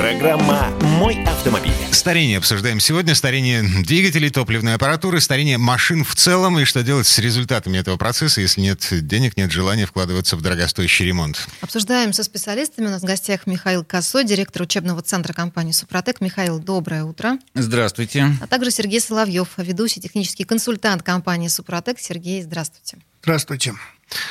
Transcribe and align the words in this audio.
Программа 0.00 0.70
«Мой 0.80 1.22
автомобиль». 1.24 1.74
Старение 1.92 2.38
обсуждаем 2.38 2.80
сегодня. 2.80 3.14
Старение 3.14 3.62
двигателей, 3.62 4.30
топливной 4.30 4.76
аппаратуры, 4.76 5.20
старение 5.20 5.58
машин 5.58 6.04
в 6.04 6.14
целом. 6.14 6.58
И 6.58 6.64
что 6.64 6.82
делать 6.82 7.06
с 7.06 7.18
результатами 7.18 7.76
этого 7.76 7.98
процесса, 7.98 8.40
если 8.40 8.62
нет 8.62 8.88
денег, 8.90 9.36
нет 9.36 9.52
желания 9.52 9.84
вкладываться 9.84 10.36
в 10.36 10.40
дорогостоящий 10.40 11.04
ремонт. 11.04 11.46
Обсуждаем 11.60 12.14
со 12.14 12.22
специалистами. 12.22 12.86
У 12.86 12.88
нас 12.88 13.02
в 13.02 13.04
гостях 13.04 13.46
Михаил 13.46 13.84
Косой, 13.84 14.24
директор 14.24 14.62
учебного 14.62 15.02
центра 15.02 15.34
компании 15.34 15.72
«Супротек». 15.72 16.22
Михаил, 16.22 16.60
доброе 16.60 17.04
утро. 17.04 17.38
Здравствуйте. 17.52 18.34
А 18.40 18.46
также 18.46 18.70
Сергей 18.70 19.02
Соловьев, 19.02 19.48
ведущий 19.58 20.00
технический 20.00 20.44
консультант 20.44 21.02
компании 21.02 21.48
«Супротек». 21.48 21.98
Сергей, 21.98 22.40
здравствуйте. 22.42 22.96
Здравствуйте. 23.20 23.74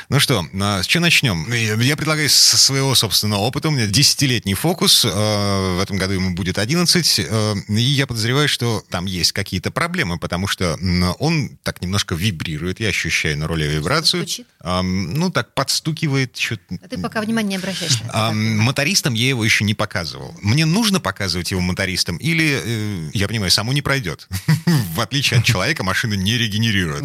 Ну 0.08 0.20
что, 0.20 0.46
а, 0.60 0.82
с 0.82 0.86
чего 0.86 1.02
начнем? 1.02 1.50
Я 1.52 1.96
предлагаю 1.96 2.28
со 2.28 2.58
своего 2.58 2.94
собственного 2.94 3.40
опыта. 3.40 3.68
У 3.68 3.70
меня 3.70 3.86
десятилетний 3.86 4.54
фокус. 4.54 5.04
э, 5.04 5.08
В 5.08 5.80
этом 5.82 5.96
году 5.96 6.14
ему 6.14 6.34
будет 6.34 6.58
11. 6.58 7.18
э, 7.18 7.54
И 7.68 7.80
я 7.80 8.06
подозреваю, 8.06 8.48
что 8.48 8.82
там 8.90 9.06
есть 9.06 9.32
какие-то 9.32 9.70
проблемы, 9.70 10.18
потому 10.18 10.46
что 10.46 10.78
он 11.18 11.56
так 11.62 11.80
немножко 11.80 12.14
вибрирует. 12.14 12.80
Я 12.80 12.88
ощущаю 12.88 13.38
на 13.38 13.46
роли 13.46 13.64
вибрацию. 13.64 14.26
Ну, 14.62 15.30
так 15.30 15.54
подстукивает. 15.54 16.34
чё-то. 16.34 16.62
А 16.82 16.88
ты 16.88 16.98
пока 16.98 17.20
внимания 17.20 17.48
не 17.50 17.56
обращаешь 17.56 18.00
на 18.02 18.06
это. 18.08 18.32
Мотористам 18.32 19.14
я 19.14 19.28
его 19.28 19.44
еще 19.44 19.64
не 19.64 19.74
показывал. 19.74 20.34
Мне 20.42 20.66
нужно 20.66 21.00
показывать 21.00 21.50
его 21.50 21.60
мотористам 21.60 22.16
или, 22.18 22.60
э, 22.62 23.10
я 23.14 23.28
понимаю, 23.28 23.50
саму 23.50 23.72
не 23.72 23.82
пройдет? 23.82 24.28
В 24.94 25.00
отличие 25.00 25.40
от 25.40 25.46
человека, 25.46 25.84
машина 25.84 26.14
не 26.14 26.36
регенерирует. 26.36 27.04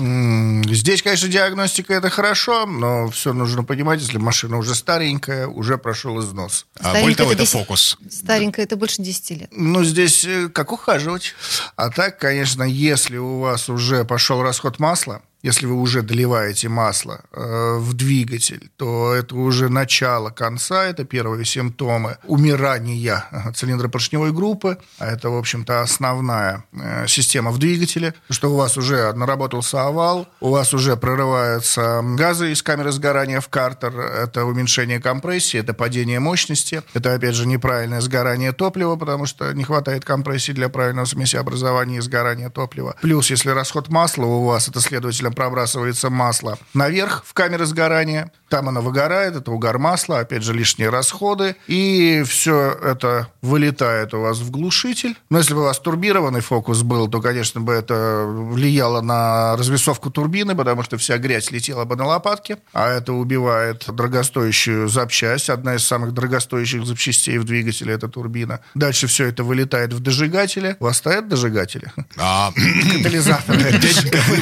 Здесь, 0.76 1.02
конечно, 1.02 1.28
диагностика 1.28 1.94
это 1.94 2.10
хорошо, 2.10 2.65
но 2.66 3.10
все 3.10 3.34
нужно 3.34 3.64
понимать, 3.64 4.02
если 4.02 4.18
машина 4.18 4.58
уже 4.58 4.76
старенькая, 4.76 5.48
уже 5.48 5.78
прошел 5.78 6.20
износ. 6.20 6.66
А 6.80 6.94
более 6.94 7.16
того, 7.16 7.32
это 7.32 7.42
10 7.42 7.52
фокус. 7.52 7.98
Старенькая, 8.10 8.66
это 8.66 8.76
больше 8.76 9.02
10 9.02 9.30
лет. 9.32 9.50
Ну, 9.52 9.84
здесь 9.84 10.26
э, 10.26 10.50
как 10.50 10.72
ухаживать. 10.72 11.34
А 11.76 11.90
так, 11.90 12.20
конечно, 12.20 12.64
если 12.64 13.18
у 13.18 13.40
вас 13.40 13.70
уже 13.70 14.06
пошел 14.06 14.42
расход 14.42 14.80
масла, 14.80 15.22
если 15.46 15.68
вы 15.68 15.76
уже 15.76 16.02
доливаете 16.02 16.70
масло 16.70 17.22
э, 17.32 17.78
в 17.78 17.94
двигатель, 17.94 18.72
то 18.78 19.14
это 19.14 19.36
уже 19.36 19.70
начало 19.70 20.32
конца, 20.32 20.86
это 20.86 21.06
первые 21.06 21.46
симптомы 21.46 22.18
умирания 22.24 23.26
цилиндропоршневой 23.54 24.32
группы, 24.32 24.80
а 24.98 25.06
это, 25.06 25.30
в 25.30 25.38
общем-то, 25.38 25.82
основная 25.82 26.64
э, 26.74 27.06
система 27.08 27.52
в 27.52 27.60
двигателе, 27.60 28.16
что 28.32 28.52
у 28.52 28.56
вас 28.56 28.76
уже 28.76 29.14
наработался 29.14 29.84
овал, 29.84 30.28
у 30.40 30.50
вас 30.50 30.74
уже 30.74 30.98
прорываются 30.98 32.02
газы 32.04 32.52
из 32.52 32.64
камеры 32.64 32.92
сгорания 32.92 33.40
в 33.40 33.48
картер, 33.50 34.00
это 34.00 34.46
уменьшение 34.46 35.00
компрессии, 35.00 35.60
это 35.60 35.76
падение 35.76 36.20
мощности, 36.20 36.82
это, 36.96 37.14
опять 37.14 37.36
же, 37.36 37.46
неправильное 37.46 38.02
сгорание 38.02 38.52
топлива, 38.52 38.96
потому 38.96 39.28
что 39.28 39.54
не 39.54 39.64
хватает 39.64 40.06
компрессии 40.06 40.54
для 40.54 40.70
правильного 40.70 41.06
смесеобразования 41.06 42.00
и 42.00 42.02
сгорания 42.02 42.50
топлива. 42.50 42.96
Плюс, 43.02 43.30
если 43.30 43.52
расход 43.52 43.90
масла 43.90 44.26
у 44.26 44.46
вас, 44.46 44.68
это, 44.68 44.80
следовательно, 44.80 45.35
пробрасывается 45.36 46.10
масло 46.10 46.58
наверх 46.74 47.24
в 47.26 47.34
камеры 47.34 47.66
сгорания, 47.66 48.32
там 48.50 48.70
оно 48.70 48.82
выгорает, 48.82 49.36
это 49.36 49.52
угар 49.52 49.80
масла, 49.80 50.20
опять 50.20 50.44
же, 50.44 50.54
лишние 50.54 50.90
расходы, 50.90 51.56
и 51.68 52.24
все 52.28 52.72
это 52.72 53.28
вылетает 53.42 54.14
у 54.14 54.22
вас 54.22 54.40
в 54.40 54.52
глушитель. 54.52 55.16
Но 55.30 55.40
если 55.40 55.54
бы 55.54 55.62
у 55.62 55.64
вас 55.64 55.80
турбированный 55.80 56.42
фокус 56.42 56.84
был, 56.84 57.08
то, 57.08 57.22
конечно, 57.22 57.60
бы 57.62 57.74
это 57.74 58.26
влияло 58.26 59.02
на 59.02 59.58
развесовку 59.58 60.12
турбины, 60.12 60.56
потому 60.56 60.84
что 60.84 60.98
вся 60.98 61.18
грязь 61.18 61.52
летела 61.52 61.86
бы 61.86 61.96
на 61.96 62.06
лопатки, 62.06 62.58
а 62.72 62.90
это 62.90 63.14
убивает 63.14 63.86
дорогостоящую 63.88 64.88
запчасть. 64.88 65.50
Одна 65.50 65.76
из 65.76 65.84
самых 65.84 66.14
дорогостоящих 66.14 66.86
запчастей 66.86 67.38
в 67.40 67.44
двигателе– 67.44 67.94
это 67.96 68.08
турбина. 68.08 68.62
Дальше 68.76 69.08
все 69.08 69.26
это 69.26 69.44
вылетает 69.44 69.92
в 69.94 70.00
дожигатели. 70.00 70.78
У 70.80 70.86
вас 70.86 70.98
стоят 70.98 71.28
дожигатели? 71.28 71.92
А, 72.18 72.52
Катализаторы. 72.94 73.60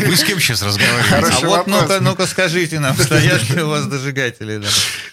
вы 0.07 0.15
с 0.15 0.23
кем 0.23 0.39
сейчас 0.39 0.61
разговариваете? 0.61 0.82
Хороший 1.09 1.43
а 1.43 1.47
вот 1.47 1.67
ну-ка, 1.67 1.99
ну-ка 2.01 2.27
скажите 2.27 2.79
нам, 2.79 2.95
стоят 2.95 3.49
ли 3.49 3.61
у 3.61 3.69
вас 3.69 3.85
дожигатели? 3.85 4.61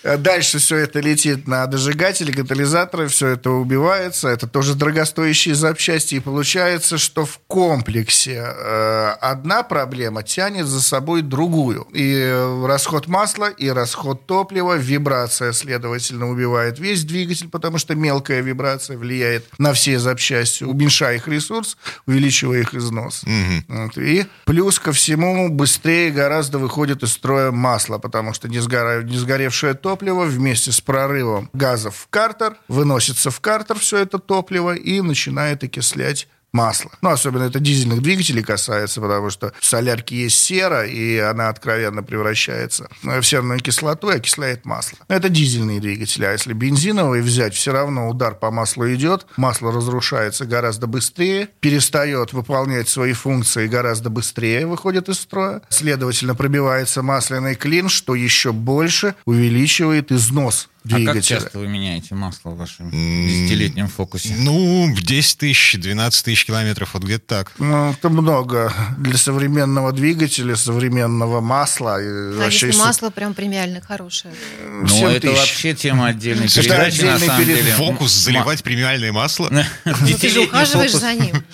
да? 0.03 0.17
Дальше 0.17 0.59
все 0.59 0.77
это 0.77 1.01
летит 1.01 1.47
на 1.47 1.67
дожигатели, 1.67 2.33
катализаторы, 2.33 3.09
все 3.09 3.29
это 3.29 3.51
убивается. 3.51 4.29
Это 4.29 4.47
тоже 4.47 4.75
дорогостоящие 4.75 5.55
запчасти. 5.55 6.17
И 6.17 6.21
получается, 6.21 6.99
что 6.99 7.27
в 7.27 7.39
комплексе 7.47 8.43
э, 8.43 9.09
одна 9.21 9.63
проблема 9.63 10.23
тянет 10.23 10.67
за 10.67 10.81
собой 10.81 11.23
другую. 11.23 11.87
И 11.93 12.15
э, 12.15 12.67
расход 12.67 13.09
масла, 13.09 13.51
и 13.51 13.69
расход 13.69 14.27
топлива, 14.27 14.77
вибрация, 14.77 15.53
следовательно, 15.53 16.31
убивает 16.31 16.79
весь 16.79 17.05
двигатель, 17.05 17.49
потому 17.49 17.79
что 17.79 17.95
мелкая 17.95 18.41
вибрация 18.41 18.97
влияет 18.97 19.47
на 19.59 19.73
все 19.73 19.99
запчасти, 19.99 20.65
уменьшая 20.65 21.17
их 21.17 21.29
ресурс, 21.29 21.77
увеличивая 22.07 22.61
их 22.61 22.75
износ. 22.75 23.25
Вот. 23.69 23.99
И 23.99 24.27
плюс 24.45 24.79
ко 24.79 24.93
всему 24.93 25.49
быстрее 25.61 26.11
гораздо 26.11 26.59
выходит 26.59 27.03
из 27.03 27.13
строя 27.13 27.51
масло, 27.51 27.99
потому 27.99 28.33
что 28.33 28.49
не, 28.49 28.59
сгора- 28.61 29.03
не 29.03 29.19
сгоревшее 29.19 29.75
топливо 29.75 30.25
вместе 30.25 30.73
с 30.73 30.81
прорывом 30.81 31.51
газов 31.53 31.97
в 31.97 32.09
картер 32.09 32.57
выносится 32.69 33.31
в 33.31 33.41
картер 33.41 33.79
все 33.79 33.99
это 33.99 34.19
топливо 34.19 34.75
и 34.75 35.03
начинает 35.03 35.63
окислять 35.63 36.29
масло. 36.53 36.91
Ну, 37.03 37.11
особенно 37.11 37.45
это 37.45 37.61
дизельных 37.61 38.03
двигателей 38.03 38.43
касается, 38.43 39.01
потому 39.01 39.31
что 39.31 39.53
в 39.59 39.65
солярке 39.65 40.23
есть 40.23 40.39
сера, 40.39 40.87
и 40.87 41.19
она 41.19 41.49
откровенно 41.49 42.03
превращается 42.03 42.89
в 43.03 43.23
серную 43.23 43.61
кислоту 43.61 44.11
и 44.11 44.17
окисляет 44.17 44.65
масло. 44.65 44.99
Это 45.09 45.29
дизельные 45.29 45.81
двигатели. 45.81 46.25
А 46.25 46.33
если 46.33 46.53
бензиновые 46.53 47.23
взять, 47.23 47.55
все 47.55 47.73
равно 47.73 48.09
удар 48.09 48.35
по 48.35 48.51
маслу 48.51 48.93
идет, 48.93 49.27
масло 49.37 49.73
разрушается 49.73 50.47
гораздо 50.47 50.87
быстрее, 50.87 51.49
перестает 51.61 52.33
выполнять 52.33 52.89
свои 52.89 53.13
функции 53.13 53.67
гораздо 53.67 54.11
быстрее, 54.11 54.67
выходит 54.67 55.09
из 55.09 55.21
строя. 55.21 55.63
Следовательно, 55.69 56.35
пробивается 56.35 57.03
масляный 57.03 57.55
клин, 57.55 57.89
что 57.89 58.15
еще 58.15 58.53
больше 58.53 59.15
увеличивает 59.25 60.13
износ 60.13 60.69
А 60.83 60.89
как 60.89 60.97
двигателя. 60.99 61.23
часто 61.41 61.59
вы 61.59 61.69
меняете 61.69 62.15
масло 62.15 62.51
в 62.51 62.57
вашем 62.57 62.91
десятилетнем 62.91 63.87
фокусе? 63.89 64.35
Ну, 64.39 64.91
в 64.95 65.03
10 65.03 65.37
тысяч, 65.39 65.77
12 65.79 66.25
тысяч 66.25 66.47
километров, 66.47 66.95
вот 66.95 67.03
где-то 67.05 67.25
так. 67.27 67.53
Ну, 67.59 67.91
это 67.91 68.09
много 68.09 68.73
для 68.97 69.19
современного 69.19 69.93
двигателя, 69.93 70.57
современного 70.57 71.41
масла. 71.43 71.97
А 71.97 72.33
вообще 72.39 72.69
если 72.69 72.79
масло 72.81 73.11
прям 73.11 73.35
премиальное, 73.35 73.83
хорошее? 73.83 74.33
Ну, 74.67 74.89
7 74.89 75.07
это 75.09 75.21
тысяч. 75.21 75.37
вообще 75.39 75.75
тема 75.75 76.07
отдельной 76.07 76.47
Это 76.47 76.63
передачи, 76.63 77.03
на 77.03 77.19
самом 77.19 77.45
перед- 77.45 77.57
деле. 77.59 77.73
Фокус 77.75 78.17
М- 78.17 78.23
заливать 78.23 78.63
премиальное 78.63 79.13
масло? 79.13 79.49
ма- 79.51 79.67
Ну, 79.85 80.19
ты 80.19 80.29
же 80.31 80.41
ухаживаешь 80.41 80.93
за 80.93 81.13
ним. 81.13 81.45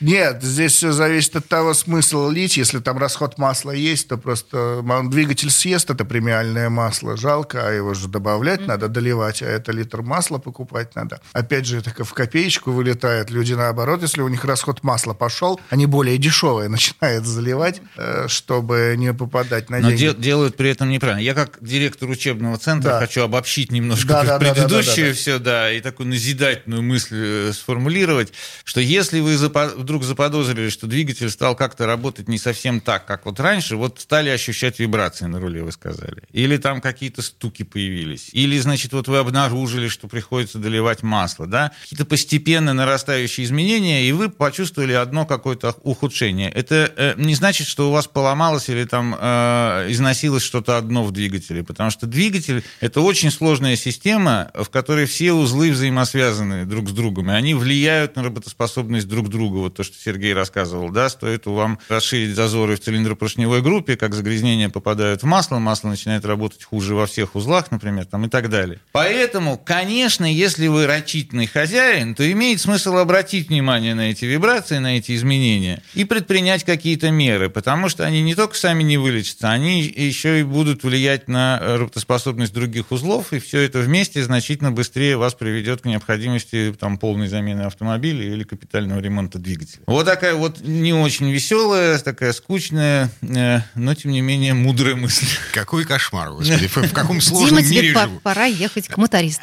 Нет, 0.00 0.42
здесь 0.42 0.72
все 0.72 0.92
зависит 0.92 1.36
от 1.36 1.46
того, 1.48 1.74
смысл 1.74 2.28
лить. 2.30 2.56
Если 2.56 2.78
там 2.78 2.98
расход 2.98 3.38
масла 3.38 3.72
есть, 3.72 4.08
то 4.08 4.16
просто 4.16 4.82
двигатель 5.10 5.50
съест 5.50 5.90
это 5.90 6.04
премиальное 6.04 6.68
масло. 6.70 7.16
Жалко, 7.16 7.66
а 7.68 7.72
его 7.72 7.94
же 7.94 8.08
добавлять 8.08 8.66
надо, 8.66 8.88
доливать, 8.88 9.42
а 9.42 9.46
это 9.46 9.72
литр 9.72 10.02
масла 10.02 10.38
покупать 10.38 10.94
надо. 10.94 11.20
Опять 11.32 11.66
же, 11.66 11.78
это 11.78 12.04
в 12.04 12.12
копеечку 12.14 12.70
вылетает. 12.70 13.30
Люди 13.30 13.54
наоборот, 13.54 14.02
если 14.02 14.20
у 14.20 14.28
них 14.28 14.44
расход 14.44 14.82
масла 14.82 15.14
пошел, 15.14 15.60
они 15.70 15.86
более 15.86 16.18
дешевые 16.18 16.68
начинают 16.68 17.26
заливать, 17.26 17.80
э, 17.96 18.26
чтобы 18.28 18.94
не 18.96 19.12
попадать 19.12 19.70
на 19.70 19.78
Но 19.80 19.88
деньги. 19.88 20.00
дел- 20.02 20.14
делают 20.14 20.56
при 20.56 20.70
этом 20.70 20.90
неправильно. 20.90 21.20
Я 21.20 21.34
как 21.34 21.58
директор 21.60 22.08
учебного 22.08 22.56
центра 22.58 22.90
Да. 22.90 23.00
хочу 23.00 23.22
обобщить 23.22 23.72
немножко 23.72 24.08
Да, 24.08 24.22
да, 24.24 24.38
да, 24.38 24.38
да, 24.38 24.54
предыдущее 24.54 25.06
да, 25.06 25.10
да. 25.12 25.16
все, 25.16 25.38
да, 25.38 25.72
и 25.72 25.80
такую 25.80 26.08
назидательную 26.08 26.82
мысль 26.82 27.16
э, 27.48 27.52
сформулировать, 27.52 28.32
что 28.64 28.80
если 28.80 29.20
вы 29.20 29.34
запо- 29.34 29.74
вдруг 29.88 30.04
заподозрили, 30.04 30.68
что 30.68 30.86
двигатель 30.86 31.30
стал 31.30 31.56
как-то 31.56 31.86
работать 31.86 32.28
не 32.28 32.36
совсем 32.36 32.82
так, 32.82 33.06
как 33.06 33.24
вот 33.24 33.40
раньше, 33.40 33.76
вот 33.76 34.00
стали 34.00 34.28
ощущать 34.28 34.78
вибрации 34.78 35.24
на 35.24 35.40
руле, 35.40 35.62
вы 35.62 35.72
сказали, 35.72 36.22
или 36.30 36.58
там 36.58 36.82
какие-то 36.82 37.22
стуки 37.22 37.62
появились, 37.62 38.28
или, 38.32 38.58
значит, 38.58 38.92
вот 38.92 39.08
вы 39.08 39.16
обнаружили, 39.16 39.88
что 39.88 40.06
приходится 40.06 40.58
доливать 40.58 41.02
масло, 41.02 41.46
да, 41.46 41.72
какие-то 41.80 42.04
постепенно 42.04 42.74
нарастающие 42.74 43.46
изменения, 43.46 44.06
и 44.06 44.12
вы 44.12 44.28
почувствовали 44.28 44.92
одно 44.92 45.24
какое-то 45.24 45.74
ухудшение. 45.82 46.50
Это 46.50 46.92
э, 46.94 47.14
не 47.16 47.34
значит, 47.34 47.66
что 47.66 47.88
у 47.88 47.92
вас 47.92 48.06
поломалось 48.06 48.68
или 48.68 48.84
там 48.84 49.16
э, 49.18 49.86
износилось 49.88 50.42
что-то 50.42 50.76
одно 50.76 51.02
в 51.02 51.12
двигателе, 51.12 51.64
потому 51.64 51.90
что 51.90 52.06
двигатель– 52.06 52.62
это 52.80 53.00
очень 53.00 53.30
сложная 53.30 53.76
система, 53.76 54.50
в 54.52 54.68
которой 54.68 55.06
все 55.06 55.32
узлы 55.32 55.70
взаимосвязаны 55.70 56.66
друг 56.66 56.90
с 56.90 56.92
другом, 56.92 57.30
и 57.30 57.34
они 57.34 57.54
влияют 57.54 58.16
на 58.16 58.22
работоспособность 58.22 59.08
друг 59.08 59.30
друга. 59.30 59.56
Вот 59.56 59.77
то, 59.78 59.84
что 59.84 59.94
Сергей 59.96 60.34
рассказывал, 60.34 60.90
да, 60.90 61.08
стоит 61.08 61.46
вам 61.46 61.78
расширить 61.88 62.34
зазоры 62.34 62.74
в 62.74 62.80
цилиндропоршневой 62.80 63.62
группе, 63.62 63.96
как 63.96 64.12
загрязнения 64.12 64.68
попадают 64.68 65.22
в 65.22 65.26
масло, 65.26 65.60
масло 65.60 65.88
начинает 65.88 66.24
работать 66.24 66.64
хуже 66.64 66.96
во 66.96 67.06
всех 67.06 67.36
узлах, 67.36 67.70
например, 67.70 68.04
там 68.06 68.26
и 68.26 68.28
так 68.28 68.50
далее. 68.50 68.80
Поэтому, 68.90 69.56
конечно, 69.56 70.24
если 70.24 70.66
вы 70.66 70.88
рачительный 70.88 71.46
хозяин, 71.46 72.16
то 72.16 72.28
имеет 72.32 72.60
смысл 72.60 72.96
обратить 72.96 73.50
внимание 73.50 73.94
на 73.94 74.10
эти 74.10 74.24
вибрации, 74.24 74.78
на 74.78 74.98
эти 74.98 75.14
изменения 75.14 75.80
и 75.94 76.04
предпринять 76.04 76.64
какие-то 76.64 77.12
меры, 77.12 77.48
потому 77.48 77.88
что 77.88 78.04
они 78.04 78.20
не 78.20 78.34
только 78.34 78.56
сами 78.56 78.82
не 78.82 78.98
вылечатся, 78.98 79.52
они 79.52 79.82
еще 79.82 80.40
и 80.40 80.42
будут 80.42 80.82
влиять 80.82 81.28
на 81.28 81.60
работоспособность 81.60 82.52
других 82.52 82.90
узлов, 82.90 83.32
и 83.32 83.38
все 83.38 83.60
это 83.60 83.78
вместе 83.78 84.24
значительно 84.24 84.72
быстрее 84.72 85.16
вас 85.16 85.34
приведет 85.34 85.82
к 85.82 85.84
необходимости 85.84 86.74
там, 86.76 86.98
полной 86.98 87.28
замены 87.28 87.60
автомобиля 87.60 88.24
или 88.24 88.42
капитального 88.42 88.98
ремонта 88.98 89.38
двигателя. 89.38 89.67
Вот 89.86 90.06
такая 90.06 90.34
вот 90.34 90.60
не 90.60 90.92
очень 90.92 91.30
веселая, 91.30 91.98
такая 91.98 92.32
скучная, 92.32 93.10
э, 93.22 93.60
но 93.74 93.94
тем 93.94 94.12
не 94.12 94.20
менее 94.20 94.54
мудрая 94.54 94.94
мысль. 94.96 95.26
Какой 95.52 95.84
кошмар, 95.84 96.30
господи, 96.30 96.66
в 96.68 96.92
каком 96.92 97.20
сложном 97.20 97.58
Дима, 97.60 97.62
тебе 97.70 97.82
мире 97.82 97.94
по- 97.94 98.00
живу. 98.02 98.20
пора 98.20 98.44
ехать 98.46 98.88
к 98.88 98.96
мотористу. 98.96 99.42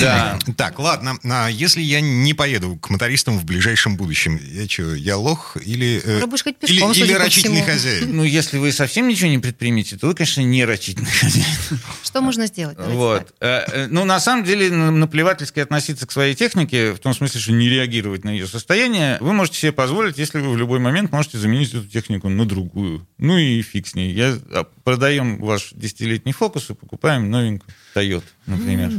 Да. 0.00 0.38
Так, 0.56 0.78
ладно, 0.78 1.16
а 1.24 1.48
если 1.48 1.80
я 1.82 2.00
не 2.00 2.34
поеду 2.34 2.76
к 2.76 2.90
мотористам 2.90 3.38
в 3.38 3.44
ближайшем 3.44 3.96
будущем, 3.96 4.40
я 4.52 4.68
что, 4.68 4.94
я 4.94 5.16
лох 5.16 5.56
или... 5.64 6.00
э, 6.04 6.20
Ну, 6.20 6.26
будешь 6.26 6.42
хоть 6.44 6.56
или, 6.62 6.72
пешком, 6.74 6.92
или 6.92 7.12
по 7.12 7.18
рачительный 7.18 7.62
всему. 7.62 7.72
хозяин? 7.72 8.16
Ну, 8.16 8.24
если 8.24 8.58
вы 8.58 8.72
совсем 8.72 9.08
ничего 9.08 9.28
не 9.30 9.38
предпримете, 9.38 9.96
то 9.96 10.06
вы, 10.06 10.14
конечно, 10.14 10.40
не 10.40 10.64
рачительный 10.64 11.10
хозяин. 11.10 11.44
Что 12.02 12.20
можно 12.20 12.46
сделать? 12.46 12.76
Давайте 12.76 12.96
Вот. 12.96 13.34
Э, 13.40 13.62
э, 13.72 13.86
Ну, 13.90 14.04
на 14.04 14.20
самом 14.20 14.44
деле, 14.44 14.70
наплевательски 14.70 15.60
относиться 15.60 16.06
к 16.06 16.12
своей 16.12 16.34
технике, 16.34 16.92
в 16.92 16.98
том 16.98 17.14
смысле, 17.14 17.40
что 17.40 17.52
не 17.52 17.68
реагировать 17.68 18.24
на 18.24 18.30
ее 18.30 18.46
состояние, 18.46 19.18
вы 19.20 19.32
можете 19.32 19.53
себе 19.56 19.72
позволить, 19.72 20.18
если 20.18 20.40
вы 20.40 20.50
в 20.50 20.56
любой 20.56 20.78
момент 20.78 21.12
можете 21.12 21.38
заменить 21.38 21.74
эту 21.74 21.86
технику 21.86 22.28
на 22.28 22.44
другую. 22.46 23.06
Ну 23.18 23.38
и 23.38 23.62
фиг 23.62 23.86
с 23.86 23.94
ней. 23.94 24.12
Я 24.12 24.38
а, 24.52 24.64
продаем 24.84 25.38
ваш 25.40 25.72
десятилетний 25.72 26.32
фокус 26.32 26.70
и 26.70 26.74
покупаем 26.74 27.30
новенькую 27.30 27.72
Toyota, 27.94 28.24
например. 28.46 28.90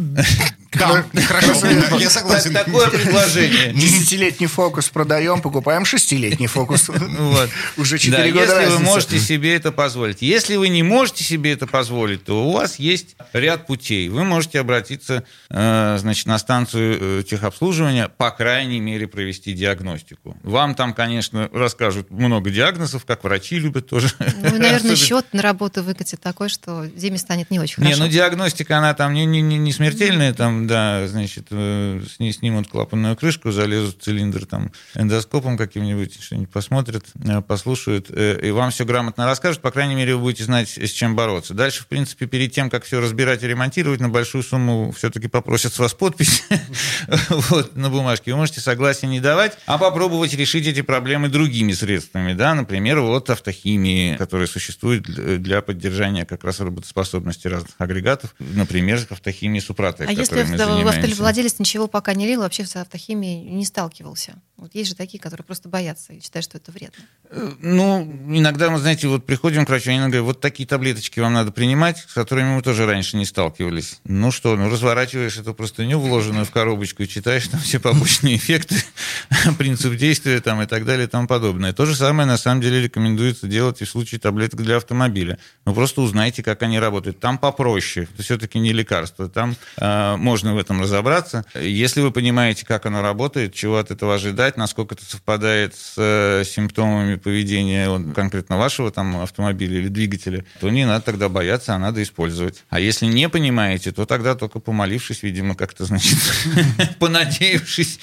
Да, 0.77 1.05
Хорошо, 1.27 1.67
я 1.97 2.09
согласен. 2.09 2.53
Такое 2.53 2.89
предложение. 2.89 3.73
Десятилетний 3.73 4.47
фокус 4.47 4.89
продаем, 4.89 5.41
покупаем 5.41 5.85
шестилетний 5.85 6.47
фокус. 6.47 6.89
Вот. 6.89 7.49
Уже 7.77 7.93
Да, 7.93 7.97
четыре 7.99 8.31
года 8.31 8.61
если 8.61 8.73
вы 8.73 8.79
можете 8.79 9.19
себе 9.19 9.55
это 9.55 9.71
позволить. 9.71 10.21
Если 10.21 10.55
вы 10.55 10.69
не 10.69 10.83
можете 10.83 11.23
себе 11.23 11.53
это 11.53 11.67
позволить, 11.67 12.25
то 12.25 12.45
у 12.45 12.51
вас 12.51 12.77
есть 12.77 13.15
ряд 13.33 13.67
путей. 13.67 14.09
Вы 14.09 14.23
можете 14.23 14.59
обратиться 14.59 15.23
э, 15.49 15.97
значит, 15.99 16.25
на 16.25 16.37
станцию 16.37 17.19
э, 17.19 17.23
техобслуживания, 17.23 18.09
по 18.09 18.31
крайней 18.31 18.79
мере, 18.79 19.07
провести 19.07 19.53
диагностику. 19.53 20.37
Вам 20.43 20.75
там, 20.75 20.93
конечно, 20.93 21.49
расскажут 21.53 22.11
много 22.11 22.49
диагнозов, 22.49 23.05
как 23.05 23.23
врачи 23.23 23.59
любят 23.59 23.87
тоже. 23.87 24.09
Ну, 24.19 24.57
наверное, 24.57 24.95
счет 24.97 25.25
на 25.31 25.41
работу 25.41 25.83
выкатит 25.83 26.21
такой, 26.21 26.49
что 26.49 26.85
Диме 26.85 27.17
станет 27.17 27.49
не 27.49 27.59
очень 27.59 27.81
Не, 27.81 27.91
хорошо. 27.91 28.03
ну 28.03 28.09
диагностика, 28.09 28.77
она 28.77 28.84
там 28.93 29.13
не, 29.13 29.25
не, 29.25 29.41
не 29.41 29.71
смертельная, 29.71 30.33
там, 30.33 30.67
да, 30.67 31.07
значит, 31.07 31.47
э, 31.51 32.01
с 32.07 32.19
ней 32.19 32.31
снимут 32.31 32.67
клапанную 32.67 33.15
крышку, 33.15 33.51
залезут 33.51 33.99
в 33.99 34.03
цилиндр 34.03 34.45
там 34.45 34.71
эндоскопом 34.93 35.57
каким-нибудь, 35.57 36.21
что-нибудь 36.21 36.49
посмотрят, 36.49 37.05
э, 37.23 37.41
послушают, 37.41 38.07
э, 38.09 38.39
и 38.43 38.51
вам 38.51 38.71
все 38.71 38.85
грамотно 38.85 39.25
расскажут, 39.25 39.61
по 39.61 39.71
крайней 39.71 39.95
мере, 39.95 40.15
вы 40.15 40.21
будете 40.21 40.43
знать, 40.43 40.77
с 40.77 40.89
чем 40.91 41.15
бороться. 41.15 41.53
Дальше, 41.53 41.83
в 41.83 41.87
принципе, 41.87 42.27
перед 42.27 42.51
тем, 42.51 42.69
как 42.69 42.83
все 42.83 42.99
разбирать 42.99 43.43
и 43.43 43.47
ремонтировать, 43.47 43.99
на 43.99 44.09
большую 44.09 44.43
сумму 44.43 44.91
все-таки 44.91 45.27
попросят 45.27 45.73
с 45.73 45.79
вас 45.79 45.93
подпись 45.93 46.43
вот, 47.29 47.75
на 47.75 47.89
бумажке. 47.89 48.31
Вы 48.31 48.37
можете 48.37 48.61
согласие 48.61 49.09
не 49.09 49.19
давать, 49.19 49.57
а 49.65 49.77
попробовать 49.77 50.33
решить 50.33 50.67
эти 50.67 50.81
проблемы 50.81 51.29
другими 51.29 51.71
средствами, 51.71 52.33
да, 52.33 52.53
например, 52.53 52.99
вот 52.99 53.29
автохимии, 53.29 54.15
которая 54.17 54.47
существует 54.47 55.03
для 55.03 55.55
для 55.55 55.61
поддержания 55.61 56.25
как 56.25 56.43
раз 56.43 56.59
работоспособности 56.59 57.47
разных 57.47 57.71
агрегатов, 57.77 58.35
например, 58.39 58.74
автохимии 59.11 59.59
Супротек, 59.59 60.07
А 60.07 60.11
если 60.11 60.43
мы 60.43 60.57
занимаемся. 60.57 60.99
автовладелец 60.99 61.59
ничего 61.59 61.87
пока 61.87 62.13
не 62.13 62.27
лил, 62.27 62.41
вообще 62.41 62.65
с 62.65 62.75
автохимией 62.75 63.41
не 63.41 63.65
сталкивался? 63.65 64.35
Вот 64.57 64.73
есть 64.73 64.89
же 64.89 64.95
такие, 64.95 65.19
которые 65.19 65.43
просто 65.45 65.67
боятся 65.67 66.13
и 66.13 66.21
считают, 66.21 66.45
что 66.45 66.57
это 66.57 66.71
вредно. 66.71 67.03
Э, 67.29 67.51
Ну, 67.59 68.03
иногда 68.29 68.69
мы, 68.69 68.77
знаете, 68.79 69.07
вот 69.07 69.25
приходим 69.25 69.65
к 69.65 69.69
врачу, 69.69 69.89
они 69.89 69.99
говорят, 69.99 70.21
вот 70.21 70.39
такие 70.39 70.65
таблеточки 70.67 71.19
вам 71.19 71.33
надо 71.33 71.51
принимать, 71.51 71.97
с 72.07 72.13
которыми 72.13 72.55
мы 72.55 72.61
тоже 72.61 72.85
раньше 72.85 73.17
не 73.17 73.25
сталкивались. 73.25 73.99
Ну 74.05 74.31
что, 74.31 74.55
ну 74.55 74.69
разворачиваешь 74.69 75.37
эту 75.37 75.53
простыню, 75.53 75.99
вложенную 75.99 76.45
в 76.45 76.51
коробочку, 76.51 77.03
и 77.03 77.07
читаешь 77.07 77.47
там 77.49 77.59
все 77.59 77.79
побочные 77.79 78.37
эффекты, 78.37 78.75
принцип 79.57 79.95
действия 79.95 80.39
там 80.39 80.61
и 80.61 80.65
так 80.65 80.85
далее 80.85 81.07
и 81.07 81.09
тому 81.09 81.27
подобное. 81.27 81.73
То 81.73 81.85
же 81.85 81.95
самое, 81.95 82.27
на 82.27 82.37
самом 82.37 82.61
деле, 82.61 82.81
рекомендуется 82.81 83.47
делать 83.47 83.81
и 83.81 83.85
в 83.85 83.89
случае 83.89 84.19
таблеток 84.21 84.61
для 84.61 84.77
автомобиля. 84.77 85.37
Ну, 85.65 85.73
просто 85.73 86.01
узнайте, 86.01 86.43
как 86.43 86.61
они 86.63 86.79
работают. 86.79 87.19
Там 87.19 87.37
попроще, 87.37 88.07
это 88.13 88.23
все-таки 88.23 88.57
не 88.65 88.73
лекарство, 88.73 89.29
там 89.29 89.55
э, 89.77 90.15
можно 90.17 90.55
в 90.55 90.57
этом 90.57 90.81
разобраться. 90.81 91.45
Если 91.53 92.01
вы 92.01 92.11
понимаете, 92.11 92.65
как 92.65 92.85
оно 92.85 93.01
работает, 93.01 93.53
чего 93.53 93.77
от 93.77 93.91
этого 93.91 94.15
ожидать, 94.15 94.57
насколько 94.57 94.95
это 94.95 95.05
совпадает 95.05 95.75
с 95.75 95.93
э, 95.97 96.43
симптомами 96.43 97.15
поведения 97.15 97.89
вот, 97.89 98.13
конкретно 98.15 98.57
вашего 98.57 98.91
там 98.91 99.21
автомобиля 99.21 99.77
или 99.79 99.87
двигателя, 99.87 100.45
то 100.59 100.69
не 100.69 100.85
надо 100.85 101.05
тогда 101.05 101.29
бояться, 101.29 101.75
а 101.75 101.79
надо 101.79 102.01
использовать. 102.01 102.63
А 102.69 102.79
если 102.79 103.05
не 103.05 103.29
понимаете, 103.29 103.91
то 103.91 104.05
тогда 104.05 104.35
только 104.35 104.59
помолившись, 104.59 105.21
видимо, 105.23 105.55
как-то, 105.55 105.85
значит, 105.85 106.17
понадеявшись 106.99 107.99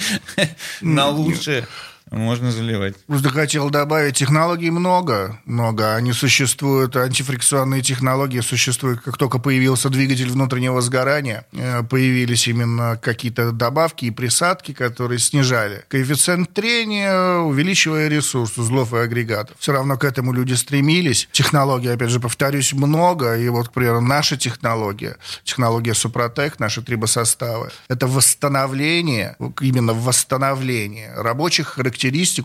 на 0.80 1.08
лучшее, 1.08 1.66
можно 2.10 2.50
заливать. 2.50 2.94
Просто 3.06 3.30
хотел 3.30 3.70
добавить, 3.70 4.16
технологий 4.16 4.70
много, 4.70 5.38
много. 5.46 5.94
Они 5.94 6.12
существуют, 6.12 6.94
антифрикционные 6.96 7.80
технологии 7.80 8.40
существуют, 8.40 9.00
как 9.00 9.16
только 9.16 9.38
появился 9.38 9.88
двигатель 9.88 10.28
внутреннего 10.28 10.80
сгорания, 10.82 11.46
э, 11.52 11.82
появились 11.82 12.48
именно 12.48 12.98
какие-то 13.00 13.52
добавки 13.52 14.04
и 14.06 14.10
присадки, 14.10 14.72
которые 14.72 15.18
снижали 15.18 15.84
коэффициент 15.88 16.52
трения, 16.52 17.38
увеличивая 17.38 18.08
ресурс 18.08 18.58
узлов 18.58 18.92
и 18.92 18.98
агрегатов. 18.98 19.56
Все 19.58 19.72
равно 19.72 19.96
к 19.96 20.04
этому 20.04 20.32
люди 20.32 20.52
стремились. 20.54 21.28
Технологий, 21.32 21.88
опять 21.88 22.10
же, 22.10 22.20
повторюсь, 22.20 22.72
много. 22.72 23.38
И 23.38 23.48
вот, 23.48 23.68
к 23.68 23.72
примеру, 23.72 24.00
наша 24.00 24.36
технология, 24.36 25.16
технология 25.44 25.94
Супротек, 25.94 26.60
наши 26.60 26.82
трибосоставы, 26.82 27.70
это 27.88 28.06
восстановление, 28.06 29.36
именно 29.60 29.94
восстановление 29.94 31.14
рабочих 31.16 31.68
характеристик 31.68 31.91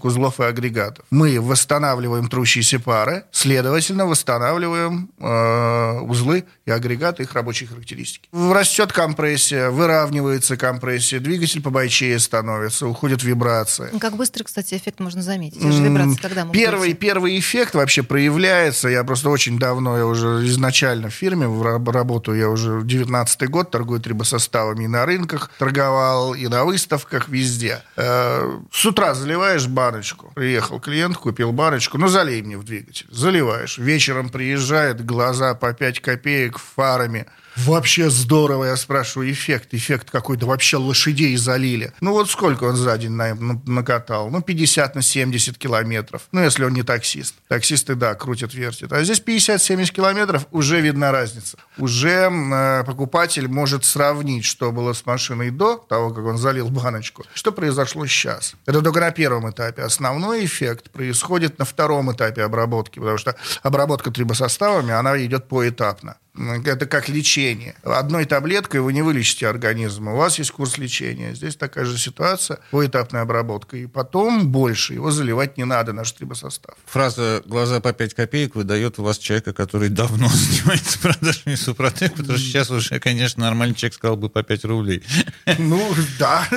узлов 0.05 0.39
и 0.39 0.43
агрегатов. 0.43 1.05
Мы 1.09 1.39
восстанавливаем 1.39 2.29
трущиеся 2.29 2.79
пары, 2.79 3.25
следовательно, 3.31 4.05
восстанавливаем 4.05 5.09
э, 5.19 5.99
узлы 6.01 6.45
и 6.65 6.71
агрегаты, 6.71 7.23
их 7.23 7.33
рабочие 7.33 7.69
характеристики. 7.69 8.29
Растет 8.31 8.91
компрессия, 8.93 9.69
выравнивается 9.69 10.57
компрессия, 10.57 11.19
двигатель 11.19 11.61
побойчее 11.61 12.19
становится, 12.19 12.87
уходит 12.87 13.23
вибрация. 13.23 13.89
Как 13.99 14.15
быстро, 14.15 14.43
кстати, 14.43 14.75
эффект 14.75 14.99
можно 14.99 15.21
заметить? 15.21 15.61
Те 15.61 15.71
же 15.71 15.83
вибрации 15.83 16.17
когда 16.21 16.45
могут 16.45 16.57
Первый, 16.59 16.93
первый 16.93 17.39
эффект 17.39 17.75
вообще 17.75 18.03
проявляется. 18.03 18.89
Я 18.89 19.03
просто 19.03 19.29
очень 19.29 19.57
давно, 19.59 19.97
я 19.97 20.05
уже 20.05 20.45
изначально 20.47 21.09
в 21.09 21.13
фирме 21.13 21.47
работаю, 21.91 22.37
я 22.37 22.49
уже 22.49 22.81
19 22.83 23.49
год 23.49 23.71
торгую 23.71 23.99
трибосоставами 23.99 24.85
и 24.85 24.87
на 24.87 25.05
рынках 25.05 25.51
торговал, 25.57 26.33
и 26.33 26.47
на 26.47 26.65
выставках, 26.65 27.29
везде. 27.29 27.81
Э, 27.95 28.59
С 28.71 28.85
утра 28.85 29.13
заливаешь 29.37 29.67
баночку. 29.67 30.31
Приехал 30.33 30.79
клиент, 30.79 31.15
купил 31.15 31.51
баночку, 31.51 31.99
ну 31.99 32.07
залей 32.07 32.41
мне 32.41 32.57
в 32.57 32.63
двигатель. 32.63 33.05
Заливаешь. 33.11 33.77
Вечером 33.77 34.29
приезжает, 34.29 35.05
глаза 35.05 35.53
по 35.53 35.73
5 35.73 35.99
копеек 35.99 36.57
фарами. 36.57 37.27
Вообще 37.57 38.09
здорово, 38.11 38.65
я 38.65 38.75
спрашиваю, 38.77 39.31
эффект, 39.31 39.73
эффект 39.73 40.11
какой-то, 40.11 40.45
вообще 40.45 40.77
лошадей 40.77 41.35
залили. 41.37 41.91
Ну 42.01 42.11
вот 42.11 42.29
сколько 42.29 42.65
он 42.65 42.75
за 42.75 42.95
день 42.97 43.11
на- 43.11 43.33
на- 43.33 43.61
накатал? 43.65 44.29
Ну 44.29 44.41
50 44.41 44.93
на 44.93 45.01
70 45.01 45.57
километров. 45.57 46.27
Ну 46.31 46.41
если 46.43 46.63
он 46.63 46.73
не 46.73 46.83
таксист. 46.83 47.33
Таксисты, 47.47 47.95
да, 47.95 48.13
крутят, 48.13 48.53
вертят. 48.53 48.93
А 48.93 49.03
здесь 49.03 49.19
50-70 49.19 49.91
километров, 49.91 50.45
уже 50.51 50.81
видна 50.81 51.11
разница. 51.11 51.57
Уже 51.79 52.29
э, 52.31 52.83
покупатель 52.85 53.47
может 53.47 53.85
сравнить, 53.85 54.45
что 54.45 54.71
было 54.71 54.93
с 54.93 55.03
машиной 55.05 55.49
до 55.49 55.77
того, 55.77 56.11
как 56.11 56.25
он 56.25 56.37
залил 56.37 56.69
баночку, 56.69 57.25
что 57.33 57.51
произошло 57.51 58.05
сейчас. 58.05 58.53
Это 58.67 58.81
только 58.81 58.99
на 58.99 59.09
первом 59.11 59.49
этапе. 59.49 59.81
Основной 59.81 60.45
эффект 60.45 60.91
происходит 60.91 61.57
на 61.57 61.65
втором 61.65 62.11
этапе 62.11 62.43
обработки, 62.43 62.99
потому 62.99 63.17
что 63.17 63.35
обработка 63.63 64.11
трибосоставами, 64.11 64.93
она 64.93 65.17
идет 65.25 65.47
поэтапно. 65.47 66.17
Это 66.65 66.85
как 66.85 67.09
лечение. 67.09 67.75
Одной 67.83 68.25
таблеткой 68.25 68.81
вы 68.81 68.93
не 68.93 69.01
вылечите 69.01 69.47
организм. 69.47 70.09
У 70.09 70.15
вас 70.15 70.37
есть 70.37 70.51
курс 70.51 70.77
лечения. 70.77 71.33
Здесь 71.33 71.55
такая 71.55 71.85
же 71.85 71.97
ситуация, 71.97 72.59
поэтапная 72.71 73.21
обработка. 73.21 73.77
И 73.77 73.87
потом 73.87 74.47
больше 74.47 74.93
его 74.93 75.11
заливать 75.11 75.57
не 75.57 75.65
надо, 75.65 75.93
наш 75.93 76.11
трибосостав. 76.11 76.75
Фраза 76.85 77.41
«глаза 77.45 77.79
по 77.79 77.93
5 77.93 78.13
копеек» 78.13 78.55
выдает 78.55 78.99
у 78.99 79.03
вас 79.03 79.17
человека, 79.17 79.53
который 79.53 79.89
давно 79.89 80.27
занимается 80.33 80.99
продажами 80.99 81.55
Супротек, 81.55 82.13
потому 82.13 82.37
что 82.37 82.47
сейчас 82.47 82.69
уже, 82.69 82.99
конечно, 82.99 83.43
нормальный 83.43 83.75
человек 83.75 83.95
сказал 83.95 84.17
бы 84.17 84.29
по 84.29 84.43
5 84.43 84.65
рублей. 84.65 85.03
Ну, 85.59 85.93
да. 86.19 86.47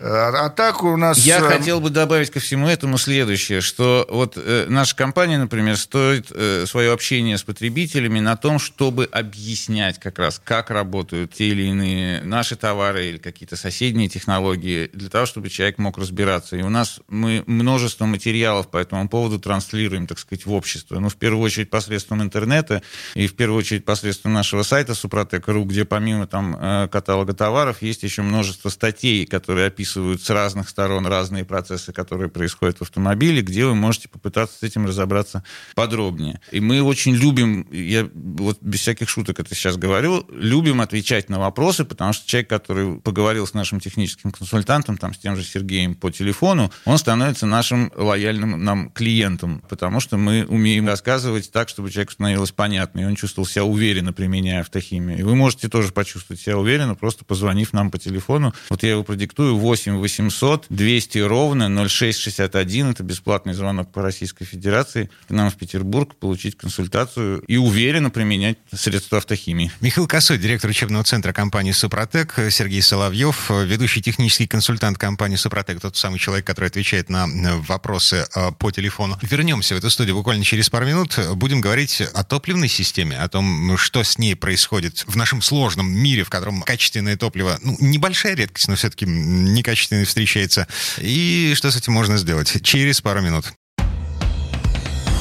А, 0.00 0.46
а 0.46 0.50
так 0.50 0.82
у 0.82 0.96
нас... 0.96 1.18
Я 1.18 1.38
э, 1.38 1.42
хотел 1.42 1.80
бы 1.80 1.90
добавить 1.90 2.30
ко 2.30 2.40
всему 2.40 2.68
этому 2.68 2.96
следующее, 2.96 3.60
что 3.60 4.06
вот 4.08 4.34
э, 4.36 4.66
наша 4.68 4.96
компания, 4.96 5.38
например, 5.38 5.76
стоит 5.76 6.28
э, 6.30 6.64
свое 6.66 6.92
общение 6.92 7.36
с 7.36 7.42
потребителями 7.42 8.20
на 8.20 8.36
том, 8.36 8.58
чтобы 8.58 9.08
объяснять 9.26 9.98
как 9.98 10.18
раз, 10.18 10.40
как 10.42 10.70
работают 10.70 11.34
те 11.34 11.48
или 11.48 11.64
иные 11.64 12.22
наши 12.22 12.56
товары 12.56 13.06
или 13.06 13.18
какие-то 13.18 13.56
соседние 13.56 14.08
технологии, 14.08 14.88
для 14.92 15.08
того, 15.08 15.26
чтобы 15.26 15.48
человек 15.48 15.78
мог 15.78 15.98
разбираться. 15.98 16.56
И 16.56 16.62
у 16.62 16.68
нас 16.68 17.00
мы 17.08 17.42
множество 17.46 18.06
материалов 18.06 18.70
по 18.70 18.78
этому 18.78 19.08
поводу 19.08 19.38
транслируем, 19.38 20.06
так 20.06 20.18
сказать, 20.18 20.46
в 20.46 20.52
общество. 20.52 20.98
Ну, 21.00 21.08
в 21.08 21.16
первую 21.16 21.42
очередь, 21.42 21.70
посредством 21.70 22.22
интернета 22.22 22.82
и 23.14 23.26
в 23.26 23.34
первую 23.34 23.58
очередь 23.58 23.84
посредством 23.84 24.32
нашего 24.32 24.62
сайта 24.62 24.94
Супротек.ру, 24.94 25.64
где 25.64 25.84
помимо 25.84 26.26
там 26.26 26.56
э, 26.58 26.88
каталога 26.88 27.34
товаров 27.34 27.82
есть 27.82 28.02
еще 28.02 28.22
множество 28.22 28.68
статей, 28.68 29.26
которые 29.26 29.66
описывают 29.66 30.22
с 30.22 30.30
разных 30.30 30.68
сторон 30.68 31.06
разные 31.06 31.44
процессы, 31.44 31.92
которые 31.92 32.28
происходят 32.28 32.78
в 32.78 32.82
автомобиле, 32.82 33.42
где 33.42 33.66
вы 33.66 33.74
можете 33.74 34.08
попытаться 34.08 34.58
с 34.58 34.62
этим 34.62 34.86
разобраться 34.86 35.42
подробнее. 35.74 36.40
И 36.52 36.60
мы 36.60 36.82
очень 36.82 37.14
любим, 37.14 37.66
я 37.72 38.08
вот 38.14 38.58
без 38.60 38.80
всяких 38.80 39.08
шуток 39.16 39.40
это 39.40 39.54
сейчас 39.54 39.78
говорю, 39.78 40.26
любим 40.30 40.82
отвечать 40.82 41.30
на 41.30 41.38
вопросы, 41.38 41.86
потому 41.86 42.12
что 42.12 42.28
человек, 42.28 42.50
который 42.50 43.00
поговорил 43.00 43.46
с 43.46 43.54
нашим 43.54 43.80
техническим 43.80 44.30
консультантом, 44.30 44.98
там, 44.98 45.14
с 45.14 45.18
тем 45.18 45.36
же 45.36 45.42
Сергеем 45.42 45.94
по 45.94 46.10
телефону, 46.10 46.70
он 46.84 46.98
становится 46.98 47.46
нашим 47.46 47.90
лояльным 47.96 48.62
нам 48.62 48.90
клиентом, 48.90 49.62
потому 49.70 50.00
что 50.00 50.18
мы 50.18 50.44
умеем 50.44 50.86
рассказывать 50.86 51.50
так, 51.50 51.70
чтобы 51.70 51.90
человеку 51.90 52.12
становилось 52.12 52.50
понятно, 52.50 53.00
и 53.00 53.04
он 53.04 53.16
чувствовал 53.16 53.46
себя 53.46 53.64
уверенно, 53.64 54.12
применяя 54.12 54.60
автохимию. 54.60 55.18
И 55.18 55.22
вы 55.22 55.34
можете 55.34 55.70
тоже 55.70 55.92
почувствовать 55.92 56.42
себя 56.42 56.58
уверенно, 56.58 56.94
просто 56.94 57.24
позвонив 57.24 57.72
нам 57.72 57.90
по 57.90 57.98
телефону. 57.98 58.52
Вот 58.68 58.82
я 58.82 58.90
его 58.90 59.02
продиктую 59.02 59.56
8 59.56 59.96
800 59.96 60.66
200 60.68 61.18
ровно 61.20 61.88
0661. 61.88 62.90
Это 62.90 63.02
бесплатный 63.02 63.54
звонок 63.54 63.92
по 63.92 64.02
Российской 64.02 64.44
Федерации. 64.44 65.08
К 65.26 65.30
нам 65.30 65.50
в 65.50 65.56
Петербург 65.56 66.14
получить 66.16 66.58
консультацию 66.58 67.42
и 67.46 67.56
уверенно 67.56 68.10
применять 68.10 68.58
средства 68.72 68.95
автохимии. 69.16 69.70
Михаил 69.80 70.06
Косой, 70.06 70.38
директор 70.38 70.70
учебного 70.70 71.04
центра 71.04 71.32
компании 71.32 71.72
«Супротек», 71.72 72.34
Сергей 72.50 72.82
Соловьев, 72.82 73.50
ведущий 73.50 74.02
технический 74.02 74.46
консультант 74.46 74.98
компании 74.98 75.36
«Супротек», 75.36 75.80
тот 75.80 75.96
самый 75.96 76.18
человек, 76.18 76.46
который 76.46 76.68
отвечает 76.68 77.08
на 77.08 77.26
вопросы 77.66 78.26
э, 78.34 78.52
по 78.58 78.70
телефону. 78.70 79.18
Вернемся 79.22 79.74
в 79.74 79.78
эту 79.78 79.90
студию 79.90 80.16
буквально 80.16 80.44
через 80.44 80.70
пару 80.70 80.86
минут. 80.86 81.18
Будем 81.34 81.60
говорить 81.60 82.00
о 82.00 82.24
топливной 82.24 82.68
системе, 82.68 83.18
о 83.18 83.28
том, 83.28 83.76
что 83.76 84.02
с 84.02 84.18
ней 84.18 84.34
происходит 84.36 85.04
в 85.06 85.16
нашем 85.16 85.42
сложном 85.42 85.90
мире, 85.90 86.24
в 86.24 86.30
котором 86.30 86.62
качественное 86.62 87.16
топливо, 87.16 87.58
ну, 87.62 87.76
небольшая 87.80 88.34
редкость, 88.34 88.68
но 88.68 88.76
все-таки 88.76 89.06
некачественное 89.06 90.04
встречается, 90.04 90.66
и 90.98 91.52
что 91.56 91.70
с 91.70 91.76
этим 91.76 91.92
можно 91.92 92.16
сделать. 92.16 92.62
Через 92.62 93.00
пару 93.00 93.20
минут. 93.20 93.52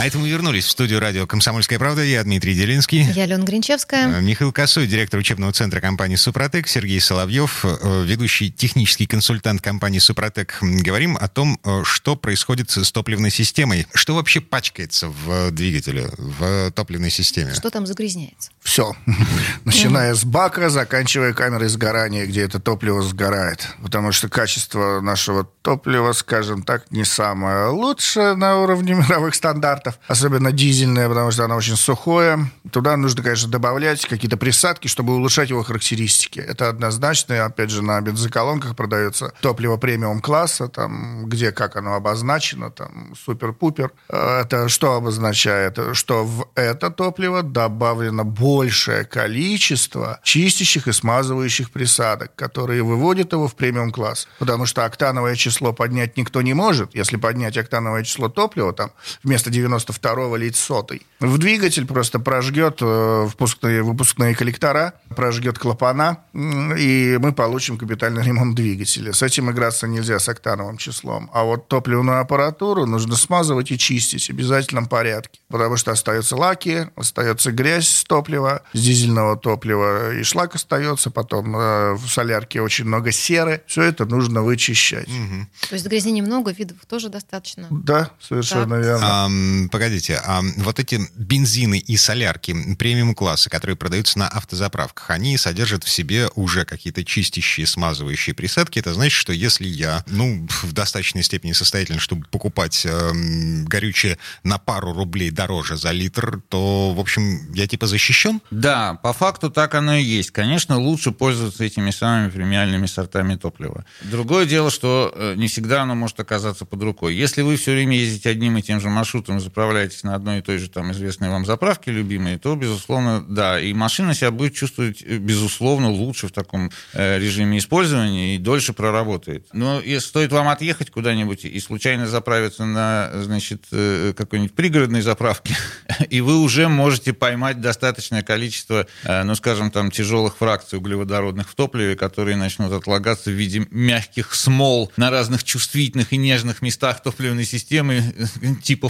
А 0.00 0.06
это 0.06 0.16
мы 0.16 0.30
вернулись 0.30 0.64
в 0.64 0.70
студию 0.70 0.98
радио 0.98 1.26
«Комсомольская 1.26 1.78
правда». 1.78 2.02
Я 2.02 2.24
Дмитрий 2.24 2.54
Делинский. 2.54 3.02
Я 3.02 3.24
Алена 3.24 3.44
Гринчевская. 3.44 4.08
Э, 4.08 4.22
Михаил 4.22 4.50
Косой, 4.50 4.86
директор 4.86 5.20
учебного 5.20 5.52
центра 5.52 5.78
компании 5.80 6.16
«Супротек». 6.16 6.68
Сергей 6.68 7.02
Соловьев, 7.02 7.66
э, 7.66 8.04
ведущий 8.06 8.50
технический 8.50 9.06
консультант 9.06 9.60
компании 9.60 9.98
«Супротек». 9.98 10.56
Говорим 10.62 11.18
о 11.20 11.28
том, 11.28 11.60
э, 11.62 11.82
что 11.84 12.16
происходит 12.16 12.70
с 12.70 12.90
топливной 12.90 13.30
системой. 13.30 13.86
Что 13.92 14.14
вообще 14.14 14.40
пачкается 14.40 15.08
в 15.08 15.50
двигателе, 15.50 16.08
в 16.16 16.70
топливной 16.70 17.10
системе? 17.10 17.52
Что 17.52 17.68
там 17.68 17.86
загрязняется? 17.86 18.52
Все. 18.62 18.96
Начиная 19.66 20.14
с 20.14 20.24
бака, 20.24 20.70
заканчивая 20.70 21.34
камерой 21.34 21.68
сгорания, 21.68 22.24
где 22.24 22.40
это 22.40 22.58
топливо 22.58 23.02
сгорает. 23.02 23.68
Потому 23.82 24.12
что 24.12 24.30
качество 24.30 25.02
нашего 25.02 25.44
топлива, 25.44 26.14
скажем 26.14 26.62
так, 26.62 26.90
не 26.90 27.04
самое 27.04 27.66
лучшее 27.66 27.90
лучше 27.90 28.34
на 28.36 28.58
уровне 28.58 28.94
мировых 29.08 29.34
стандартов, 29.34 29.89
особенно 30.06 30.52
дизельное, 30.52 31.08
потому 31.08 31.30
что 31.30 31.44
оно 31.44 31.56
очень 31.56 31.76
сухое. 31.76 32.50
Туда 32.70 32.96
нужно, 32.96 33.22
конечно, 33.22 33.48
добавлять 33.48 34.06
какие-то 34.06 34.36
присадки, 34.36 34.88
чтобы 34.88 35.14
улучшать 35.14 35.50
его 35.50 35.62
характеристики. 35.62 36.40
Это 36.40 36.68
однозначно. 36.68 37.34
И, 37.34 37.36
опять 37.36 37.70
же, 37.70 37.82
на 37.82 38.00
бензоколонках 38.00 38.76
продается 38.76 39.32
топливо 39.40 39.76
премиум-класса, 39.76 40.68
там, 40.68 41.26
где 41.26 41.52
как 41.52 41.76
оно 41.76 41.94
обозначено, 41.94 42.70
там, 42.70 43.14
супер-пупер. 43.24 43.92
Это 44.08 44.68
что 44.68 44.94
обозначает? 44.94 45.78
Что 45.92 46.24
в 46.24 46.48
это 46.54 46.90
топливо 46.90 47.42
добавлено 47.42 48.24
большее 48.24 49.04
количество 49.04 50.20
чистящих 50.22 50.86
и 50.86 50.92
смазывающих 50.92 51.70
присадок, 51.70 52.34
которые 52.34 52.82
выводят 52.82 53.32
его 53.32 53.48
в 53.48 53.54
премиум-класс. 53.54 54.28
Потому 54.38 54.66
что 54.66 54.84
октановое 54.84 55.34
число 55.36 55.72
поднять 55.72 56.16
никто 56.16 56.42
не 56.42 56.54
может. 56.54 56.94
Если 56.94 57.16
поднять 57.16 57.56
октановое 57.56 58.04
число 58.04 58.28
топлива, 58.28 58.72
там 58.72 58.92
вместо 59.22 59.50
92 59.84 60.36
лить 60.36 60.56
сотый. 60.56 61.06
В 61.20 61.38
двигатель 61.38 61.86
просто 61.86 62.18
прожгет 62.18 62.78
э, 62.80 63.26
впускные, 63.30 63.82
выпускные 63.82 64.34
коллектора, 64.34 64.94
прожгет 65.14 65.58
клапана, 65.58 66.18
и 66.32 67.18
мы 67.20 67.32
получим 67.32 67.76
капитальный 67.78 68.22
ремонт 68.22 68.54
двигателя. 68.54 69.12
С 69.12 69.22
этим 69.22 69.50
играться 69.50 69.86
нельзя, 69.86 70.18
с 70.18 70.28
октановым 70.28 70.76
числом. 70.78 71.30
А 71.34 71.44
вот 71.44 71.68
топливную 71.68 72.20
аппаратуру 72.20 72.86
нужно 72.86 73.16
смазывать 73.16 73.70
и 73.70 73.78
чистить 73.78 74.26
в 74.26 74.30
обязательном 74.30 74.86
порядке, 74.86 75.40
потому 75.48 75.76
что 75.76 75.92
остаются 75.92 76.36
лаки, 76.36 76.88
остается 76.96 77.52
грязь 77.52 77.88
с 77.88 78.04
топлива, 78.04 78.62
с 78.72 78.80
дизельного 78.80 79.36
топлива, 79.36 80.14
и 80.14 80.22
шлак 80.22 80.54
остается, 80.54 81.10
потом 81.10 81.54
э, 81.56 81.94
в 81.94 82.06
солярке 82.08 82.62
очень 82.62 82.86
много 82.86 83.12
серы. 83.12 83.62
Все 83.66 83.82
это 83.82 84.04
нужно 84.06 84.42
вычищать. 84.42 85.08
Мгм. 85.08 85.48
То 85.68 85.74
есть 85.74 85.84
загрязнений 85.84 86.22
много, 86.22 86.50
видов 86.52 86.78
тоже 86.88 87.08
достаточно. 87.10 87.66
Да, 87.70 88.10
совершенно 88.20 88.76
Так. 88.76 88.84
верно. 88.84 89.24
Ам, 89.24 89.68
погодите, 89.70 90.20
а 90.24 90.42
вот 90.58 90.78
эти 90.78 91.00
бензины 91.16 91.78
и 91.78 91.96
солярки 91.96 92.74
премиум-класса, 92.74 93.50
которые 93.50 93.76
продаются 93.76 94.18
на 94.18 94.28
автозаправках, 94.28 95.10
они 95.10 95.36
содержат 95.36 95.84
в 95.84 95.88
себе 95.88 96.28
уже 96.34 96.64
какие-то 96.64 97.04
чистящие, 97.04 97.66
смазывающие 97.66 98.34
присадки. 98.34 98.78
Это 98.78 98.94
значит, 98.94 99.18
что 99.18 99.32
если 99.32 99.66
я, 99.66 100.04
ну, 100.08 100.46
в 100.62 100.72
достаточной 100.72 101.22
степени 101.22 101.52
состоятелен, 101.52 101.98
чтобы 101.98 102.26
покупать 102.26 102.84
эм, 102.84 103.64
горючее 103.64 104.18
на 104.44 104.58
пару 104.58 104.92
рублей 104.92 105.30
дороже 105.30 105.76
за 105.76 105.92
литр, 105.92 106.40
то, 106.48 106.92
в 106.92 107.00
общем, 107.00 107.52
я 107.54 107.66
типа 107.66 107.86
защищен? 107.86 108.40
Да, 108.50 108.94
по 108.94 109.12
факту 109.12 109.50
так 109.50 109.74
оно 109.74 109.96
и 109.96 110.02
есть. 110.02 110.30
Конечно, 110.30 110.78
лучше 110.78 111.12
пользоваться 111.12 111.64
этими 111.64 111.90
самыми 111.90 112.30
премиальными 112.30 112.86
сортами 112.86 113.36
топлива. 113.36 113.84
Другое 114.02 114.46
дело, 114.46 114.70
что 114.70 115.12
э, 115.14 115.34
не 115.36 115.48
всегда 115.48 115.82
оно 115.82 115.94
может 115.94 116.18
оказаться 116.20 116.64
под 116.64 116.82
рукой. 116.82 117.14
Если 117.14 117.42
вы 117.42 117.56
все 117.56 117.72
время 117.72 117.96
ездите 117.96 118.30
одним 118.30 118.56
и 118.58 118.62
тем 118.62 118.80
же 118.80 118.88
маршрутом, 118.88 119.40
заправляетесь 119.50 120.04
на 120.04 120.14
одной 120.14 120.38
и 120.38 120.42
той 120.42 120.58
же 120.58 120.70
там 120.70 120.92
известной 120.92 121.28
вам 121.28 121.44
заправке 121.44 121.90
любимой, 121.90 122.38
то, 122.38 122.54
безусловно, 122.54 123.24
да. 123.28 123.60
И 123.60 123.72
машина 123.72 124.14
себя 124.14 124.30
будет 124.30 124.54
чувствовать, 124.54 125.02
э, 125.02 125.18
безусловно, 125.18 125.90
лучше 125.90 126.28
в 126.28 126.32
таком 126.32 126.70
э, 126.92 127.18
режиме 127.18 127.58
использования 127.58 128.36
и 128.36 128.38
дольше 128.38 128.72
проработает. 128.72 129.46
Но 129.52 129.80
если 129.80 130.08
стоит 130.08 130.32
вам 130.32 130.48
отъехать 130.48 130.90
куда-нибудь 130.90 131.44
и 131.44 131.60
случайно 131.60 132.06
заправиться 132.06 132.64
на, 132.64 133.10
значит, 133.14 133.64
э, 133.72 134.14
какой-нибудь 134.16 134.54
пригородной 134.54 135.02
заправке, 135.02 135.56
и 136.08 136.20
вы 136.20 136.38
уже 136.38 136.68
можете 136.68 137.12
поймать 137.12 137.60
достаточное 137.60 138.22
количество, 138.22 138.86
э, 139.02 139.22
ну, 139.24 139.34
скажем, 139.34 139.72
там, 139.72 139.90
тяжелых 139.90 140.36
фракций 140.36 140.78
углеводородных 140.78 141.50
в 141.50 141.54
топливе, 141.56 141.96
которые 141.96 142.36
начнут 142.36 142.72
отлагаться 142.72 143.30
в 143.30 143.34
виде 143.34 143.66
мягких 143.70 144.32
смол 144.34 144.92
на 144.96 145.10
разных 145.10 145.42
чувствительных 145.42 146.12
и 146.12 146.16
нежных 146.16 146.62
местах 146.62 147.02
топливной 147.02 147.44
системы, 147.44 148.14
типа 148.62 148.88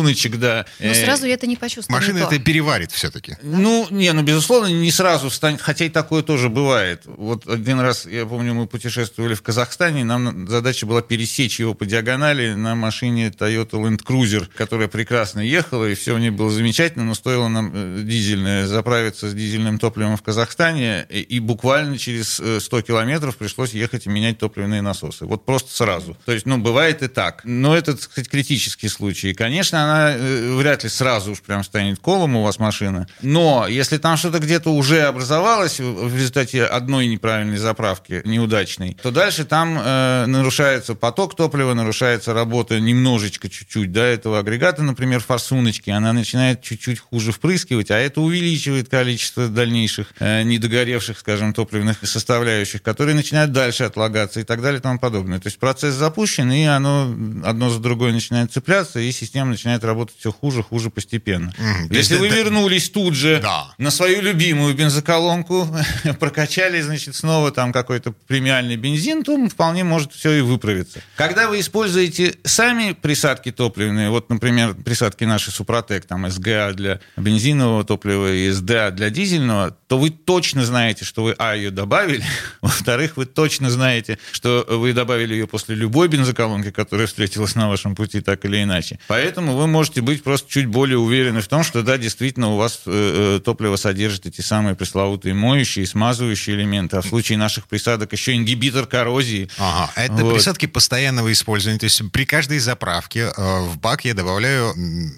форсуночек, 0.00 0.38
да. 0.38 0.66
Но 0.78 0.86
Э, 0.86 0.94
сразу 0.94 1.26
я 1.26 1.34
это 1.34 1.46
не 1.46 1.56
почувствую. 1.56 1.96
Машина 1.96 2.18
не 2.18 2.24
то. 2.24 2.34
это 2.34 2.42
переварит 2.42 2.92
все-таки. 2.92 3.36
ну, 3.42 3.86
не, 3.90 4.12
ну, 4.12 4.22
безусловно, 4.22 4.68
не 4.68 4.90
сразу 4.90 5.28
встанет, 5.28 5.60
хотя 5.60 5.84
и 5.84 5.88
такое 5.88 6.22
тоже 6.22 6.48
бывает. 6.48 7.02
Вот 7.04 7.48
один 7.48 7.80
раз, 7.80 8.06
я 8.06 8.26
помню, 8.26 8.54
мы 8.54 8.66
путешествовали 8.66 9.34
в 9.34 9.42
Казахстане, 9.42 10.04
нам 10.04 10.48
задача 10.48 10.86
была 10.86 11.02
пересечь 11.02 11.60
его 11.60 11.74
по 11.74 11.86
диагонали 11.86 12.54
на 12.54 12.74
машине 12.74 13.28
Toyota 13.28 13.72
Land 13.72 14.04
Cruiser, 14.04 14.46
которая 14.54 14.88
прекрасно 14.88 15.40
ехала, 15.40 15.88
и 15.88 15.94
все 15.94 16.14
у 16.14 16.18
ней 16.18 16.30
было 16.30 16.50
замечательно, 16.50 17.04
но 17.04 17.14
стоило 17.14 17.48
нам, 17.48 17.70
э, 17.74 18.02
дизельная, 18.02 18.66
заправиться 18.66 19.28
с 19.28 19.34
дизельным 19.34 19.78
топливом 19.78 20.16
в 20.16 20.22
Казахстане, 20.22 21.06
и, 21.08 21.20
и 21.20 21.40
буквально 21.40 21.98
через 21.98 22.40
100 22.60 22.82
километров 22.82 23.36
пришлось 23.36 23.72
ехать 23.72 24.06
и 24.06 24.08
менять 24.08 24.38
топливные 24.38 24.82
насосы. 24.82 25.26
Вот 25.26 25.44
просто 25.44 25.74
сразу. 25.74 26.16
То 26.24 26.32
есть, 26.32 26.46
ну, 26.46 26.58
бывает 26.58 27.02
и 27.02 27.08
так. 27.08 27.42
Но 27.44 27.76
это, 27.76 27.92
так 27.92 28.02
сказать, 28.02 28.28
критический 28.28 28.88
случай. 28.88 29.30
И, 29.30 29.34
конечно, 29.34 29.84
она 29.90 30.12
э, 30.14 30.54
вряд 30.54 30.84
ли 30.84 30.90
сразу 30.90 31.32
уж 31.32 31.40
прям 31.40 31.64
станет 31.64 31.98
колом 31.98 32.36
у 32.36 32.42
вас 32.44 32.58
машина. 32.58 33.06
Но 33.22 33.66
если 33.68 33.98
там 33.98 34.16
что-то 34.16 34.38
где-то 34.38 34.70
уже 34.70 35.02
образовалось 35.02 35.80
в 35.80 36.14
результате 36.14 36.64
одной 36.64 37.06
неправильной 37.06 37.58
заправки, 37.58 38.22
неудачной, 38.24 38.96
то 39.02 39.10
дальше 39.10 39.44
там 39.44 39.78
э, 39.80 40.26
нарушается 40.26 40.94
поток 40.94 41.36
топлива, 41.36 41.74
нарушается 41.74 42.32
работа 42.34 42.80
немножечко, 42.80 43.48
чуть-чуть, 43.48 43.92
да, 43.92 44.04
этого 44.04 44.38
агрегата, 44.38 44.82
например, 44.82 45.20
форсуночки, 45.20 45.90
она 45.90 46.12
начинает 46.12 46.62
чуть-чуть 46.62 47.00
хуже 47.00 47.32
впрыскивать, 47.32 47.90
а 47.90 47.98
это 47.98 48.20
увеличивает 48.20 48.88
количество 48.88 49.48
дальнейших 49.48 50.14
э, 50.18 50.42
недогоревших, 50.42 51.18
скажем, 51.18 51.52
топливных 51.52 51.98
составляющих, 52.02 52.82
которые 52.82 53.14
начинают 53.14 53.52
дальше 53.52 53.84
отлагаться 53.84 54.40
и 54.40 54.44
так 54.44 54.62
далее 54.62 54.78
и 54.78 54.82
тому 54.82 54.98
подобное. 54.98 55.40
То 55.40 55.48
есть 55.48 55.58
процесс 55.58 55.94
запущен, 55.94 56.50
и 56.52 56.64
оно 56.64 57.14
одно 57.44 57.70
за 57.70 57.80
другое 57.80 58.12
начинает 58.12 58.52
цепляться, 58.52 59.00
и 59.00 59.10
система 59.12 59.50
начинает 59.50 59.79
работать 59.84 60.16
все 60.18 60.32
хуже, 60.32 60.62
хуже 60.62 60.90
постепенно. 60.90 61.52
Mm, 61.58 61.94
Если 61.94 62.16
вы 62.16 62.28
вернулись 62.28 62.90
тут 62.90 63.14
же 63.14 63.40
да. 63.42 63.72
на 63.78 63.90
свою 63.90 64.20
любимую 64.22 64.74
бензоколонку, 64.74 65.68
прокачали, 66.20 66.80
значит, 66.80 67.14
снова 67.16 67.50
там 67.50 67.72
какой-то 67.72 68.12
премиальный 68.26 68.76
бензин, 68.76 69.24
то 69.24 69.36
вполне 69.48 69.84
может 69.84 70.12
все 70.12 70.32
и 70.32 70.40
выправиться. 70.40 71.00
Когда 71.16 71.48
вы 71.48 71.60
используете 71.60 72.34
сами 72.44 72.92
присадки 72.92 73.52
топливные, 73.52 74.10
вот, 74.10 74.30
например, 74.30 74.74
присадки 74.74 75.24
наши 75.24 75.50
Супротек, 75.50 76.06
там 76.06 76.28
СГА 76.30 76.72
для 76.74 77.00
бензинового 77.16 77.84
топлива 77.84 78.32
и 78.32 78.50
СДА 78.50 78.90
для 78.90 79.10
дизельного, 79.10 79.76
то 79.86 79.98
вы 79.98 80.10
точно 80.10 80.64
знаете, 80.64 81.04
что 81.04 81.24
вы, 81.24 81.34
а, 81.38 81.54
ее 81.54 81.70
добавили, 81.70 82.24
во-вторых, 82.60 83.16
вы 83.16 83.26
точно 83.26 83.70
знаете, 83.70 84.18
что 84.32 84.64
вы 84.68 84.92
добавили 84.92 85.34
ее 85.34 85.46
после 85.46 85.74
любой 85.74 86.08
бензоколонки, 86.08 86.70
которая 86.70 87.06
встретилась 87.06 87.54
на 87.54 87.68
вашем 87.68 87.94
пути 87.94 88.20
так 88.20 88.44
или 88.44 88.62
иначе. 88.62 88.98
Поэтому 89.08 89.56
вы 89.56 89.66
можете 89.70 90.02
быть 90.02 90.22
просто 90.22 90.50
чуть 90.50 90.66
более 90.66 90.98
уверены 90.98 91.40
в 91.40 91.48
том, 91.48 91.62
что 91.62 91.82
да, 91.82 91.96
действительно 91.98 92.50
у 92.50 92.56
вас 92.56 92.82
э, 92.86 93.36
э 93.38 93.40
топливо 93.40 93.76
содержит 93.76 94.26
эти 94.26 94.40
самые 94.40 94.74
пресловутые 94.74 95.34
моющие, 95.34 95.86
смазывающие 95.86 96.56
элементы, 96.56 96.96
а 96.96 97.00
в 97.02 97.06
случае 97.06 97.38
наших 97.38 97.66
присадок 97.66 98.12
еще 98.12 98.34
ингибитор 98.34 98.86
коррозии. 98.86 99.48
Ага, 99.58 99.90
это 99.96 100.24
вот. 100.24 100.34
присадки 100.34 100.66
постоянного 100.66 101.32
использования, 101.32 101.78
то 101.78 101.84
есть 101.84 102.02
при 102.12 102.24
каждой 102.24 102.58
заправке 102.58 103.32
э, 103.36 103.60
в 103.62 103.78
бак 103.78 104.04
я 104.04 104.14
добавляю, 104.14 104.74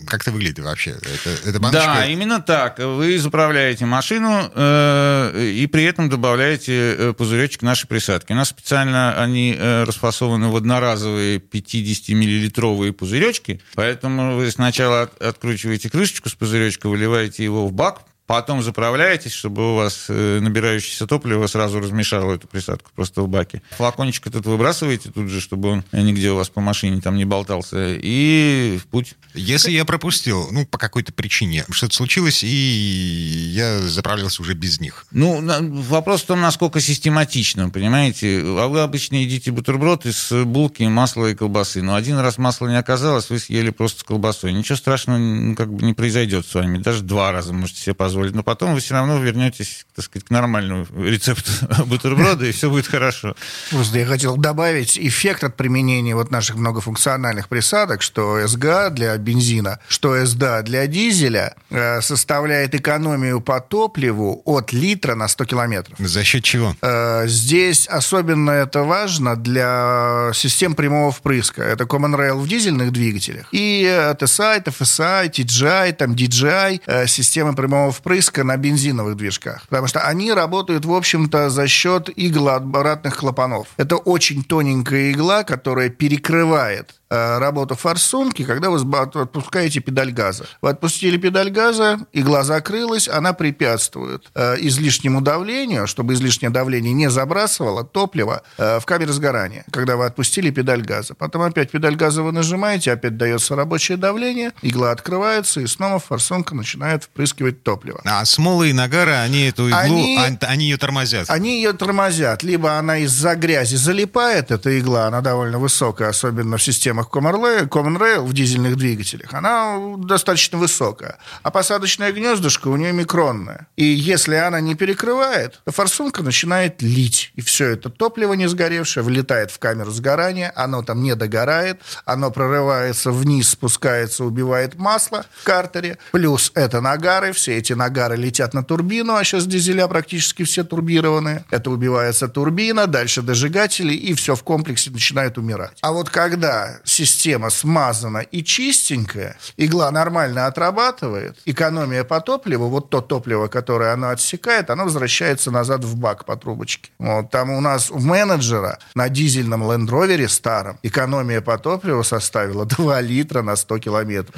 как 0.07 0.23
это 0.23 0.31
выглядит 0.31 0.61
вообще? 0.61 0.91
Это, 0.91 1.49
это 1.49 1.61
баночка? 1.61 1.87
Да, 1.87 2.07
именно 2.07 2.41
так. 2.41 2.79
Вы 2.79 3.19
заправляете 3.19 3.87
машину 3.87 4.51
э, 4.55 5.53
и 5.55 5.67
при 5.67 5.85
этом 5.85 6.09
добавляете 6.09 6.73
э, 6.73 7.13
пузыречек 7.13 7.63
нашей 7.63 7.87
присадки. 7.87 8.33
У 8.33 8.37
нас 8.37 8.49
специально 8.49 9.21
они 9.21 9.57
э, 9.59 9.85
расфасованы 9.85 10.49
в 10.49 10.57
одноразовые 10.57 11.39
50-миллилитровые 11.39 12.93
пузыречки, 12.93 13.61
поэтому 13.75 14.37
вы 14.37 14.42
сначала 14.51 15.03
от, 15.03 15.23
откручиваете 15.23 15.91
крышечку 15.91 16.29
с 16.29 16.35
пузыречка, 16.35 16.89
выливаете 16.89 17.45
его 17.45 17.67
в 17.67 17.73
бак, 17.73 18.03
Потом 18.27 18.63
заправляетесь, 18.63 19.33
чтобы 19.33 19.73
у 19.73 19.77
вас 19.77 20.07
э, 20.09 20.39
набирающееся 20.41 21.07
топливо 21.07 21.47
сразу 21.49 21.81
размешало 21.81 22.35
эту 22.35 22.47
присадку 22.47 22.91
просто 22.95 23.21
в 23.23 23.29
баке. 23.29 23.63
Флакончик 23.77 24.29
этот 24.29 24.47
выбрасываете 24.47 25.11
тут 25.11 25.29
же, 25.29 25.41
чтобы 25.41 25.69
он 25.71 25.85
нигде 25.93 26.31
у 26.31 26.37
вас 26.37 26.49
по 26.49 26.61
машине 26.61 27.01
там 27.01 27.17
не 27.17 27.25
болтался. 27.25 27.95
И 27.95 28.79
в 28.81 28.87
путь. 28.87 29.17
Если 29.35 29.73
я 29.73 29.85
пропустил, 29.85 30.49
ну, 30.53 30.65
по 30.65 30.79
какой-то 30.79 31.13
причине, 31.13 31.65
что-то 31.71 31.95
случилось, 31.95 32.45
и 32.45 32.47
я 32.47 33.81
заправлялся 33.81 34.41
уже 34.41 34.55
без 34.55 34.81
них. 34.81 35.05
Ну, 35.11 35.43
вопрос 35.83 36.23
в 36.23 36.27
том, 36.27 36.41
насколько 36.41 36.81
систематично, 36.81 37.71
понимаете? 37.71 38.41
А 38.45 38.69
вы 38.69 38.81
обычно 38.81 39.17
едите 39.17 39.51
бутерброд 39.51 40.07
из 40.07 40.31
булки, 40.31 40.85
масла 40.85 41.27
и 41.27 41.35
колбасы. 41.35 41.83
Но 41.83 41.97
один 41.97 42.19
раз 42.19 42.39
масла 42.39 42.69
не 42.69 42.79
оказалось, 42.79 43.31
вы 43.31 43.39
съели 43.39 43.71
просто 43.71 44.01
с 44.01 44.05
колбасой. 44.05 44.53
Ничего 44.53 44.77
страшного 44.77 45.55
как 45.55 45.73
бы 45.73 45.85
не 45.85 45.93
произойдет 45.93 46.47
с 46.47 46.55
вами. 46.55 46.79
Даже 46.79 47.03
два 47.03 47.33
раза 47.33 47.53
можете 47.53 47.81
себе 47.81 47.95
позволить 47.95 48.12
позволить, 48.13 48.35
но 48.35 48.43
потом 48.43 48.75
вы 48.75 48.81
все 48.81 48.95
равно 48.95 49.19
вернетесь, 49.19 49.87
так 49.95 50.05
сказать, 50.05 50.27
к 50.27 50.31
нормальному 50.31 50.87
рецепту 50.99 51.51
бутерброда, 51.87 52.45
и 52.45 52.53
все 52.53 52.69
будет 52.69 52.87
хорошо. 52.87 53.35
Просто 53.71 53.99
я 53.99 54.07
хотел 54.07 54.37
добавить 54.37 54.99
эффект 54.99 55.45
от 55.45 55.57
применения 55.57 56.15
вот 56.15 56.31
наших 56.31 56.57
многофункциональных 56.57 57.49
присадок, 57.49 58.03
что 58.03 58.47
СГА 58.47 58.91
для 58.91 59.17
бензина, 59.17 59.79
что 59.89 60.27
СДА 60.27 60.63
для 60.63 60.87
дизеля 60.87 61.55
э, 61.71 62.03
составляет 62.03 62.75
экономию 62.75 63.41
по 63.41 63.61
топливу 63.61 64.43
от 64.45 64.75
литра 64.75 65.15
на 65.15 65.29
100 65.29 65.45
километров. 65.47 65.99
За 65.99 66.23
счет 66.23 66.45
чего? 66.45 66.77
Э, 66.83 67.27
здесь 67.27 67.89
особенно 67.89 68.51
это 68.51 68.83
важно 68.83 69.37
для 69.37 70.33
систем 70.35 70.75
прямого 70.75 71.13
впрыска. 71.13 71.63
Это 71.63 71.85
Common 71.85 72.15
Rail 72.15 72.39
в 72.39 72.47
дизельных 72.47 72.93
двигателях. 72.93 73.47
И 73.53 73.85
TSI, 74.21 74.65
TFSI, 74.65 75.31
TGI, 75.31 75.93
там 75.93 76.13
DJI, 76.13 76.83
э, 76.85 77.07
системы 77.07 77.55
прямого 77.55 77.91
впрыска 77.91 78.02
впрыска 78.03 78.43
на 78.43 78.57
бензиновых 78.57 79.17
движках. 79.17 79.63
Потому 79.69 79.87
что 79.87 80.01
они 80.01 80.33
работают, 80.33 80.85
в 80.85 80.93
общем-то, 80.93 81.51
за 81.51 81.69
счет 81.69 82.11
иглообратных 82.15 83.17
клапанов. 83.17 83.69
Это 83.77 83.97
очень 83.97 84.43
тоненькая 84.43 85.13
игла, 85.13 85.45
которая 85.45 85.89
перекрывает 85.89 86.95
работу 87.13 87.75
форсунки, 87.75 88.45
когда 88.45 88.71
вы 88.71 88.81
отпускаете 89.21 89.81
педаль 89.81 90.13
газа. 90.13 90.47
Вы 90.61 90.71
отпустили 90.71 91.17
педаль 91.17 91.51
газа, 91.51 91.99
игла 92.13 92.43
закрылась, 92.45 93.09
она 93.09 93.33
препятствует 93.33 94.31
э, 94.35 94.57
излишнему 94.61 95.21
давлению, 95.21 95.87
чтобы 95.87 96.15
излишнее 96.15 96.51
давление 96.51 96.93
не 96.93 97.11
забрасывало 97.11 97.85
топливо 97.85 98.43
э, 98.59 98.81
в 98.81 98.87
камере 98.87 99.13
сгорания, 99.13 99.65
когда 99.71 99.97
вы 99.97 100.07
отпустили 100.07 100.51
педаль 100.51 100.83
газа. 100.83 101.15
Потом 101.15 101.43
опять 101.43 101.71
педаль 101.71 101.97
газа 101.97 102.23
вы 102.23 102.33
нажимаете, 102.33 102.93
опять 102.93 103.17
дается 103.17 103.57
рабочее 103.57 103.99
давление, 103.99 104.53
игла 104.63 104.91
открывается, 104.91 105.61
и 105.61 105.67
снова 105.67 105.99
форсунка 105.99 106.55
начинает 106.55 107.05
впрыскивать 107.05 107.63
топливо. 107.63 108.01
А 108.05 108.25
смолы 108.25 108.71
и 108.71 108.73
нагары, 108.73 109.13
они 109.13 109.49
эту 109.49 109.69
иглу, 109.69 109.79
они, 109.79 110.39
они 110.41 110.65
ее 110.65 110.77
тормозят? 110.77 111.29
Они 111.31 111.57
ее 111.57 111.73
тормозят. 111.73 112.43
Либо 112.43 112.79
она 112.79 112.99
из-за 112.99 113.35
грязи 113.35 113.77
залипает, 113.77 114.51
эта 114.51 114.79
игла, 114.79 115.07
она 115.07 115.21
довольно 115.21 115.59
высокая, 115.59 116.09
особенно 116.09 116.57
в 116.57 116.63
системах 116.63 117.02
системах 117.03 117.09
Common 117.11 117.99
Rail 117.99 118.23
в 118.23 118.33
дизельных 118.33 118.77
двигателях, 118.77 119.35
она 119.35 119.79
достаточно 119.99 120.59
высокая. 120.59 121.19
А 121.43 121.51
посадочное 121.51 122.13
гнездышко 122.13 122.69
у 122.69 122.77
нее 122.77 122.93
микронное. 122.93 123.67
И 123.77 123.85
если 123.85 124.35
она 124.35 124.61
не 124.61 124.75
перекрывает, 124.75 125.61
то 125.65 125.73
форсунка 125.73 126.23
начинает 126.23 126.83
лить. 126.83 127.33
И 127.35 127.41
все 127.41 127.71
это 127.71 127.91
топливо 127.91 128.35
не 128.35 128.49
сгоревшее 128.49 129.05
влетает 129.05 129.51
в 129.51 129.59
камеру 129.59 129.91
сгорания, 129.91 130.53
оно 130.55 130.83
там 130.83 131.03
не 131.03 131.15
догорает, 131.15 131.81
оно 132.05 132.31
прорывается 132.31 133.11
вниз, 133.11 133.51
спускается, 133.51 134.25
убивает 134.25 134.79
масло 134.79 135.25
в 135.41 135.45
картере. 135.45 135.99
Плюс 136.13 136.53
это 136.55 136.81
нагары, 136.81 137.33
все 137.33 137.57
эти 137.57 137.73
нагары 137.73 138.17
летят 138.17 138.55
на 138.55 138.63
турбину, 138.63 139.15
а 139.15 139.25
сейчас 139.25 139.47
дизеля 139.47 139.89
практически 139.89 140.45
все 140.45 140.65
турбированные. 140.65 141.45
Это 141.51 141.71
убивается 141.71 142.29
турбина, 142.29 142.87
дальше 142.87 143.23
дожигатели, 143.23 143.95
и 143.95 144.15
все 144.15 144.35
в 144.35 144.43
комплексе 144.43 144.91
начинает 144.91 145.39
умирать. 145.39 145.79
А 145.81 145.93
вот 145.93 146.11
когда 146.11 146.81
система 146.93 147.51
смазана 147.51 148.19
и 148.19 148.45
чистенькая, 148.45 149.37
игла 149.57 149.91
нормально 149.91 150.47
отрабатывает, 150.47 151.39
экономия 151.45 152.05
по 152.05 152.21
топливу, 152.21 152.69
вот 152.69 152.91
то 152.91 153.01
топливо, 153.01 153.49
которое 153.49 153.93
она 153.93 154.11
отсекает, 154.11 154.71
оно 154.71 154.85
возвращается 154.85 155.51
назад 155.51 155.85
в 155.85 155.97
бак 155.97 156.25
по 156.25 156.37
трубочке. 156.37 156.91
Вот, 156.99 157.31
там 157.31 157.51
у 157.51 157.61
нас 157.61 157.91
у 157.91 157.99
менеджера 157.99 158.79
на 158.95 159.09
дизельном 159.09 159.63
Land 159.65 159.89
Rover 159.89 160.29
старом 160.29 160.79
экономия 160.83 161.41
по 161.41 161.59
топливу 161.59 162.05
составила 162.05 162.65
2 162.67 163.01
литра 163.01 163.43
на 163.43 163.57
100 163.57 163.79
километров. 163.79 164.35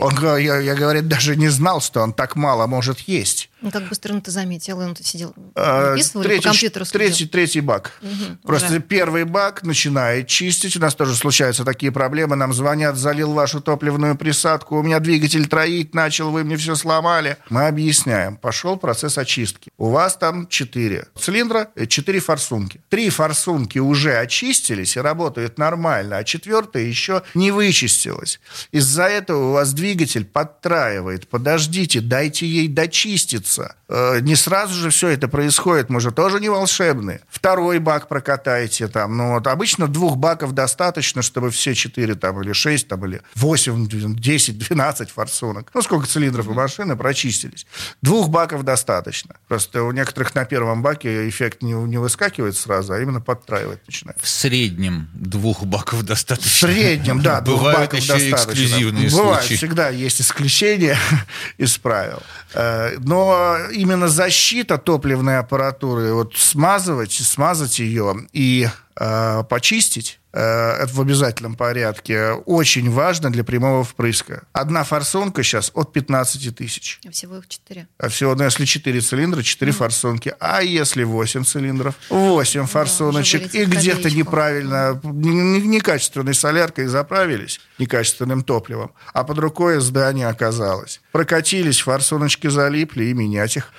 Он, 0.00 0.12
я, 0.38 0.58
я, 0.58 0.74
говорит, 0.74 1.08
даже 1.08 1.36
не 1.36 1.48
знал, 1.48 1.80
что 1.80 2.00
он 2.00 2.12
так 2.12 2.36
мало 2.36 2.66
может 2.66 3.00
есть. 3.00 3.50
Ну, 3.60 3.72
как 3.72 3.88
быстро 3.88 4.12
он 4.12 4.18
это 4.18 4.30
заметил? 4.30 4.78
Он 4.78 4.94
сидел, 4.96 5.34
а, 5.56 5.96
третий, 5.96 6.42
по 6.42 6.48
компьютеру 6.48 6.84
третий, 6.84 7.26
третий 7.26 7.60
бак. 7.60 7.92
Угу, 8.02 8.38
Просто 8.44 8.68
уже. 8.68 8.80
первый 8.80 9.24
бак 9.24 9.64
начинает 9.64 10.28
чистить. 10.28 10.76
У 10.76 10.80
нас 10.80 10.94
тоже 10.94 11.16
случаются 11.16 11.64
такие 11.64 11.90
проблемы. 11.98 12.36
Нам 12.36 12.52
звонят, 12.52 12.96
залил 12.96 13.32
вашу 13.32 13.60
топливную 13.60 14.14
присадку, 14.14 14.78
у 14.78 14.82
меня 14.84 15.00
двигатель 15.00 15.48
троить 15.48 15.96
начал, 15.96 16.30
вы 16.30 16.44
мне 16.44 16.56
все 16.56 16.76
сломали. 16.76 17.38
Мы 17.50 17.66
объясняем. 17.66 18.36
Пошел 18.36 18.76
процесс 18.76 19.18
очистки. 19.18 19.72
У 19.76 19.90
вас 19.90 20.16
там 20.16 20.46
четыре 20.46 21.08
цилиндра, 21.18 21.70
э, 21.74 21.86
четыре 21.86 22.20
форсунки. 22.20 22.80
Три 22.88 23.10
форсунки 23.10 23.80
уже 23.80 24.16
очистились 24.16 24.96
и 24.96 25.00
работают 25.00 25.58
нормально, 25.58 26.18
а 26.18 26.24
четвертая 26.24 26.84
еще 26.84 27.22
не 27.34 27.50
вычистилась. 27.50 28.38
Из-за 28.70 29.04
этого 29.04 29.48
у 29.48 29.52
вас 29.54 29.72
двигатель 29.72 30.24
подтраивает. 30.24 31.28
Подождите, 31.28 32.00
дайте 32.00 32.46
ей 32.46 32.68
дочиститься. 32.68 33.74
Э, 33.88 34.20
не 34.20 34.36
сразу 34.36 34.74
же 34.74 34.90
все 34.90 35.08
это 35.08 35.26
происходит, 35.26 35.90
мы 35.90 36.00
же 36.00 36.12
тоже 36.12 36.38
не 36.38 36.48
волшебные. 36.48 37.22
Второй 37.28 37.80
бак 37.80 38.06
прокатайте 38.06 38.86
там. 38.86 39.16
Ну, 39.16 39.32
вот 39.32 39.48
обычно 39.48 39.88
двух 39.88 40.16
баков 40.16 40.52
достаточно, 40.52 41.22
чтобы 41.22 41.50
все 41.50 41.74
четыре 41.74 41.87
там 41.96 42.40
или 42.42 42.52
шесть 42.52 42.88
там 42.88 43.04
или 43.06 43.22
восемь, 43.34 43.86
десять, 44.18 44.58
двенадцать 44.58 45.10
форсунок. 45.10 45.70
Ну, 45.74 45.82
сколько 45.82 46.06
цилиндров 46.06 46.48
у 46.48 46.52
машины 46.54 46.96
прочистились. 46.96 47.66
Двух 48.02 48.28
баков 48.28 48.62
достаточно. 48.62 49.36
Просто 49.48 49.82
у 49.82 49.92
некоторых 49.92 50.34
на 50.34 50.44
первом 50.44 50.82
баке 50.82 51.28
эффект 51.28 51.62
не, 51.62 51.72
не 51.72 51.98
выскакивает 51.98 52.56
сразу, 52.56 52.92
а 52.92 53.00
именно 53.00 53.20
подтраивать 53.20 53.86
начинает. 53.86 54.18
В 54.20 54.28
среднем 54.28 55.08
двух 55.14 55.64
баков 55.64 56.02
достаточно. 56.02 56.50
В 56.50 56.72
среднем, 56.72 57.22
да, 57.22 57.40
двух 57.40 57.58
Бывают 57.60 57.80
баков 57.80 57.98
еще 58.00 58.26
и 58.26 58.30
достаточно. 58.30 58.62
эксклюзивные 58.64 59.10
Бывает, 59.10 59.40
случаи. 59.42 59.56
всегда 59.56 59.88
есть 59.88 60.20
исключения 60.20 60.96
из 61.58 61.76
правил. 61.78 62.22
Э, 62.54 62.96
Но 62.98 63.56
именно 63.72 64.08
защита 64.08 64.78
топливной 64.78 65.38
аппаратуры, 65.38 66.12
вот 66.14 66.34
смазывать, 66.36 67.12
смазать 67.12 67.78
ее 67.78 68.26
и 68.32 68.68
э, 69.00 69.44
почистить, 69.48 70.20
э, 70.32 70.40
это 70.40 70.92
в 70.92 71.00
обязательном 71.00 71.54
порядке, 71.54 72.32
очень 72.46 72.90
важно 72.90 73.30
для 73.30 73.44
прямого 73.44 73.84
впрыска. 73.84 74.42
Одна 74.52 74.84
форсунка 74.84 75.42
сейчас 75.42 75.70
от 75.74 75.92
15 75.92 76.54
тысяч. 76.54 77.00
Всего 77.10 77.38
их 77.38 77.48
четыре. 77.48 77.86
А 77.98 78.08
всего, 78.08 78.34
ну, 78.34 78.44
если 78.44 78.64
4 78.64 79.00
цилиндра, 79.00 79.42
4 79.42 79.72
форсунки. 79.72 80.34
А 80.40 80.62
если 80.62 81.04
8 81.04 81.44
цилиндров? 81.44 81.94
8 82.10 82.66
форсуночек. 82.66 83.46
уже 83.48 83.62
и 83.62 83.64
где-то 83.64 83.96
копеечку. 84.02 84.18
неправильно, 84.18 85.00
не- 85.04 85.60
некачественной 85.62 86.34
соляркой 86.34 86.86
заправились, 86.86 87.60
некачественным 87.78 88.42
топливом, 88.42 88.92
а 89.12 89.24
под 89.24 89.38
рукой 89.38 89.80
здание 89.80 90.28
оказалось. 90.28 91.00
Прокатились, 91.12 91.80
форсуночки 91.80 92.48
залипли, 92.48 93.04
и 93.04 93.14
менять 93.14 93.56
их. 93.56 93.72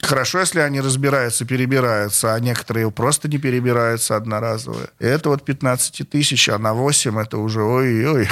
Хорошо, 0.00 0.40
если 0.40 0.60
они 0.60 0.80
разбираются, 0.80 1.44
перебираются, 1.44 2.34
а 2.34 2.40
некоторые 2.40 2.90
просто 2.90 3.28
не 3.28 3.38
перебираются 3.38 4.16
одноразовые. 4.16 4.88
И 5.00 5.04
это 5.04 5.30
вот 5.30 5.44
15 5.44 6.08
тысяч, 6.08 6.48
а 6.48 6.58
на 6.58 6.74
8 6.74 7.18
это 7.20 7.38
уже 7.38 7.62
ой-ой. 7.62 8.28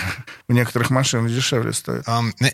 У 0.49 0.53
некоторых 0.53 0.91
машин 0.91 1.27
дешевле 1.27 1.73
стоит. 1.73 2.05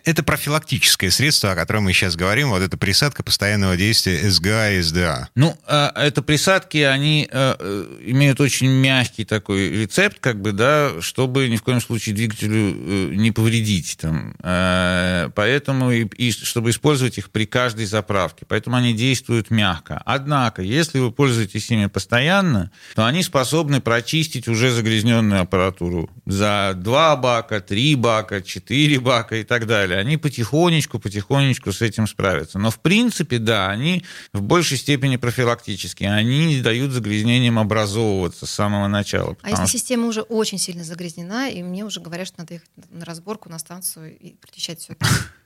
Это 0.05 0.22
профилактическое 0.22 1.11
средство, 1.11 1.52
о 1.52 1.55
котором 1.55 1.85
мы 1.85 1.92
сейчас 1.92 2.16
говорим. 2.16 2.50
Вот 2.50 2.62
это 2.62 2.76
присадка 2.76 3.22
постоянного 3.22 3.76
действия 3.76 4.31
СГА 4.31 4.72
и 4.72 4.83
СДА. 4.83 5.29
Ну, 5.35 5.59
а, 5.66 5.92
это 5.96 6.22
присадки, 6.22 6.79
они 6.79 7.29
э, 7.31 7.57
э, 7.59 7.85
имеют 8.07 8.40
очень 8.40 8.68
мягкий 8.68 9.24
такой 9.24 9.70
рецепт, 9.70 10.18
как 10.20 10.40
бы, 10.40 10.52
да, 10.52 11.00
чтобы 11.00 11.48
ни 11.48 11.57
в 11.57 11.62
коем 11.62 11.81
случае 11.81 12.14
двигателю 12.14 12.55
э, 12.55 13.14
не 13.14 13.33
повредить. 13.33 13.98
Там. 14.00 14.35
Э, 14.42 15.31
Поэтому 15.57 15.90
и, 15.90 16.05
и 16.05 16.33
чтобы 16.33 16.69
использовать 16.69 17.16
их 17.16 17.31
при 17.31 17.47
каждой 17.47 17.87
заправке. 17.87 18.45
Поэтому 18.47 18.77
они 18.77 18.92
действуют 18.92 19.51
мягко. 19.51 20.03
Однако, 20.05 20.61
если 20.61 20.99
вы 20.99 21.11
пользуетесь 21.11 21.71
ими 21.71 21.87
постоянно, 21.87 22.71
то 22.95 23.07
они 23.07 23.23
способны 23.23 23.81
прочистить 23.81 24.49
уже 24.49 24.71
загрязненную 24.71 25.40
аппаратуру 25.40 26.11
за 26.27 26.75
два 26.77 27.16
бака, 27.16 27.62
три 27.62 27.95
бака, 27.95 28.42
четыре 28.42 29.01
бака 29.01 29.37
и 29.37 29.45
так 29.45 29.66
далее. 29.66 29.99
Они 29.99 30.19
потихонечку, 30.19 30.99
потихонечку 30.99 31.73
с 31.73 31.81
этим 31.81 32.07
справятся. 32.07 32.59
Но 32.59 32.71
в 32.71 32.79
принципе, 32.81 33.38
да, 33.38 33.71
они 33.71 34.05
в 34.35 34.42
большей 34.42 34.77
степени 34.77 35.16
профилактические. 35.16 36.12
Они 36.12 36.45
не 36.45 36.61
дают 36.61 36.92
загрязнениям 36.92 37.59
образовываться 37.59 38.45
с 38.45 38.51
самого 38.51 38.88
начала. 38.88 39.38
А 39.40 39.49
если 39.49 39.64
система 39.64 40.07
уже 40.07 40.21
очень 40.21 40.59
сильно 40.59 40.85
загрязнена, 40.85 41.49
и 41.49 41.62
мне 41.62 41.83
уже 41.83 42.01
говорят, 42.01 42.27
что 42.27 42.40
надо 42.40 42.55
ехать 42.55 42.69
на 42.90 43.07
разборку, 43.07 43.49
на 43.49 43.59
станцию 43.59 44.19
и 44.19 44.35
прочищать 44.35 44.81
все 44.81 44.92
это. 44.92 45.07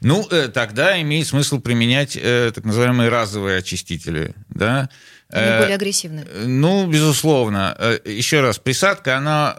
Ну, 0.00 0.26
э, 0.30 0.48
тогда 0.48 1.00
имеет 1.00 1.26
смысл 1.26 1.60
применять 1.60 2.16
э, 2.20 2.52
так 2.54 2.64
называемые 2.64 3.08
разовые 3.08 3.58
очистители. 3.58 4.34
Да? 4.48 4.88
Они 5.30 5.44
Э, 5.44 5.60
более 5.60 5.74
агрессивны. 5.74 6.24
Ну, 6.46 6.86
безусловно. 6.86 7.76
Еще 8.04 8.40
раз, 8.40 8.58
присадка, 8.58 9.18
она 9.18 9.56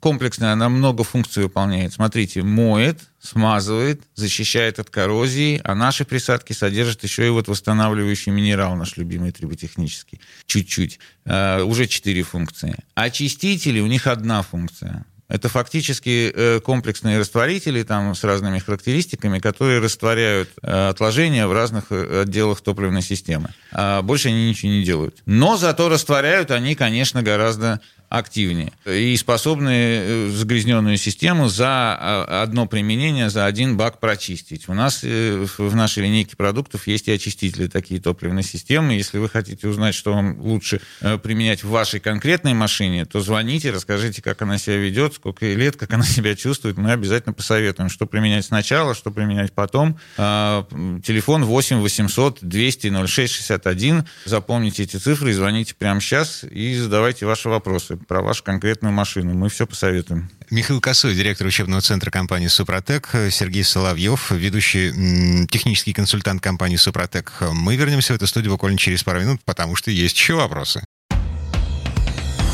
комплексная, 0.00 0.52
она 0.52 0.68
много 0.68 1.02
функций 1.02 1.42
выполняет. 1.42 1.92
Смотрите, 1.92 2.42
моет, 2.42 3.00
смазывает, 3.20 4.02
защищает 4.14 4.78
от 4.78 4.90
коррозии, 4.90 5.60
а 5.64 5.74
наши 5.74 6.04
присадки 6.04 6.52
содержат 6.52 7.02
еще 7.02 7.26
и 7.26 7.30
вот 7.30 7.48
восстанавливающий 7.48 8.30
минерал, 8.30 8.76
наш 8.76 8.96
любимый 8.96 9.32
триботехнический, 9.32 10.20
чуть-чуть. 10.46 11.00
Уже 11.24 11.86
четыре 11.88 12.22
функции. 12.22 12.76
Очистители, 12.94 13.80
у 13.80 13.88
них 13.88 14.06
одна 14.06 14.42
функция. 14.42 15.04
Это 15.28 15.50
фактически 15.50 16.32
э, 16.34 16.60
комплексные 16.60 17.18
растворители 17.18 17.82
там, 17.82 18.14
с 18.14 18.24
разными 18.24 18.58
характеристиками, 18.58 19.38
которые 19.38 19.78
растворяют 19.78 20.48
э, 20.62 20.88
отложения 20.88 21.46
в 21.46 21.52
разных 21.52 21.86
э, 21.90 22.22
отделах 22.22 22.62
топливной 22.62 23.02
системы. 23.02 23.50
А 23.70 24.00
больше 24.00 24.28
они 24.28 24.48
ничего 24.48 24.72
не 24.72 24.82
делают. 24.82 25.18
Но 25.26 25.58
зато 25.58 25.90
растворяют 25.90 26.50
они, 26.50 26.74
конечно, 26.74 27.22
гораздо 27.22 27.80
активнее 28.08 28.72
и 28.86 29.16
способны 29.16 29.70
э, 29.70 30.28
загрязненную 30.30 30.96
систему 30.96 31.48
за 31.48 31.66
а, 31.68 32.42
одно 32.42 32.66
применение, 32.66 33.28
за 33.28 33.44
один 33.44 33.76
бак 33.76 34.00
прочистить. 34.00 34.68
У 34.68 34.74
нас 34.74 35.00
э, 35.02 35.46
в 35.58 35.76
нашей 35.76 36.04
линейке 36.04 36.36
продуктов 36.36 36.86
есть 36.86 37.08
и 37.08 37.12
очистители 37.12 37.66
такие 37.66 38.00
топливной 38.00 38.42
системы. 38.42 38.94
Если 38.94 39.18
вы 39.18 39.28
хотите 39.28 39.68
узнать, 39.68 39.94
что 39.94 40.14
вам 40.14 40.40
лучше 40.40 40.80
э, 41.00 41.18
применять 41.18 41.62
в 41.62 41.68
вашей 41.68 42.00
конкретной 42.00 42.54
машине, 42.54 43.04
то 43.04 43.20
звоните, 43.20 43.70
расскажите, 43.70 44.22
как 44.22 44.40
она 44.40 44.56
себя 44.56 44.78
ведет, 44.78 45.14
сколько 45.14 45.44
ей 45.44 45.56
лет, 45.56 45.76
как 45.76 45.92
она 45.92 46.04
себя 46.04 46.34
чувствует. 46.34 46.78
Мы 46.78 46.92
обязательно 46.92 47.34
посоветуем, 47.34 47.90
что 47.90 48.06
применять 48.06 48.46
сначала, 48.46 48.94
что 48.94 49.10
применять 49.10 49.52
потом. 49.52 49.98
А, 50.16 50.66
Телефон 51.04 51.44
8 51.44 51.80
800 51.80 52.38
200 52.40 53.06
06 53.06 53.34
61. 53.34 54.04
Запомните 54.24 54.84
эти 54.84 54.96
цифры 54.96 55.30
и 55.30 55.34
звоните 55.34 55.74
прямо 55.74 56.00
сейчас 56.00 56.44
и 56.44 56.74
задавайте 56.74 57.26
ваши 57.26 57.50
вопросы 57.50 57.97
про 58.06 58.22
вашу 58.22 58.44
конкретную 58.44 58.92
машину. 58.92 59.34
Мы 59.34 59.48
все 59.48 59.66
посоветуем. 59.66 60.30
Михаил 60.50 60.80
Косой, 60.80 61.14
директор 61.14 61.46
учебного 61.46 61.82
центра 61.82 62.10
компании 62.10 62.46
«Супротек», 62.46 63.10
Сергей 63.30 63.64
Соловьев, 63.64 64.30
ведущий 64.30 65.46
технический 65.46 65.92
консультант 65.92 66.42
компании 66.42 66.76
«Супротек». 66.76 67.32
Мы 67.52 67.76
вернемся 67.76 68.12
в 68.12 68.16
эту 68.16 68.26
студию 68.26 68.52
буквально 68.52 68.78
через 68.78 69.02
пару 69.02 69.20
минут, 69.20 69.40
потому 69.44 69.76
что 69.76 69.90
есть 69.90 70.16
еще 70.16 70.34
вопросы. 70.34 70.84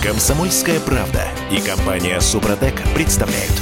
Комсомольская 0.03 0.81
правда 0.81 1.27
и 1.51 1.61
компания 1.61 2.21
Супротек 2.21 2.75
представляют. 2.95 3.53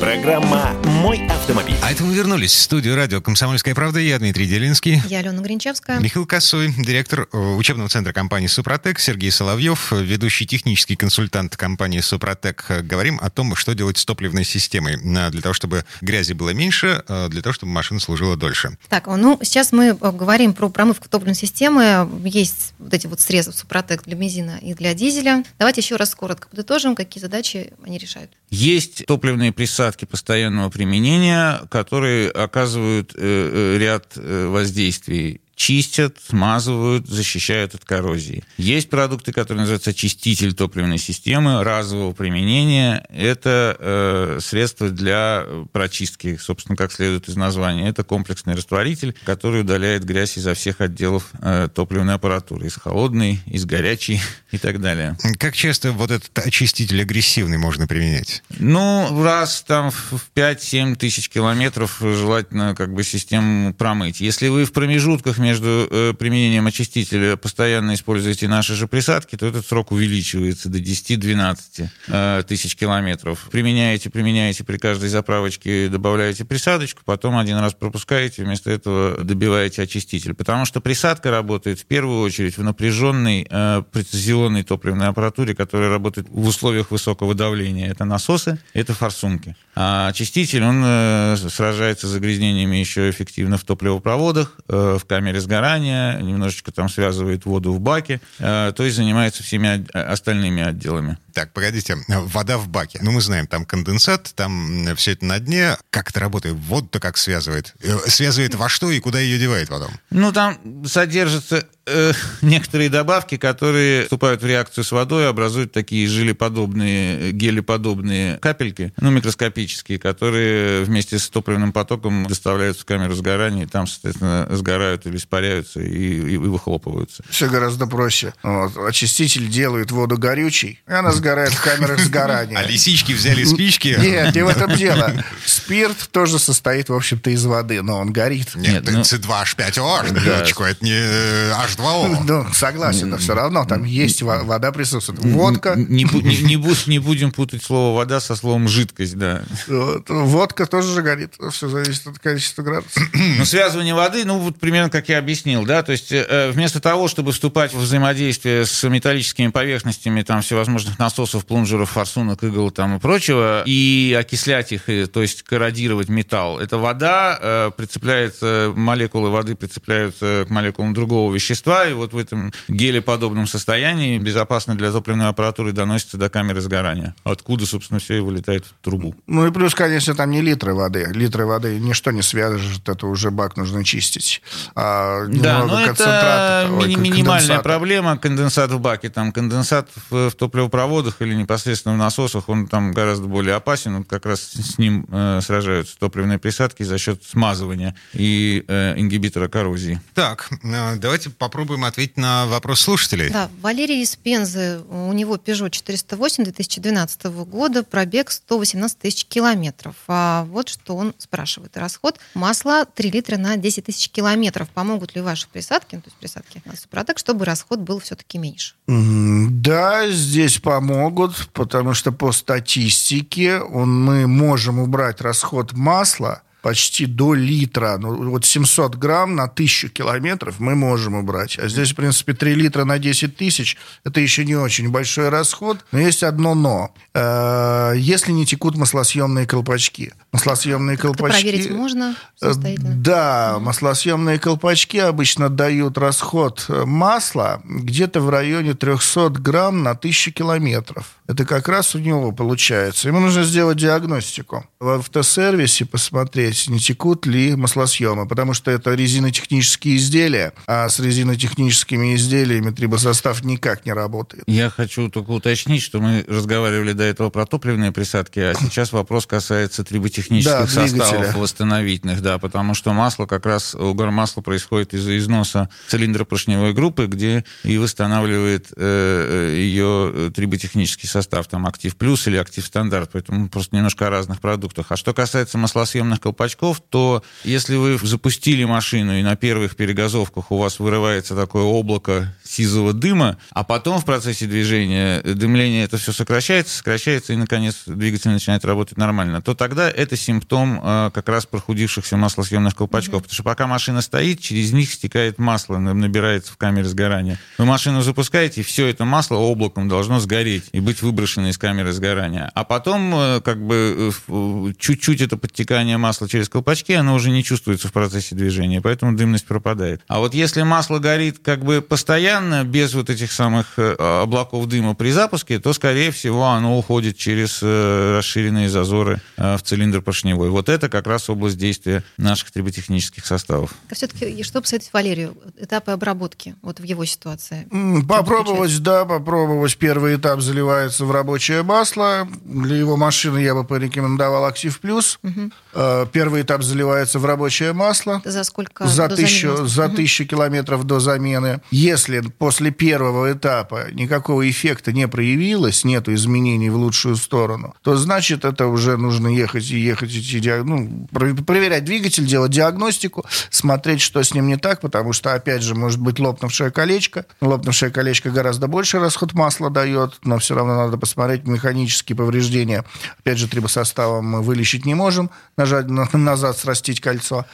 Программа 0.00 0.72
«Мой 1.02 1.26
автомобиль». 1.26 1.76
А 1.82 1.92
это 1.92 2.02
мы 2.04 2.14
вернулись 2.14 2.54
в 2.54 2.58
студию 2.58 2.96
радио 2.96 3.20
«Комсомольская 3.20 3.74
правда». 3.74 4.00
Я 4.00 4.18
Дмитрий 4.18 4.46
Делинский. 4.46 5.02
Я 5.06 5.18
Алена 5.18 5.42
Гринчевская. 5.42 6.00
Михаил 6.00 6.24
Косой, 6.24 6.72
директор 6.78 7.28
э, 7.30 7.36
учебного 7.36 7.90
центра 7.90 8.14
компании 8.14 8.46
«Супротек», 8.46 8.98
Сергей 8.98 9.30
Соловьев, 9.30 9.92
ведущий 9.92 10.46
технический 10.46 10.96
консультант 10.96 11.54
компании 11.58 12.00
«Супротек». 12.00 12.64
Говорим 12.84 13.18
о 13.20 13.28
том, 13.28 13.54
что 13.54 13.74
делать 13.74 13.98
с 13.98 14.06
топливной 14.06 14.44
системой 14.44 14.94
э, 14.94 15.30
для 15.30 15.42
того, 15.42 15.52
чтобы 15.52 15.84
грязи 16.00 16.32
было 16.32 16.50
меньше, 16.50 17.04
э, 17.06 17.28
для 17.28 17.42
того, 17.42 17.52
чтобы 17.52 17.72
машина 17.72 18.00
служила 18.00 18.38
дольше. 18.38 18.78
Так, 18.88 19.06
ну, 19.06 19.38
сейчас 19.42 19.70
мы 19.70 19.92
говорим 19.92 20.54
про 20.54 20.70
промывку 20.70 21.10
топливной 21.10 21.34
системы. 21.34 22.08
Есть 22.24 22.72
вот 22.78 22.94
эти 22.94 23.06
вот 23.06 23.20
средства 23.20 23.52
Супротек 23.52 24.04
для 24.04 24.16
бензина 24.16 24.58
и 24.62 24.72
для 24.72 24.94
дизеля. 24.94 25.44
Давайте 25.58 25.82
еще 25.82 25.96
раз 25.96 26.14
коротко 26.14 26.48
подытожим, 26.48 26.96
какие 26.96 27.20
задачи 27.20 27.74
они 27.84 27.98
решают. 27.98 28.30
Есть 28.50 29.06
топливные 29.06 29.52
присадки 29.52 29.89
постоянного 30.06 30.70
применения, 30.70 31.60
которые 31.70 32.30
оказывают 32.30 33.12
э, 33.14 33.18
э, 33.20 33.78
ряд 33.78 34.12
э, 34.16 34.46
воздействий. 34.46 35.40
Чистят, 35.60 36.16
смазывают, 36.26 37.06
защищают 37.06 37.74
от 37.74 37.84
коррозии. 37.84 38.44
Есть 38.56 38.88
продукты, 38.88 39.30
которые 39.30 39.60
называются 39.60 39.90
очиститель 39.90 40.54
топливной 40.54 40.96
системы 40.96 41.62
разового 41.62 42.14
применения. 42.14 43.04
Это 43.10 43.76
э, 43.78 44.38
средство 44.40 44.88
для 44.88 45.44
прочистки, 45.70 46.38
собственно, 46.38 46.76
как 46.76 46.92
следует 46.92 47.28
из 47.28 47.36
названия. 47.36 47.90
Это 47.90 48.04
комплексный 48.04 48.54
растворитель, 48.54 49.14
который 49.26 49.60
удаляет 49.60 50.02
грязь 50.04 50.38
изо 50.38 50.54
всех 50.54 50.80
отделов 50.80 51.28
э, 51.42 51.68
топливной 51.74 52.14
аппаратуры. 52.14 52.66
Из 52.66 52.76
холодной, 52.76 53.40
из 53.44 53.66
горячей 53.66 54.18
и 54.52 54.56
так 54.56 54.80
далее. 54.80 55.18
Как 55.38 55.54
часто 55.54 55.92
вот 55.92 56.10
этот 56.10 56.38
очиститель 56.38 57.02
агрессивный 57.02 57.58
можно 57.58 57.86
применять? 57.86 58.42
Ну, 58.58 59.22
раз 59.22 59.62
там 59.66 59.90
в 59.90 60.30
5-7 60.34 60.96
тысяч 60.96 61.28
километров 61.28 61.98
желательно 62.00 62.74
как 62.74 62.94
бы 62.94 63.04
систему 63.04 63.74
промыть. 63.74 64.22
Если 64.22 64.48
вы 64.48 64.64
в 64.64 64.72
промежутках 64.72 65.36
между 65.36 65.49
между 65.50 65.88
э, 65.90 66.14
применением 66.16 66.66
очистителя 66.68 67.36
постоянно 67.36 67.94
используете 67.94 68.46
наши 68.46 68.74
же 68.74 68.86
присадки, 68.86 69.36
то 69.36 69.46
этот 69.46 69.66
срок 69.66 69.90
увеличивается 69.90 70.68
до 70.68 70.78
10-12 70.78 71.88
э, 72.06 72.42
тысяч 72.46 72.76
километров. 72.76 73.48
Применяете, 73.50 74.10
применяете 74.10 74.62
при 74.62 74.78
каждой 74.78 75.08
заправочке, 75.08 75.88
добавляете 75.88 76.44
присадочку, 76.44 77.02
потом 77.04 77.36
один 77.36 77.56
раз 77.58 77.74
пропускаете, 77.74 78.44
вместо 78.44 78.70
этого 78.70 79.24
добиваете 79.24 79.82
очиститель. 79.82 80.34
Потому 80.34 80.66
что 80.66 80.80
присадка 80.80 81.32
работает 81.32 81.80
в 81.80 81.86
первую 81.86 82.20
очередь 82.20 82.56
в 82.56 82.62
напряженной 82.62 83.46
э, 83.50 83.82
прецизионной 83.90 84.62
топливной 84.62 85.08
аппаратуре, 85.08 85.56
которая 85.56 85.90
работает 85.90 86.28
в 86.30 86.46
условиях 86.46 86.92
высокого 86.92 87.34
давления. 87.34 87.90
Это 87.90 88.04
насосы, 88.04 88.60
это 88.72 88.94
форсунки. 88.94 89.56
А 89.74 90.08
очиститель, 90.08 90.62
он 90.62 91.36
сражается 91.50 92.06
с 92.06 92.10
загрязнениями 92.10 92.76
еще 92.76 93.10
эффективно 93.10 93.56
в 93.56 93.64
топливопроводах, 93.64 94.56
в 94.68 95.00
камере 95.08 95.39
сгорания, 95.40 96.18
немножечко 96.20 96.72
там 96.72 96.88
связывает 96.88 97.44
воду 97.44 97.72
в 97.72 97.80
баке, 97.80 98.20
э, 98.38 98.72
то 98.74 98.84
есть 98.84 98.96
занимается 98.96 99.42
всеми 99.42 99.86
остальными 99.92 100.62
отделами. 100.62 101.18
Так, 101.32 101.52
погодите, 101.52 101.96
вода 102.08 102.58
в 102.58 102.68
баке. 102.68 102.98
Ну, 103.02 103.12
мы 103.12 103.20
знаем, 103.20 103.46
там 103.46 103.64
конденсат, 103.64 104.32
там 104.34 104.94
все 104.96 105.12
это 105.12 105.24
на 105.24 105.38
дне. 105.38 105.76
Как 105.90 106.10
это 106.10 106.20
работает? 106.20 106.56
Воду-то 106.56 107.00
как 107.00 107.16
связывает? 107.16 107.74
Связывает 108.06 108.54
во 108.54 108.68
что 108.68 108.90
и 108.90 109.00
куда 109.00 109.20
ее 109.20 109.38
девает 109.38 109.68
потом? 109.68 109.90
Ну, 110.10 110.32
там 110.32 110.84
содержится 110.86 111.64
э, 111.86 112.12
некоторые 112.42 112.88
добавки, 112.88 113.36
которые 113.36 114.04
вступают 114.04 114.42
в 114.42 114.46
реакцию 114.46 114.84
с 114.84 114.92
водой, 114.92 115.28
образуют 115.28 115.72
такие 115.72 116.06
желеподобные, 116.08 117.32
гелеподобные 117.32 118.38
капельки, 118.38 118.92
ну, 118.98 119.10
микроскопические, 119.10 119.98
которые 119.98 120.84
вместе 120.84 121.18
с 121.18 121.28
топливным 121.28 121.72
потоком 121.72 122.26
доставляются 122.26 122.82
в 122.82 122.86
камеру 122.86 123.14
сгорания, 123.14 123.64
и 123.64 123.66
там, 123.66 123.86
соответственно, 123.86 124.48
сгорают 124.50 125.06
или 125.06 125.16
испаряются 125.16 125.80
и, 125.80 126.34
и 126.34 126.36
выхлопываются. 126.36 127.22
Все 127.28 127.48
гораздо 127.48 127.86
проще. 127.86 128.34
Вот. 128.42 128.76
Очиститель 128.76 129.48
делает 129.48 129.90
воду 129.90 130.16
горючей, 130.16 130.80
и 130.86 130.92
она 130.92 131.12
сгорает 131.12 131.52
в 131.52 131.62
камерах 131.62 132.00
сгорания. 132.00 132.56
А 132.56 132.62
лисички 132.62 133.12
взяли 133.12 133.44
спички? 133.44 133.96
Нет, 133.98 134.34
не 134.34 134.42
в 134.42 134.48
этом 134.48 134.74
дело. 134.74 135.12
Спирт 135.44 136.10
тоже 136.10 136.38
состоит, 136.38 136.88
в 136.88 136.94
общем-то, 136.94 137.30
из 137.30 137.44
воды, 137.44 137.82
но 137.82 137.98
он 137.98 138.12
горит. 138.12 138.54
Нет, 138.54 138.84
Нет 138.84 138.92
ну... 138.92 139.00
C2H5O, 139.00 140.12
да. 140.24 140.44
это 140.70 140.84
не 140.84 141.54
H2O. 141.80 142.16
Ну, 142.30 142.46
согласен, 142.52 143.10
но 143.10 143.16
все 143.18 143.34
равно 143.34 143.64
там 143.64 143.84
есть 143.84 144.22
вода 144.22 144.72
присутствует. 144.72 145.20
Водка. 145.20 145.74
Не, 145.76 146.04
не, 146.04 146.56
не, 146.56 146.56
не 146.86 146.98
будем 146.98 147.32
путать 147.32 147.62
слово 147.62 147.96
вода 147.96 148.20
со 148.20 148.36
словом 148.36 148.68
жидкость, 148.68 149.16
да. 149.16 149.42
Водка 149.66 150.66
тоже 150.66 150.94
же 150.94 151.02
горит. 151.02 151.34
Все 151.50 151.68
зависит 151.68 152.06
от 152.06 152.18
количества 152.18 152.62
градусов. 152.62 153.02
Ну, 153.40 153.44
связывание 153.44 153.94
воды, 153.94 154.24
ну, 154.24 154.38
вот 154.38 154.58
примерно 154.58 154.90
как 154.90 155.08
я 155.08 155.18
объяснил, 155.18 155.64
да, 155.64 155.82
то 155.82 155.92
есть 155.92 156.12
э, 156.12 156.50
вместо 156.50 156.80
того, 156.80 157.08
чтобы 157.08 157.32
вступать 157.32 157.72
в 157.72 157.78
взаимодействие 157.78 158.66
с 158.66 158.88
металлическими 158.88 159.48
поверхностями, 159.48 160.22
там, 160.22 160.42
всевозможных 160.42 160.98
насосов, 160.98 161.46
плунжеров, 161.46 161.90
форсунок, 161.90 162.42
игл 162.42 162.70
там 162.70 162.96
и 162.96 162.98
прочего, 162.98 163.62
и 163.66 164.16
окислять 164.18 164.72
их, 164.72 164.84
то 165.10 165.22
есть 165.22 165.42
корродировать 165.42 166.08
металл, 166.08 166.58
эта 166.58 166.76
вода 166.76 167.38
э, 167.40 167.70
прицепляется, 167.76 168.72
молекулы 168.76 169.30
воды 169.30 169.54
прицепляются 169.54 170.44
к 170.46 170.50
молекулам 170.50 170.92
другого 170.94 171.32
вещества, 171.32 171.59
вещества, 171.60 171.86
и 171.86 171.92
вот 171.92 172.12
в 172.12 172.18
этом 172.18 172.52
гелеподобном 172.68 173.46
состоянии 173.46 174.18
безопасно 174.18 174.74
для 174.74 174.90
топливной 174.90 175.28
аппаратуры 175.28 175.72
доносится 175.72 176.16
до 176.16 176.28
камеры 176.30 176.60
сгорания. 176.60 177.14
Откуда, 177.24 177.66
собственно, 177.66 178.00
все 178.00 178.18
и 178.18 178.20
вылетает 178.20 178.64
в 178.64 178.84
трубу. 178.84 179.14
Ну 179.26 179.46
и 179.46 179.50
плюс, 179.50 179.74
конечно, 179.74 180.14
там 180.14 180.30
не 180.30 180.40
литры 180.40 180.74
воды. 180.74 181.06
Литры 181.12 181.46
воды 181.46 181.78
ничто 181.78 182.10
не 182.10 182.22
свяжет, 182.22 182.88
это 182.88 183.06
уже 183.06 183.30
бак 183.30 183.56
нужно 183.56 183.84
чистить. 183.84 184.42
А 184.74 185.26
да, 185.26 185.64
но 185.64 185.80
это 185.80 186.68
ми- 186.86 186.96
минимальная 186.96 187.60
проблема. 187.60 188.16
Конденсат 188.16 188.70
в 188.70 188.80
баке, 188.80 189.10
там 189.10 189.32
конденсат 189.32 189.88
в, 190.10 190.30
в 190.30 190.34
топливопроводах 190.34 191.20
или 191.20 191.34
непосредственно 191.34 191.94
в 191.94 191.98
насосах, 191.98 192.48
он 192.48 192.66
там 192.66 192.92
гораздо 192.92 193.26
более 193.26 193.54
опасен. 193.54 193.98
Вот 193.98 194.08
как 194.08 194.26
раз 194.26 194.40
с 194.40 194.78
ним 194.78 195.06
э, 195.10 195.40
сражаются 195.42 195.98
топливные 195.98 196.38
присадки 196.38 196.82
за 196.82 196.98
счет 196.98 197.22
смазывания 197.24 197.94
и 198.12 198.64
э, 198.66 198.94
ингибитора 198.96 199.48
коррозии. 199.48 200.00
Так, 200.14 200.48
э, 200.62 200.96
давайте 200.96 201.30
попробуем 201.30 201.49
попробуем 201.50 201.84
ответить 201.84 202.16
на 202.16 202.46
вопрос 202.46 202.82
слушателей. 202.82 203.28
Да, 203.28 203.50
Валерий 203.60 204.02
из 204.02 204.14
Пензы, 204.14 204.82
у 204.88 205.12
него 205.12 205.34
Peugeot 205.34 205.70
408 205.70 206.44
2012 206.44 207.24
года, 207.24 207.82
пробег 207.82 208.30
118 208.30 208.96
тысяч 208.96 209.24
километров. 209.24 209.96
А 210.06 210.44
вот 210.44 210.68
что 210.68 210.94
он 210.94 211.12
спрашивает. 211.18 211.76
Расход 211.76 212.20
масла 212.34 212.84
3 212.84 213.10
литра 213.10 213.36
на 213.36 213.56
10 213.56 213.86
тысяч 213.86 214.10
километров. 214.10 214.68
Помогут 214.68 215.16
ли 215.16 215.22
ваши 215.22 215.48
присадки, 215.48 215.96
ну, 215.96 216.02
то 216.02 216.06
есть 216.06 216.18
присадки 216.18 216.62
на 216.64 216.76
Супротек, 216.76 217.18
чтобы 217.18 217.44
расход 217.44 217.80
был 217.80 217.98
все-таки 217.98 218.38
меньше? 218.38 218.74
Да, 218.86 220.08
здесь 220.08 220.58
помогут, 220.58 221.48
потому 221.52 221.94
что 221.94 222.12
по 222.12 222.30
статистике 222.30 223.58
он, 223.58 224.04
мы 224.04 224.28
можем 224.28 224.78
убрать 224.78 225.20
расход 225.20 225.72
масла 225.72 226.42
почти 226.62 227.06
до 227.06 227.34
литра. 227.34 227.98
Ну, 227.98 228.30
вот 228.30 228.44
700 228.44 228.96
грамм 228.96 229.34
на 229.36 229.44
1000 229.44 229.88
километров 229.88 230.60
мы 230.60 230.74
можем 230.74 231.14
убрать. 231.14 231.58
А 231.58 231.68
здесь, 231.68 231.92
в 231.92 231.96
принципе, 231.96 232.32
3 232.32 232.54
литра 232.54 232.84
на 232.84 232.98
10 232.98 233.36
тысяч– 233.36 233.76
это 234.04 234.20
еще 234.20 234.44
не 234.44 234.56
очень 234.56 234.90
большой 234.90 235.28
расход. 235.28 235.78
Но 235.92 235.98
есть 235.98 236.22
одно 236.22 236.54
«но». 236.54 236.94
Э, 237.14 237.92
если 237.96 238.32
не 238.32 238.46
текут 238.46 238.76
маслосъемные 238.76 239.46
колпачки. 239.46 240.12
Маслосъемные 240.32 240.96
как 240.96 241.16
колпачки... 241.16 241.42
проверить 241.42 241.70
можно 241.70 242.14
самостоятельно? 242.36 242.94
Да, 242.96 243.58
маслосъемные 243.60 244.38
колпачки 244.38 244.98
обычно 244.98 245.48
дают 245.48 245.98
расход 245.98 246.66
масла 246.68 247.62
где-то 247.64 248.20
в 248.20 248.30
районе 248.30 248.74
300 248.74 249.30
грамм 249.30 249.82
на 249.82 249.90
1000 249.90 250.32
километров. 250.32 251.06
Это 251.30 251.44
как 251.44 251.68
раз 251.68 251.94
у 251.94 252.00
него 252.00 252.32
получается. 252.32 253.06
Ему 253.06 253.20
нужно 253.20 253.44
сделать 253.44 253.78
диагностику. 253.78 254.66
В 254.80 254.88
автосервисе 254.88 255.84
посмотреть, 255.84 256.68
не 256.68 256.80
текут 256.80 257.24
ли 257.24 257.54
маслосъемы, 257.54 258.26
потому 258.26 258.52
что 258.52 258.72
это 258.72 258.94
резинотехнические 258.94 259.98
изделия, 259.98 260.52
а 260.66 260.88
с 260.88 260.98
резинотехническими 260.98 262.16
изделиями 262.16 262.70
трибосостав 262.70 263.44
никак 263.44 263.86
не 263.86 263.92
работает. 263.92 264.42
Я 264.48 264.70
хочу 264.70 265.08
только 265.08 265.30
уточнить, 265.30 265.82
что 265.82 266.00
мы 266.00 266.24
разговаривали 266.26 266.94
до 266.94 267.04
этого 267.04 267.30
про 267.30 267.46
топливные 267.46 267.92
присадки, 267.92 268.40
а 268.40 268.54
сейчас 268.54 268.90
вопрос 268.90 269.26
касается 269.26 269.84
триботехнических 269.84 270.52
да, 270.52 270.66
составов 270.66 271.36
восстановительных, 271.36 272.22
да, 272.22 272.38
потому 272.38 272.74
что 272.74 272.92
масло 272.92 273.26
как 273.26 273.46
раз, 273.46 273.76
угар 273.76 274.10
масла 274.10 274.40
происходит 274.40 274.94
из-за 274.94 275.16
износа 275.16 275.68
цилиндра 275.86 276.24
поршневой 276.24 276.72
группы, 276.72 277.06
где 277.06 277.44
и 277.62 277.78
восстанавливает 277.78 278.72
э, 278.76 279.54
ее 279.56 280.32
триботехнический 280.34 281.08
состав, 281.08 281.19
там 281.26 281.66
актив 281.66 281.96
плюс 281.96 282.26
или 282.26 282.36
актив 282.36 282.64
стандарт, 282.64 283.10
поэтому 283.12 283.48
просто 283.48 283.76
немножко 283.76 284.06
о 284.06 284.10
разных 284.10 284.40
продуктах. 284.40 284.86
А 284.90 284.96
что 284.96 285.12
касается 285.14 285.58
маслосъемных 285.58 286.20
колпачков, 286.20 286.80
то 286.80 287.22
если 287.44 287.76
вы 287.76 287.98
запустили 287.98 288.64
машину 288.64 289.18
и 289.18 289.22
на 289.22 289.36
первых 289.36 289.76
перегазовках 289.76 290.50
у 290.50 290.58
вас 290.58 290.78
вырывается 290.78 291.34
такое 291.34 291.62
облако 291.62 292.34
сизого 292.44 292.92
дыма, 292.92 293.38
а 293.50 293.64
потом 293.64 294.00
в 294.00 294.04
процессе 294.04 294.46
движения 294.46 295.22
дымление 295.22 295.84
это 295.84 295.98
все 295.98 296.12
сокращается, 296.12 296.76
сокращается, 296.76 297.32
и, 297.32 297.36
наконец, 297.36 297.82
двигатель 297.86 298.30
начинает 298.30 298.64
работать 298.64 298.96
нормально, 298.96 299.42
то 299.42 299.54
тогда 299.54 299.90
это 299.90 300.16
симптом 300.16 300.80
э, 300.82 301.10
как 301.12 301.28
раз 301.28 301.46
прохудившихся 301.46 302.16
маслосъемных 302.16 302.74
колпачков. 302.74 303.20
Mm-hmm. 303.20 303.22
Потому 303.22 303.34
что 303.34 303.42
пока 303.42 303.66
машина 303.66 304.00
стоит, 304.00 304.40
через 304.40 304.72
них 304.72 304.92
стекает 304.92 305.38
масло, 305.38 305.78
набирается 305.78 306.52
в 306.52 306.56
камере 306.56 306.86
сгорания. 306.86 307.38
Вы 307.58 307.64
машину 307.64 308.02
запускаете, 308.02 308.60
и 308.60 308.64
все 308.64 308.86
это 308.86 309.04
масло 309.04 309.36
облаком 309.36 309.88
должно 309.88 310.20
сгореть 310.20 310.64
и 310.72 310.80
быть 310.80 311.02
выброшено 311.10 311.48
из 311.48 311.58
камеры 311.58 311.92
сгорания. 311.92 312.50
А 312.54 312.64
потом, 312.64 313.14
э, 313.14 313.40
как 313.40 313.64
бы, 313.64 314.12
э, 314.28 314.72
чуть-чуть 314.78 315.20
это 315.20 315.36
подтекание 315.36 315.96
масла 315.98 316.28
через 316.28 316.48
колпачки, 316.48 316.92
оно 316.92 317.14
уже 317.14 317.30
не 317.30 317.42
чувствуется 317.42 317.88
в 317.88 317.92
процессе 317.92 318.34
движения, 318.34 318.80
поэтому 318.80 319.16
дымность 319.16 319.46
пропадает. 319.46 320.02
А 320.06 320.20
вот 320.20 320.34
если 320.34 320.62
масло 320.62 320.98
горит 320.98 321.40
как 321.42 321.64
бы 321.64 321.82
постоянно, 321.82 322.64
без 322.64 322.94
вот 322.94 323.10
этих 323.10 323.32
самых 323.32 323.78
э, 323.78 323.94
облаков 324.22 324.66
дыма 324.66 324.94
при 324.94 325.10
запуске, 325.10 325.58
то, 325.58 325.72
скорее 325.72 326.10
всего, 326.10 326.46
оно 326.46 326.78
уходит 326.78 327.16
через 327.16 327.60
э, 327.62 328.16
расширенные 328.18 328.68
зазоры 328.68 329.20
э, 329.36 329.56
в 329.56 329.62
цилиндр 329.62 330.00
поршневой. 330.00 330.50
Вот 330.50 330.68
это 330.68 330.88
как 330.88 331.06
раз 331.06 331.28
область 331.28 331.58
действия 331.58 332.04
наших 332.16 332.50
триботехнических 332.52 333.26
составов. 333.26 333.74
А 333.90 333.94
все-таки, 333.94 334.42
что 334.42 334.60
посоветовать 334.60 334.92
Валерию? 334.92 335.36
Этапы 335.58 335.92
обработки 335.92 336.54
вот 336.62 336.80
в 336.80 336.84
его 336.84 337.04
ситуации? 337.04 337.68
Попробовать, 338.08 338.78
да, 338.82 339.04
попробовать. 339.04 339.76
Первый 339.76 340.16
этап 340.16 340.40
заливается 340.40 340.99
в 341.00 341.10
рабочее 341.10 341.62
масло. 341.62 342.28
Для 342.44 342.76
его 342.76 342.96
машины 342.96 343.38
я 343.38 343.54
бы 343.54 343.64
порекомендовал 343.64 344.44
«Актив 344.44 344.78
Плюс». 344.80 345.18
Э, 345.22 345.69
Первый 345.72 346.42
этап 346.42 346.62
заливается 346.62 347.18
в 347.18 347.24
рабочее 347.24 347.72
масло. 347.72 348.20
За 348.24 348.44
сколько? 348.44 348.86
За 348.86 349.08
тысячу, 349.08 349.48
замены? 349.56 349.68
за 349.68 349.86
Мгм. 349.86 349.96
тысячу 349.96 350.26
километров 350.26 350.84
до 350.84 351.00
замены. 351.00 351.60
Если 351.70 352.20
после 352.20 352.70
первого 352.70 353.32
этапа 353.32 353.86
никакого 353.92 354.48
эффекта 354.48 354.92
не 354.92 355.06
проявилось, 355.08 355.84
нету 355.84 356.12
изменений 356.14 356.70
в 356.70 356.76
лучшую 356.76 357.16
сторону, 357.16 357.74
то 357.82 357.96
значит 357.96 358.44
это 358.44 358.66
уже 358.66 358.96
нужно 358.96 359.28
ехать 359.28 359.70
и 359.70 359.78
ехать, 359.78 360.10
идти, 360.10 360.40
ну, 360.64 361.06
про- 361.12 361.34
проверять 361.34 361.84
двигатель, 361.84 362.26
делать 362.26 362.50
диагностику, 362.50 363.24
смотреть, 363.50 364.00
что 364.00 364.22
с 364.22 364.34
ним 364.34 364.48
не 364.48 364.56
так, 364.56 364.80
потому 364.80 365.12
что, 365.12 365.34
опять 365.34 365.62
же, 365.62 365.74
может 365.74 366.00
быть 366.00 366.18
лопнувшее 366.18 366.70
колечко. 366.70 367.26
Лопнувшее 367.40 367.90
колечко 367.92 368.30
гораздо 368.30 368.66
больше 368.66 368.98
расход 368.98 369.34
масла 369.34 369.70
дает, 369.70 370.18
но 370.24 370.38
все 370.38 370.54
равно 370.54 370.74
надо 370.76 370.96
посмотреть 370.98 371.46
механические 371.46 372.16
повреждения. 372.16 372.84
Опять 373.20 373.38
же, 373.38 373.48
трибосоставом 373.48 374.24
мы 374.26 374.42
вылечить 374.42 374.84
не 374.86 374.94
можем, 374.94 375.30
нажать 375.60 375.88
на- 375.88 376.08
назад 376.18 376.56
срастить 376.58 377.00
кольцо. 377.00 377.44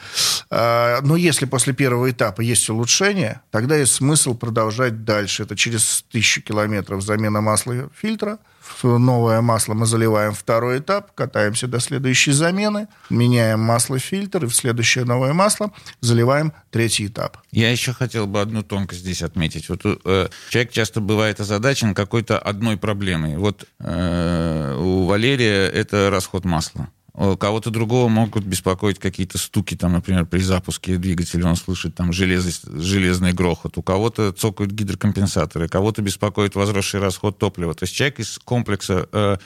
А, 0.49 1.01
Но 1.01 1.15
если 1.15 1.45
после 1.45 1.73
первого 1.73 2.09
этапа 2.09 2.41
есть 2.41 2.69
улучшение, 2.69 3.41
тогда 3.51 3.75
есть 3.75 3.93
смысл 3.93 4.33
продолжать 4.33 5.03
дальше. 5.03 5.43
Это 5.43 5.55
через 5.55 6.03
тысячу 6.11 6.41
километров 6.41 7.01
замена 7.03 7.41
масла 7.41 7.73
и 7.73 7.83
фильтра. 8.01 8.37
Новое 8.83 9.41
масло 9.41 9.73
мы 9.73 9.85
заливаем 9.85 10.33
второй 10.33 10.79
этап, 10.79 11.13
катаемся 11.15 11.67
до 11.67 11.79
следующей 11.79 12.33
замены, 12.33 12.87
меняем 13.09 13.59
масло 13.61 13.97
фильтр 13.97 14.43
и 14.43 14.47
в 14.47 14.53
следующее 14.55 15.05
новое 15.05 15.33
масло 15.33 15.71
заливаем 16.01 16.51
третий 16.69 17.07
этап. 17.07 17.37
Я 17.51 17.71
еще 17.71 17.93
хотел 17.93 18.27
бы 18.27 18.41
одну 18.41 18.63
тонкость 18.63 19.01
здесь 19.01 19.21
отметить. 19.21 19.69
Вот 19.69 19.81
э, 19.85 20.27
человек 20.49 20.71
часто 20.71 20.99
бывает 20.99 21.39
озадачен 21.39 21.95
какой-то 21.95 22.37
одной 22.37 22.75
проблемой. 22.77 23.37
Вот 23.37 23.63
э, 23.79 24.75
у 24.77 25.05
Валерия 25.05 25.67
это 25.69 26.09
расход 26.09 26.45
масла. 26.45 26.89
У 27.17 27.35
кого-то 27.35 27.71
другого 27.71 28.09
могут 28.09 28.43
беспокоить 28.43 28.99
какие-то 28.99 29.39
стуки, 29.39 29.75
там, 29.75 29.93
например, 29.93 30.27
при 30.27 30.39
запуске 30.39 30.97
двигателя 30.97 31.47
он 31.47 31.55
слышит 31.55 31.95
там 31.95 32.11
желез- 32.11 32.61
железный 32.79 33.33
грохот. 33.33 33.75
У 33.79 33.81
кого-то 33.81 34.31
цокают 34.31 34.71
гидрокомпенсаторы, 34.71 35.67
кого-то 35.67 36.03
беспокоит 36.03 36.53
возросший 36.53 36.99
расход 36.99 37.39
топлива. 37.39 37.73
То 37.73 37.85
есть 37.85 37.95
человек 37.95 38.19
из 38.19 38.39
комплекса 38.43 39.09
э, 39.11 39.37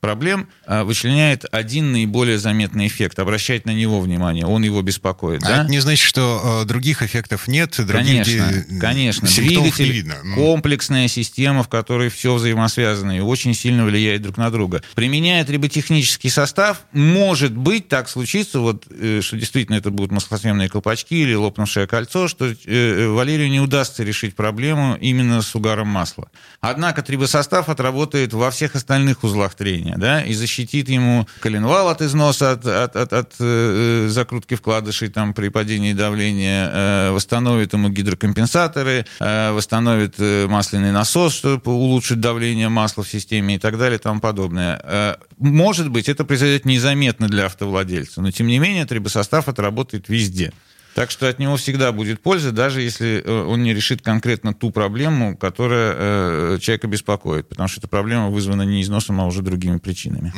проблем 0.00 0.48
э, 0.66 0.82
вычленяет 0.82 1.44
один 1.52 1.92
наиболее 1.92 2.36
заметный 2.36 2.88
эффект, 2.88 3.20
обращает 3.20 3.64
на 3.64 3.70
него 3.70 4.00
внимание, 4.00 4.44
он 4.44 4.64
его 4.64 4.82
беспокоит. 4.82 5.44
А 5.44 5.46
да? 5.46 5.62
это 5.62 5.70
не 5.70 5.78
значит, 5.78 6.04
что 6.04 6.62
э, 6.62 6.66
других 6.66 7.02
эффектов 7.02 7.46
нет, 7.46 7.76
других 7.76 8.24
Конечно, 8.24 8.64
ди- 8.68 8.78
конечно. 8.80 9.28
Двигатель 9.28 9.84
не 9.84 9.92
видно. 9.92 10.14
М. 10.24 10.34
комплексная 10.34 11.06
система, 11.06 11.62
в 11.62 11.68
которой 11.68 12.08
все 12.08 12.34
взаимосвязано 12.34 13.16
и 13.16 13.20
очень 13.20 13.54
сильно 13.54 13.84
влияет 13.84 14.22
друг 14.22 14.36
на 14.36 14.50
друга. 14.50 14.82
Применяя 14.96 15.44
триботехнический 15.44 16.28
состав, 16.30 16.82
может 17.20 17.54
быть, 17.54 17.88
так 17.88 18.08
случится, 18.08 18.60
вот, 18.60 18.86
э, 18.90 19.20
что 19.22 19.36
действительно 19.36 19.76
это 19.76 19.90
будут 19.90 20.10
маслосъемные 20.10 20.70
колпачки 20.70 21.22
или 21.22 21.34
лопнувшее 21.34 21.86
кольцо, 21.86 22.28
что 22.28 22.46
э, 22.46 23.08
Валерию 23.08 23.50
не 23.50 23.60
удастся 23.60 24.02
решить 24.02 24.34
проблему 24.34 24.96
именно 24.98 25.42
с 25.42 25.54
угаром 25.54 25.88
масла. 25.88 26.30
Однако 26.62 27.02
трибосостав 27.02 27.68
отработает 27.68 28.32
во 28.32 28.50
всех 28.50 28.74
остальных 28.74 29.22
узлах 29.22 29.54
трения, 29.54 29.96
да, 29.98 30.22
и 30.22 30.32
защитит 30.32 30.88
ему 30.88 31.26
коленвал 31.40 31.88
от 31.88 32.00
износа, 32.00 32.52
от, 32.52 32.66
от, 32.66 32.96
от, 32.96 33.12
от, 33.12 33.34
э, 33.38 34.06
закрутки 34.08 34.54
вкладышей 34.54 35.08
там, 35.08 35.34
при 35.34 35.50
падении 35.50 35.92
давления, 35.92 36.70
э, 36.72 37.10
восстановит 37.10 37.74
ему 37.74 37.90
гидрокомпенсаторы, 37.90 39.04
э, 39.20 39.52
восстановит 39.52 40.14
э, 40.18 40.46
масляный 40.46 40.92
насос, 40.92 41.34
чтобы 41.34 41.70
улучшить 41.72 42.20
давление 42.20 42.70
масла 42.70 43.04
в 43.04 43.08
системе 43.10 43.56
и 43.56 43.58
так 43.58 43.76
далее 43.76 43.98
и 43.98 44.02
тому 44.02 44.20
подобное. 44.20 44.80
Э, 44.84 45.16
Может 45.38 45.90
быть, 45.90 46.08
это 46.08 46.24
произойдет 46.24 46.64
незаметно 46.64 47.09
для 47.18 47.46
автовладельца, 47.46 48.20
но 48.20 48.30
тем 48.30 48.46
не 48.46 48.58
менее 48.58 48.86
трибосостав 48.86 49.48
отработает 49.48 50.08
везде. 50.08 50.52
Так 50.94 51.10
что 51.10 51.28
от 51.28 51.38
него 51.38 51.56
всегда 51.56 51.92
будет 51.92 52.20
польза, 52.20 52.50
даже 52.50 52.82
если 52.82 53.22
э, 53.24 53.42
он 53.44 53.62
не 53.62 53.72
решит 53.72 54.02
конкретно 54.02 54.52
ту 54.52 54.70
проблему, 54.70 55.36
которая 55.36 55.94
э, 55.96 56.58
человека 56.60 56.88
беспокоит, 56.88 57.48
потому 57.48 57.68
что 57.68 57.80
эта 57.80 57.88
проблема 57.88 58.28
вызвана 58.28 58.62
не 58.62 58.82
износом, 58.82 59.20
а 59.20 59.26
уже 59.26 59.42
другими 59.42 59.78
причинами. 59.78 60.32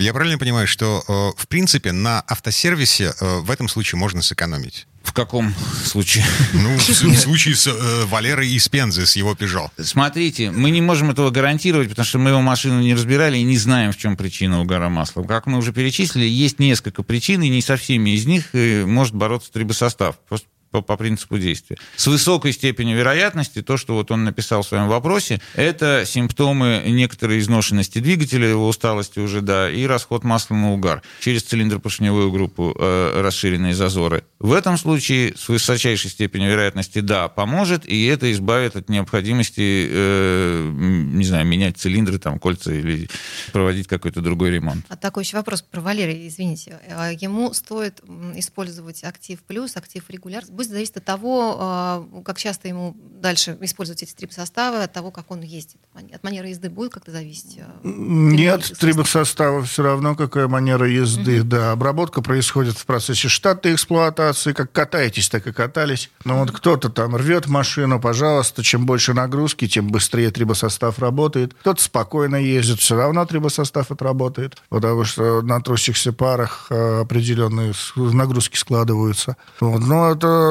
Я 0.00 0.12
правильно 0.12 0.38
понимаю, 0.38 0.66
что, 0.66 1.02
э, 1.08 1.40
в 1.40 1.48
принципе, 1.48 1.92
на 1.92 2.20
автосервисе 2.20 3.14
в 3.20 3.50
этом 3.50 3.68
случае 3.68 3.98
можно 3.98 4.20
сэкономить? 4.20 4.86
В 5.08 5.14
каком 5.14 5.54
случае? 5.84 6.22
Ну, 6.52 6.76
в 6.76 7.16
случае 7.16 7.56
с 7.56 7.66
э, 7.66 8.04
Валерой 8.04 8.50
из 8.50 8.68
Пензы, 8.68 9.06
с 9.06 9.16
его 9.16 9.32
Peugeot. 9.32 9.70
Смотрите, 9.82 10.50
мы 10.50 10.70
не 10.70 10.82
можем 10.82 11.10
этого 11.10 11.30
гарантировать, 11.30 11.88
потому 11.88 12.04
что 12.04 12.18
мы 12.18 12.30
его 12.30 12.42
машину 12.42 12.82
не 12.82 12.92
разбирали 12.92 13.38
и 13.38 13.42
не 13.42 13.56
знаем, 13.56 13.92
в 13.92 13.96
чем 13.96 14.18
причина 14.18 14.60
угара 14.60 14.90
масла. 14.90 15.22
Как 15.22 15.46
мы 15.46 15.56
уже 15.56 15.72
перечислили, 15.72 16.26
есть 16.26 16.58
несколько 16.58 17.02
причин, 17.02 17.42
и 17.42 17.48
не 17.48 17.62
со 17.62 17.78
всеми 17.78 18.10
из 18.10 18.26
них 18.26 18.50
э, 18.52 18.84
может 18.84 19.14
бороться 19.14 19.50
трибосостав. 19.50 20.18
Просто 20.28 20.46
по, 20.70 20.82
по 20.82 20.96
принципу 20.96 21.38
действия. 21.38 21.76
С 21.96 22.06
высокой 22.06 22.52
степенью 22.52 22.96
вероятности, 22.96 23.62
то, 23.62 23.76
что 23.76 23.94
вот 23.94 24.10
он 24.10 24.24
написал 24.24 24.62
в 24.62 24.66
своем 24.66 24.88
вопросе, 24.88 25.40
это 25.54 26.04
симптомы 26.06 26.82
некоторой 26.86 27.38
изношенности 27.38 27.98
двигателя, 27.98 28.48
его 28.48 28.68
усталости 28.68 29.18
уже, 29.18 29.40
да, 29.40 29.70
и 29.70 29.84
расход 29.86 30.24
масла 30.24 30.54
на 30.54 30.72
угар 30.72 31.02
через 31.20 31.42
цилиндропоршневую 31.44 32.30
группу, 32.30 32.74
э, 32.78 33.20
расширенные 33.20 33.74
зазоры. 33.74 34.24
В 34.38 34.52
этом 34.52 34.78
случае 34.78 35.34
с 35.36 35.48
высочайшей 35.48 36.10
степенью 36.10 36.50
вероятности, 36.50 37.00
да, 37.00 37.28
поможет, 37.28 37.86
и 37.86 38.06
это 38.06 38.30
избавит 38.32 38.76
от 38.76 38.88
необходимости, 38.88 39.88
э, 39.90 40.70
не 40.72 41.24
знаю, 41.24 41.46
менять 41.46 41.78
цилиндры, 41.78 42.18
там, 42.18 42.38
кольца 42.38 42.72
или 42.72 43.08
проводить 43.52 43.86
какой-то 43.86 44.20
другой 44.20 44.50
ремонт. 44.50 44.84
А 44.88 44.96
такой 44.96 45.24
еще 45.24 45.36
вопрос 45.36 45.62
про 45.62 45.80
Валерия, 45.80 46.26
извините. 46.26 46.78
А 46.90 47.10
Ему 47.12 47.52
стоит 47.52 48.00
использовать 48.34 49.04
актив 49.04 49.40
плюс, 49.42 49.76
актив 49.76 50.04
регуляр. 50.08 50.44
Будет 50.58 50.70
зависеть 50.70 50.96
от 50.96 51.04
того, 51.04 51.56
а, 51.60 52.04
как 52.24 52.36
часто 52.36 52.66
ему 52.66 52.96
дальше 53.20 53.56
использовать 53.60 54.02
эти 54.02 54.10
стрип-составы, 54.10 54.82
от 54.82 54.92
того, 54.92 55.12
как 55.12 55.30
он 55.30 55.40
ездит. 55.42 55.76
От 56.12 56.24
манеры 56.24 56.48
езды 56.48 56.68
будет 56.68 56.92
как-то 56.92 57.12
зависеть? 57.12 57.60
а, 57.60 57.80
Нет, 57.84 58.62
трибосостав? 58.62 58.78
трибосостава 58.78 59.62
все 59.62 59.82
равно 59.84 60.16
какая 60.16 60.48
манера 60.48 60.88
езды. 60.88 61.44
Да, 61.44 61.70
обработка 61.70 62.22
происходит 62.22 62.76
в 62.76 62.86
процессе 62.86 63.28
штатной 63.28 63.74
эксплуатации. 63.74 64.52
Как 64.52 64.72
катаетесь, 64.72 65.28
так 65.28 65.46
и 65.46 65.52
катались. 65.52 66.10
Но 66.24 66.40
вот 66.40 66.50
кто-то 66.50 66.88
там 66.88 67.14
рвет 67.14 67.46
машину, 67.46 68.00
пожалуйста, 68.00 68.64
чем 68.64 68.84
больше 68.84 69.14
нагрузки, 69.14 69.68
тем 69.68 69.86
быстрее 69.92 70.32
трибосостав 70.32 70.98
работает. 70.98 71.54
Кто-то 71.54 71.80
спокойно 71.80 72.34
ездит, 72.34 72.80
все 72.80 72.96
равно 72.96 73.24
трибосостав 73.26 73.92
отработает, 73.92 74.56
потому 74.70 75.04
что 75.04 75.40
на 75.42 75.60
трущихся 75.60 76.12
парах 76.12 76.66
э, 76.70 77.02
определенные 77.02 77.74
нагрузки 77.94 78.56
складываются. 78.56 79.36
Вот. 79.60 79.80
Но 79.82 80.10
это 80.10 80.26
э, 80.26 80.47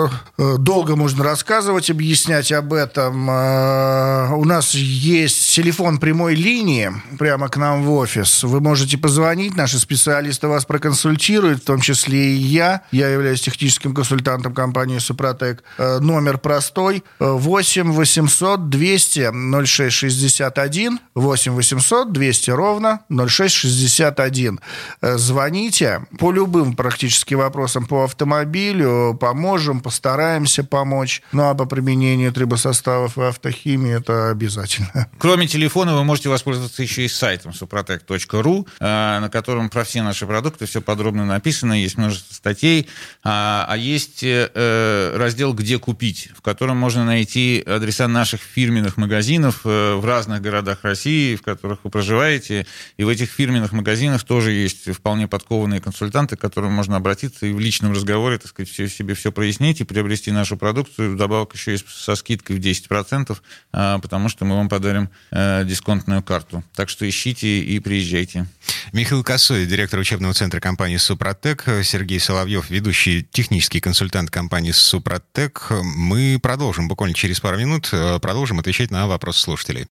долго 0.58 0.96
можно 0.96 1.24
рассказывать, 1.24 1.90
объяснять 1.90 2.52
об 2.52 2.74
этом. 2.74 3.30
Э, 3.30 4.34
У 4.36 4.46
нас 4.46 4.74
есть 4.76 5.54
телефон 5.56 5.98
прямой 6.00 6.36
линии 6.36 6.92
прямо 7.18 7.50
к 7.50 7.58
нам 7.58 7.84
в 7.84 7.92
офис. 7.92 8.44
Вы 8.44 8.60
можете 8.62 8.98
позвонить, 8.98 9.56
наши 9.56 9.80
специалисты 9.80 10.48
вас 10.48 10.66
проконсультируют, 10.66 11.62
в 11.62 11.66
том 11.66 11.80
числе 11.82 12.32
и 12.34 12.36
я. 12.36 12.82
Я 12.92 13.10
являюсь 13.10 13.42
техническим 13.42 13.94
консультантом 13.94 14.54
компании 14.54 15.00
«Супротек». 15.00 15.64
Э, 15.78 16.00
Номер 16.00 16.38
простой. 16.38 17.04
э, 17.20 17.26
8 17.32 17.92
800 17.92 18.70
200 18.70 19.32
0661. 19.66 21.00
8 21.16 21.52
800 21.54 22.12
200 22.14 22.52
ровно 22.52 23.00
0661. 23.10 24.60
Э, 25.02 25.18
Звоните 25.18 26.02
по 26.20 26.32
любым 26.32 26.76
практически 26.76 27.34
вопросам 27.34 27.86
по 27.86 28.04
автомобилю. 28.04 29.18
Поможем, 29.20 29.80
постараемся 29.88 30.66
помочь. 30.66 31.22
Ну 31.32 31.44
а 31.44 31.56
по 31.56 31.66
применению 31.66 32.34
трибосоставов 32.34 33.18
и 33.18 33.22
автохимии 33.22 33.96
это 33.96 34.32
обязательно. 34.32 35.08
Кроме 35.18 35.48
телефона, 35.48 35.96
вы 35.96 36.04
можете 36.04 36.28
воспользоваться 36.28 36.84
еще 36.84 37.06
и 37.06 37.08
сайтом 37.08 37.54
suprotec.ru, 37.54 38.68
э, 38.82 38.84
на 39.22 39.30
котором 39.30 39.70
про 39.70 39.86
все 39.86 40.02
наши 40.02 40.28
продукты 40.28 40.66
все 40.66 40.82
подробно 40.82 41.26
написано, 41.26 41.72
есть 41.72 41.98
множество 41.98 42.34
статей, 42.34 42.90
а 43.24 43.66
а 43.66 43.78
есть 43.78 44.24
э, 44.24 45.14
раздел 45.16 45.54
«Где 45.54 45.80
купить», 45.80 46.32
в 46.36 46.42
котором 46.42 46.76
можно 46.76 47.06
найти 47.06 47.64
адреса 47.66 48.10
наших 48.10 48.42
фирменных 48.42 48.98
магазинов 48.98 49.62
э, 49.64 49.96
в 49.96 50.04
разных 50.04 50.42
городах 50.42 50.80
России, 50.82 51.38
в 51.38 51.44
которых 51.44 51.80
вы 51.84 51.90
проживаете, 51.90 52.68
и 52.98 53.06
в 53.06 53.08
этих 53.08 53.32
фирменных 53.32 53.72
магазинах 53.72 54.26
тоже 54.26 54.52
есть 54.52 54.94
вполне 54.94 55.30
подкованные 55.30 55.80
консультанты, 55.80 56.36
к 56.36 56.42
которым 56.42 56.74
можно 56.74 56.98
обратиться 56.98 57.46
и 57.46 57.54
в 57.54 57.60
личном 57.62 57.94
разговоре, 57.94 58.38
так 58.38 58.50
сказать, 58.50 58.70
все, 58.70 58.90
себе 58.90 59.14
все 59.14 59.32
прояснить 59.32 59.77
и 59.82 59.84
приобрести 59.84 60.32
нашу 60.32 60.58
продукцию. 60.58 61.14
Вдобавок 61.14 61.54
еще 61.54 61.72
есть 61.72 61.88
со 61.90 62.16
скидкой 62.16 62.58
в 62.58 62.60
10%, 62.60 63.38
а, 63.72 64.00
потому 64.00 64.30
что 64.30 64.46
мы 64.46 64.56
вам 64.56 64.70
подарим 64.70 65.10
э, 65.32 65.64
дисконтную 65.66 66.24
карту. 66.24 66.64
Так 66.76 66.90
что 66.90 67.08
ищите 67.08 67.60
и 67.60 67.80
приезжайте. 67.80 68.48
Михаил 68.94 69.24
Косой, 69.24 69.66
директор 69.66 70.00
учебного 70.00 70.34
центра 70.34 70.60
компании 70.60 70.98
«Супротек», 70.98 71.66
Сергей 71.84 72.20
Соловьев, 72.20 72.70
ведущий 72.70 73.24
технический 73.24 73.80
консультант 73.80 74.32
компании 74.32 74.72
«Супротек». 74.72 75.68
Мы 75.84 76.40
продолжим 76.42 76.88
буквально 76.88 77.14
через 77.16 77.40
пару 77.40 77.58
минут, 77.58 77.90
э, 77.92 78.20
продолжим 78.20 78.60
отвечать 78.60 78.92
на 78.92 79.08
вопросы 79.08 79.42
слушателей. 79.42 79.88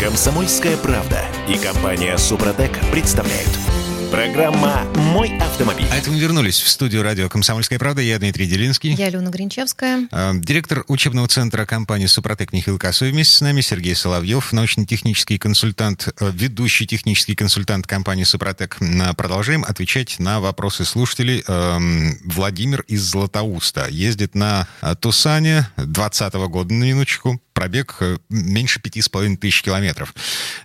Комсомольская 0.00 0.76
правда 0.76 1.24
и 1.48 1.56
компания 1.56 2.16
Супротек 2.18 2.72
представляют. 2.90 3.81
Программа 4.12 4.84
«Мой 4.94 5.38
автомобиль». 5.38 5.86
А 5.90 5.96
это 5.96 6.10
мы 6.10 6.18
вернулись 6.18 6.60
в 6.60 6.68
студию 6.68 7.02
радио 7.02 7.30
«Комсомольская 7.30 7.78
правда». 7.78 8.02
Я 8.02 8.18
Дмитрий 8.18 8.46
Делинский. 8.46 8.92
Я 8.92 9.06
Алена 9.06 9.30
Гринчевская. 9.30 10.06
Э, 10.12 10.32
Директор 10.34 10.84
учебного 10.86 11.28
центра 11.28 11.64
компании 11.64 12.04
«Супротек» 12.04 12.52
Михаил 12.52 12.78
Косой 12.78 13.10
вместе 13.10 13.34
с 13.34 13.40
нами, 13.40 13.62
Сергей 13.62 13.94
Соловьев, 13.94 14.52
научно-технический 14.52 15.38
консультант, 15.38 16.08
э, 16.20 16.30
ведущий 16.30 16.86
технический 16.86 17.34
консультант 17.34 17.86
компании 17.86 18.24
«Супротек». 18.24 18.76
Продолжаем 19.16 19.64
отвечать 19.64 20.18
на 20.18 20.40
вопросы 20.40 20.84
слушателей. 20.84 21.42
Эм, 21.48 22.18
Владимир 22.26 22.82
из 22.88 23.00
Златоуста 23.04 23.88
ездит 23.88 24.34
на 24.34 24.68
э, 24.82 24.94
Тусане 24.94 25.68
20 25.78 26.34
года, 26.34 26.74
на 26.74 26.84
минуточку. 26.84 27.40
Пробег 27.54 27.96
э, 28.00 28.18
меньше 28.28 28.80
пяти 28.80 29.00
с 29.00 29.08
половиной 29.08 29.36
тысяч 29.36 29.62
километров. 29.62 30.14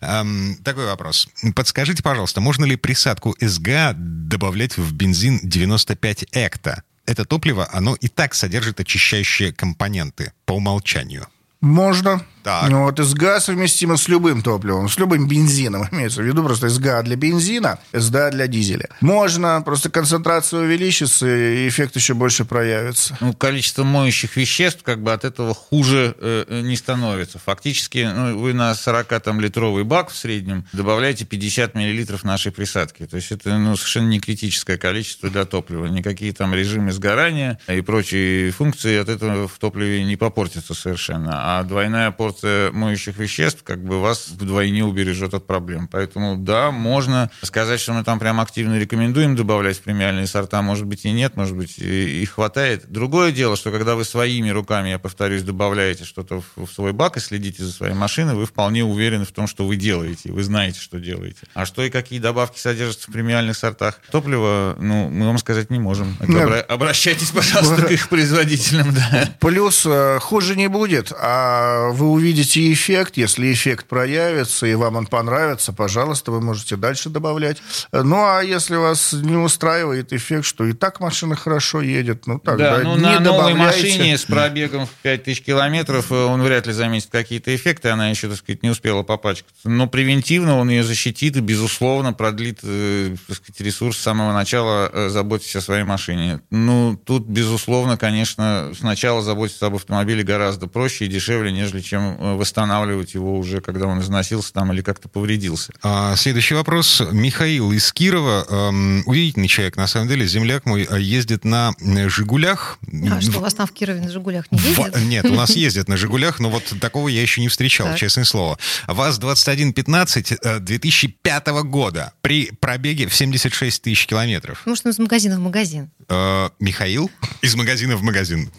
Эм, 0.02 0.58
Такой 0.64 0.86
вопрос. 0.86 1.30
Подскажите, 1.56 2.04
пожалуйста, 2.04 2.42
можно 2.42 2.66
ли 2.66 2.76
присадку 2.76 3.37
СГА 3.40 3.94
добавлять 3.96 4.78
в 4.78 4.94
бензин 4.94 5.40
95 5.44 6.26
экта? 6.32 6.84
Это 7.06 7.26
топливо, 7.26 7.70
оно 7.72 7.96
и 7.96 8.08
так 8.08 8.34
содержит 8.34 8.80
очищающие 8.80 9.54
компоненты 9.54 10.34
по 10.46 10.54
умолчанию. 10.54 11.28
Можно. 11.62 12.26
Так. 12.48 12.70
Ну, 12.70 12.84
вот 12.84 12.98
СГА 12.98 13.42
совместимо 13.42 13.98
с 13.98 14.08
любым 14.08 14.42
топливом, 14.42 14.88
с 14.88 14.98
любым 14.98 15.28
бензином, 15.28 15.86
имеется 15.92 16.22
в 16.22 16.26
виду 16.26 16.46
просто 16.46 16.70
СГА 16.70 17.04
для 17.04 17.18
бензина, 17.18 17.78
СДА 17.92 18.32
для 18.32 18.48
дизеля. 18.48 18.88
Можно, 19.02 19.62
просто 19.66 19.90
концентрация 19.90 20.62
увеличится, 20.62 21.28
и 21.28 21.68
эффект 21.68 21.98
еще 21.98 22.14
больше 22.14 22.46
проявится. 22.46 23.18
Ну, 23.20 23.34
количество 23.34 23.84
моющих 23.84 24.38
веществ 24.38 24.82
как 24.84 25.04
бы 25.04 25.12
от 25.12 25.26
этого 25.26 25.54
хуже 25.54 26.16
э, 26.18 26.62
не 26.64 26.78
становится. 26.78 27.38
Фактически 27.38 28.10
ну, 28.16 28.38
вы 28.38 28.54
на 28.54 28.72
40-литровый 28.72 29.84
бак 29.84 30.10
в 30.10 30.16
среднем 30.16 30.66
добавляете 30.72 31.26
50 31.26 31.76
миллилитров 31.76 32.24
нашей 32.24 32.54
присадки. 32.54 33.06
То 33.08 33.18
есть 33.18 33.34
это 33.34 33.58
ну, 33.58 33.76
совершенно 33.76 34.08
не 34.08 34.22
критическое 34.22 34.78
количество 34.78 35.30
для 35.30 35.44
топлива. 35.44 35.88
Никакие 35.88 36.32
там 36.32 36.56
режимы 36.56 36.94
сгорания 36.94 37.60
и 37.68 37.82
прочие 37.82 38.52
функции 38.52 38.98
от 38.98 39.10
этого 39.10 39.50
в 39.50 39.60
топливе 39.60 40.06
не 40.06 40.16
попортятся 40.16 40.74
совершенно. 40.74 41.58
А 41.60 41.64
двойная 41.64 42.12
порция 42.12 42.37
моющих 42.44 43.18
веществ 43.18 43.64
как 43.64 43.84
бы 43.84 44.02
вас 44.02 44.30
вдвойне 44.30 44.84
убережет 44.84 45.34
от 45.34 45.48
проблем. 45.48 45.88
Поэтому 45.92 46.38
да, 46.38 46.72
можно 46.72 47.30
сказать, 47.42 47.80
что 47.80 47.94
мы 47.94 48.04
там 48.04 48.20
прям 48.20 48.40
активно 48.40 48.78
рекомендуем 48.78 49.36
добавлять 49.36 49.78
в 49.78 49.82
премиальные 49.82 50.28
сорта. 50.28 50.62
Может 50.62 50.86
быть 50.86 51.06
и 51.06 51.12
нет, 51.12 51.36
может 51.36 51.56
быть 51.56 51.78
и, 51.78 52.22
и 52.22 52.26
хватает. 52.26 52.86
Другое 52.90 53.32
дело, 53.32 53.56
что 53.56 53.72
когда 53.72 53.96
вы 53.96 54.06
своими 54.06 54.50
руками, 54.50 54.90
я 54.90 55.00
повторюсь, 55.00 55.44
добавляете 55.44 56.04
что-то 56.04 56.42
в, 56.56 56.66
в 56.66 56.72
свой 56.72 56.94
бак 56.94 57.18
и 57.18 57.20
следите 57.20 57.64
за 57.64 57.72
своей 57.72 57.94
машиной, 57.94 58.36
вы 58.36 58.46
вполне 58.46 58.84
уверены 58.84 59.26
в 59.26 59.32
том, 59.32 59.48
что 59.48 59.66
вы 59.66 59.76
делаете. 59.76 60.32
Вы 60.32 60.44
знаете, 60.44 60.80
что 60.80 61.00
делаете. 61.00 61.42
А 61.54 61.66
что 61.66 61.84
и 61.84 61.90
какие 61.90 62.20
добавки 62.20 62.60
содержатся 62.60 63.10
в 63.10 63.14
премиальных 63.14 63.58
сортах 63.58 64.00
топлива, 64.12 64.76
ну, 64.80 65.10
мы 65.10 65.28
вам 65.28 65.38
сказать 65.38 65.70
не 65.70 65.80
можем. 65.80 66.18
Обра- 66.20 66.62
Обращайтесь, 66.62 67.32
пожалуйста, 67.32 67.84
к 67.84 67.92
их 67.92 68.10
производителям. 68.10 68.94
Да. 68.94 69.30
Плюс 69.40 69.84
э, 69.86 70.20
хуже 70.20 70.56
не 70.56 70.68
будет, 70.68 71.12
а 71.18 71.90
вы 71.92 72.08
увидите 72.10 72.27
эффект. 72.34 73.18
Если 73.18 73.52
эффект 73.52 73.88
проявится 73.88 74.66
и 74.68 74.74
вам 74.76 74.96
он 74.96 75.06
понравится, 75.08 75.74
пожалуйста, 75.74 76.32
вы 76.32 76.42
можете 76.42 76.76
дальше 76.76 77.10
добавлять. 77.10 77.58
Ну, 77.92 78.18
а 78.26 78.42
если 78.42 78.76
вас 78.76 79.14
не 79.14 79.36
устраивает 79.36 80.14
эффект, 80.14 80.46
что 80.46 80.66
и 80.66 80.74
так 80.74 81.00
машина 81.00 81.36
хорошо 81.36 81.82
едет, 81.82 82.28
ну, 82.28 82.40
тогда 82.40 82.78
Да, 82.78 82.84
ну 82.84 82.96
не 82.96 83.02
на 83.02 83.20
новой 83.20 83.54
добавляйте. 83.54 83.88
машине 83.88 84.18
с 84.18 84.26
пробегом 84.26 84.86
в 84.86 84.92
5000 85.04 85.42
километров 85.44 86.12
э, 86.12 86.16
он 86.16 86.42
вряд 86.42 86.68
ли 86.68 86.74
заметит 86.74 87.10
какие-то 87.12 87.56
эффекты, 87.56 87.90
она 87.90 88.10
еще, 88.10 88.28
так 88.30 88.38
сказать, 88.38 88.64
не 88.64 88.70
успела 88.70 89.04
попачкаться. 89.04 89.70
Но 89.70 89.88
превентивно 89.88 90.58
он 90.58 90.70
ее 90.70 90.84
защитит 90.84 91.36
и, 91.38 91.40
безусловно, 91.40 92.14
продлит, 92.14 92.60
э, 92.64 93.16
так 93.28 93.38
сказать, 93.38 93.62
ресурс 93.62 93.98
с 93.98 94.02
самого 94.02 94.34
начала 94.34 94.90
э, 94.92 95.10
заботиться 95.10 95.60
о 95.60 95.62
своей 95.62 95.84
машине. 95.84 96.42
Ну, 96.50 97.00
тут, 97.06 97.26
безусловно, 97.28 97.98
конечно, 97.98 98.72
сначала 98.78 99.22
заботиться 99.22 99.68
об 99.68 99.76
автомобиле 99.76 100.24
гораздо 100.24 100.68
проще 100.68 101.06
и 101.06 101.08
дешевле, 101.08 101.52
нежели 101.52 101.82
чем 101.82 102.07
э, 102.20 102.36
восстанавливать 102.36 103.14
его 103.14 103.38
уже, 103.38 103.62
когда 103.62 103.88
он 103.88 104.00
износился 104.02 104.54
там 104.54 104.72
или 104.74 104.82
как-то 104.82 105.10
повредился. 105.10 105.74
А, 105.84 106.16
Следующий 106.16 106.54
вопрос. 106.56 107.02
Михаил 107.12 107.72
из 107.72 107.92
Кирова. 107.92 108.46
Эм, 108.50 109.04
Удивительный 109.06 109.48
человек, 109.48 109.78
на 109.78 109.88
самом 109.88 110.08
деле. 110.08 110.26
Земляк 110.28 110.66
мой 110.66 110.88
э, 110.90 111.00
ездит 111.02 111.44
на 111.46 111.74
э, 111.80 112.10
«Жигулях». 112.10 112.80
А 113.12 113.22
что, 113.22 113.40
у 113.40 113.42
вас 113.42 113.54
там 113.54 113.68
в 113.68 113.72
Кирове 113.72 114.02
на 114.02 114.10
«Жигулях» 114.12 114.46
не 114.52 114.58
В- 114.58 114.66
ездят? 114.80 115.02
Нет, 115.02 115.26
у 115.26 115.34
нас 115.34 115.52
ездят 115.56 115.88
на 115.88 115.98
«Жигулях», 115.98 116.40
но 116.40 116.50
вот 116.50 116.64
такого 116.82 117.08
я 117.08 117.22
еще 117.22 117.42
не 117.42 117.48
встречал, 117.48 117.88
Так. 117.88 117.98
честное 117.98 118.24
слово. 118.26 118.58
ВАЗ-2115 118.88 120.38
э, 120.42 120.60
2005 120.60 121.48
года 121.64 122.14
при 122.22 122.52
пробеге 122.52 123.08
в 123.08 123.16
76 123.16 123.82
тысяч 123.82 124.06
километров. 124.08 124.62
Может, 124.66 124.86
он 124.86 124.92
из 124.92 125.00
магазина 125.00 125.38
в 125.38 125.42
магазин. 125.42 125.90
Э, 126.10 126.50
Михаил? 126.60 127.10
Из 127.42 127.56
магазина 127.56 127.96
в 127.98 128.04
магазин. 128.04 128.50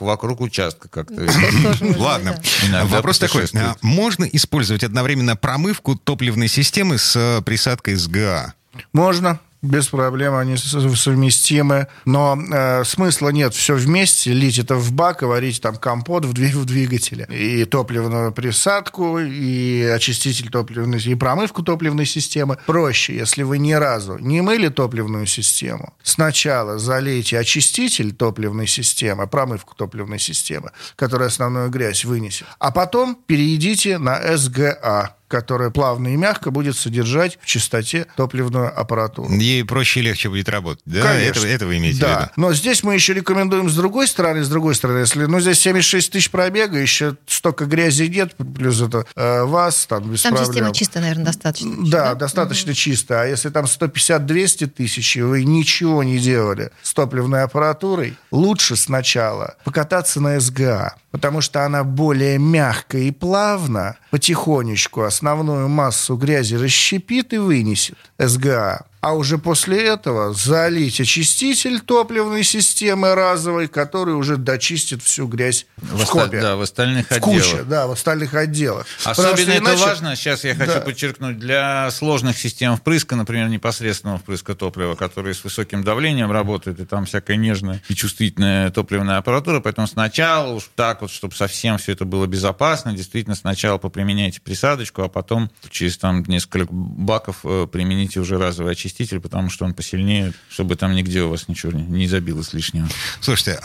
Вокруг 0.00 0.40
участка 0.40 0.88
как-то. 0.88 1.14
Тоже 1.62 1.94
Ладно. 1.98 2.40
да. 2.70 2.84
Вопрос 2.84 3.18
такой. 3.18 3.46
А 3.54 3.76
Можно 3.82 4.24
использовать 4.24 4.84
одновременно 4.84 5.36
промывку 5.36 5.96
топливной 5.96 6.48
системы 6.48 6.98
с 6.98 7.16
э, 7.16 7.42
присадкой 7.42 7.94
СГА? 7.94 8.54
Можно. 8.92 9.40
Без 9.62 9.88
проблем, 9.88 10.34
они 10.34 10.56
совместимы. 10.56 11.88
Но 12.06 12.38
э, 12.50 12.84
смысла 12.84 13.28
нет 13.28 13.54
все 13.54 13.74
вместе, 13.74 14.32
лить 14.32 14.58
это 14.58 14.76
в 14.76 14.92
бак 14.92 15.22
и 15.22 15.26
варить 15.26 15.60
там 15.60 15.76
компот 15.76 16.24
в, 16.24 16.32
в 16.32 16.64
двигателе. 16.64 17.26
И 17.30 17.64
топливную 17.66 18.32
присадку, 18.32 19.18
и 19.18 19.82
очиститель 19.82 20.48
топливной, 20.48 20.98
и 21.02 21.14
промывку 21.14 21.62
топливной 21.62 22.06
системы. 22.06 22.56
Проще, 22.66 23.14
если 23.14 23.42
вы 23.42 23.58
ни 23.58 23.72
разу 23.72 24.16
не 24.18 24.40
мыли 24.40 24.68
топливную 24.68 25.26
систему, 25.26 25.92
сначала 26.02 26.78
залейте 26.78 27.38
очиститель 27.38 28.14
топливной 28.14 28.66
системы, 28.66 29.26
промывку 29.26 29.74
топливной 29.74 30.18
системы, 30.18 30.70
которая 30.96 31.28
основную 31.28 31.68
грязь 31.68 32.04
вынесет, 32.06 32.46
а 32.58 32.70
потом 32.70 33.14
перейдите 33.26 33.98
на 33.98 34.36
СГА 34.36 35.16
которая 35.30 35.70
плавно 35.70 36.08
и 36.08 36.16
мягко 36.16 36.50
будет 36.50 36.76
содержать 36.76 37.38
в 37.40 37.46
чистоте 37.46 38.06
топливную 38.16 38.78
аппаратуру. 38.78 39.32
Ей 39.32 39.64
проще 39.64 40.00
и 40.00 40.02
легче 40.02 40.28
будет 40.28 40.48
работать, 40.48 40.82
да? 40.84 41.02
Конечно. 41.02 41.40
Это, 41.40 41.48
это 41.48 41.66
вы 41.66 41.78
имеете 41.78 42.00
да. 42.00 42.16
в 42.16 42.20
виду? 42.20 42.32
Но 42.36 42.52
здесь 42.52 42.82
мы 42.82 42.94
еще 42.94 43.14
рекомендуем 43.14 43.70
с 43.70 43.74
другой 43.74 44.08
стороны, 44.08 44.42
с 44.42 44.48
другой 44.48 44.74
стороны, 44.74 44.98
если, 44.98 45.24
ну, 45.24 45.40
здесь 45.40 45.60
76 45.60 46.12
тысяч 46.12 46.30
пробега, 46.30 46.78
еще 46.78 47.16
столько 47.26 47.64
грязи 47.64 48.08
нет, 48.08 48.34
плюс 48.34 48.80
это 48.80 49.06
э, 49.14 49.44
ВАЗ, 49.44 49.86
там 49.86 50.10
без 50.10 50.22
Там 50.22 50.34
проблем. 50.34 50.52
система 50.52 50.74
чистая, 50.74 51.02
наверное, 51.02 51.26
достаточно. 51.26 51.76
Да, 51.86 52.14
достаточно 52.14 52.74
чисто. 52.74 53.22
А 53.22 53.24
если 53.24 53.50
там 53.50 53.66
150-200 53.66 54.66
тысяч, 54.66 55.16
и 55.16 55.22
вы 55.22 55.44
ничего 55.44 56.02
не 56.02 56.18
делали 56.18 56.70
с 56.82 56.92
топливной 56.92 57.44
аппаратурой, 57.44 58.16
лучше 58.30 58.76
сначала 58.76 59.54
покататься 59.64 60.20
на 60.20 60.40
СГА, 60.40 60.96
потому 61.10 61.40
что 61.40 61.64
она 61.64 61.84
более 61.84 62.38
мягко 62.38 62.98
и 62.98 63.10
плавно, 63.10 63.96
потихонечку 64.10 65.02
основную 65.20 65.68
массу 65.68 66.16
грязи 66.16 66.54
расщепит 66.54 67.34
и 67.34 67.38
вынесет 67.38 67.98
СГА. 68.18 68.86
А 69.02 69.14
уже 69.14 69.38
после 69.38 69.82
этого 69.86 70.34
залить 70.34 71.00
очиститель 71.00 71.80
топливной 71.80 72.44
системы 72.44 73.14
разовой, 73.14 73.66
который 73.66 74.14
уже 74.14 74.36
дочистит 74.36 75.02
всю 75.02 75.26
грязь 75.26 75.64
в, 75.78 75.96
В 76.02 76.04
скобе. 76.04 76.42
да, 76.42 76.56
в 76.56 76.60
остальных 76.60 77.06
в 77.06 77.12
отделах. 77.12 77.42
куче, 77.42 77.62
да, 77.62 77.86
в 77.86 77.92
остальных 77.92 78.34
отделах. 78.34 78.86
Особенно 79.04 79.36
что 79.38 79.50
это 79.52 79.58
иначе- 79.62 79.82
важно, 79.86 80.16
сейчас 80.16 80.44
я 80.44 80.54
хочу 80.54 80.72
Да. 80.74 80.80
подчеркнуть, 80.82 81.38
для 81.38 81.90
сложных 81.92 82.36
систем 82.36 82.76
впрыска, 82.76 83.16
например, 83.16 83.48
непосредственного 83.48 84.18
впрыска 84.18 84.54
топлива, 84.54 84.96
которые 84.96 85.32
с 85.32 85.42
высоким 85.44 85.82
давлением 85.82 86.30
работают, 86.30 86.78
и 86.80 86.84
там 86.84 87.06
всякая 87.06 87.38
нежная 87.38 87.82
и 87.88 87.94
чувствительная 87.94 88.70
топливная 88.70 89.16
аппаратура, 89.16 89.60
поэтому 89.60 89.86
сначала 89.86 90.52
уж 90.52 90.68
так 90.74 91.00
вот, 91.00 91.10
чтобы 91.10 91.34
совсем 91.34 91.78
все 91.78 91.92
это 91.92 92.04
было 92.04 92.26
безопасно, 92.26 92.92
действительно 92.92 93.34
сначала 93.34 93.78
поприменяйте 93.78 94.42
присадочку, 94.42 95.00
а 95.02 95.08
потом 95.08 95.50
через 95.70 95.96
там 95.96 96.22
несколько 96.26 96.68
баков 96.70 97.38
э, 97.44 97.66
примените 97.72 98.20
уже 98.20 98.36
разовый 98.36 98.72
очиститель, 98.72 98.89
потому 99.20 99.50
что 99.50 99.64
он 99.64 99.74
посильнее, 99.74 100.32
чтобы 100.48 100.76
там 100.76 100.94
нигде 100.94 101.22
у 101.22 101.30
вас 101.30 101.48
ничего 101.48 101.72
не- 101.72 101.82
не 101.84 102.06
забилось 102.08 102.52
лишнего. 102.52 102.88
Слушайте, 103.20 103.58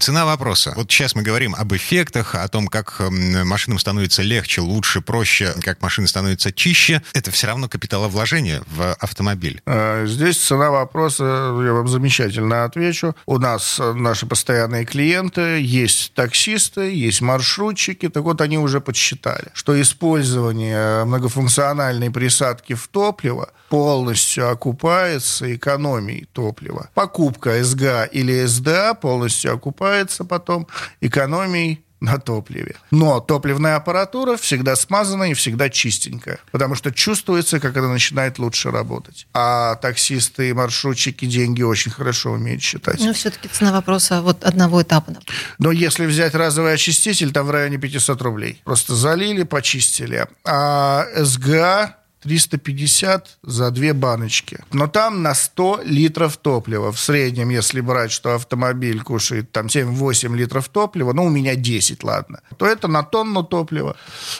цена 0.00 0.24
вопроса. 0.24 0.72
Вот 0.76 0.90
сейчас 0.90 1.14
мы 1.14 1.22
говорим 1.22 1.54
об 1.54 1.72
эффектах, 1.74 2.34
о 2.34 2.46
том, 2.48 2.68
как 2.68 2.96
ам, 3.00 3.46
машинам 3.46 3.78
становится 3.78 4.22
легче, 4.22 4.60
лучше, 4.60 5.00
проще, 5.00 5.54
как 5.62 5.82
машины 5.82 6.06
становятся 6.08 6.52
чище. 6.52 7.02
Это 7.12 7.30
все 7.30 7.46
равно 7.46 7.68
капиталовложение 7.68 8.62
в 8.66 8.94
автомобиль. 8.94 9.60
Э, 9.66 10.06
Здесь 10.06 10.38
цена 10.38 10.70
вопроса, 10.70 11.24
я 11.24 11.72
вам 11.72 11.88
замечательно 11.88 12.64
отвечу. 12.64 13.14
У 13.26 13.38
нас 13.38 13.78
э, 13.80 13.92
наши 13.92 14.26
постоянные 14.26 14.84
клиенты, 14.84 15.60
есть 15.62 16.12
таксисты, 16.14 16.92
есть 16.94 17.20
маршрутчики. 17.20 18.08
Так 18.08 18.22
вот, 18.24 18.40
они 18.40 18.58
уже 18.58 18.80
подсчитали, 18.80 19.48
что 19.54 19.80
использование 19.80 21.04
многофункциональной 21.04 22.10
присадки 22.10 22.74
в 22.74 22.88
топливо 22.88 23.50
полностью 23.68 24.50
окупается 24.62 25.52
экономией 25.56 26.28
топлива. 26.32 26.88
Покупка 26.94 27.64
СГА 27.64 28.04
или 28.04 28.46
СДА 28.46 28.94
полностью 28.94 29.52
окупается 29.52 30.24
потом 30.24 30.68
экономией 31.00 31.84
на 32.00 32.18
топливе. 32.18 32.76
Но 32.90 33.20
топливная 33.20 33.76
аппаратура 33.76 34.36
всегда 34.36 34.76
смазанная 34.76 35.30
и 35.30 35.34
всегда 35.34 35.68
чистенькая, 35.68 36.38
потому 36.52 36.76
что 36.76 36.92
чувствуется, 36.92 37.60
как 37.60 37.76
она 37.76 37.88
начинает 37.88 38.38
лучше 38.38 38.70
работать. 38.70 39.26
А 39.34 39.76
таксисты 39.76 40.50
и 40.50 40.52
маршрутчики 40.52 41.26
деньги 41.26 41.62
очень 41.62 41.90
хорошо 41.90 42.30
умеют 42.30 42.62
считать. 42.62 43.00
Ну, 43.00 43.12
все-таки 43.12 43.48
цена 43.48 43.72
вопроса 43.72 44.22
вот 44.22 44.44
одного 44.44 44.82
этапа. 44.82 45.12
Но 45.58 45.72
если 45.72 46.06
взять 46.06 46.34
разовый 46.34 46.74
очиститель, 46.74 47.32
там 47.32 47.46
в 47.46 47.50
районе 47.50 47.78
500 47.78 48.22
рублей. 48.22 48.60
Просто 48.64 48.94
залили, 48.94 49.42
почистили. 49.42 50.26
А 50.44 51.06
СГА 51.16 52.01
350 52.22 53.38
за 53.42 53.70
две 53.70 53.92
баночки. 53.92 54.58
Но 54.72 54.86
там 54.86 55.22
на 55.22 55.34
100 55.34 55.80
литров 55.84 56.36
топлива. 56.36 56.92
В 56.92 56.98
среднем, 56.98 57.50
если 57.50 57.80
брать, 57.80 58.12
что 58.12 58.34
автомобиль 58.34 59.00
кушает 59.00 59.50
там 59.52 59.66
7-8 59.66 60.36
литров 60.36 60.68
топлива, 60.68 61.12
ну, 61.12 61.24
у 61.24 61.30
меня 61.30 61.54
10, 61.54 62.04
ладно, 62.04 62.40
то 62.56 62.66
это 62.66 62.88
на 62.88 63.02
тонну 63.02 63.42
топлива. 63.42 63.96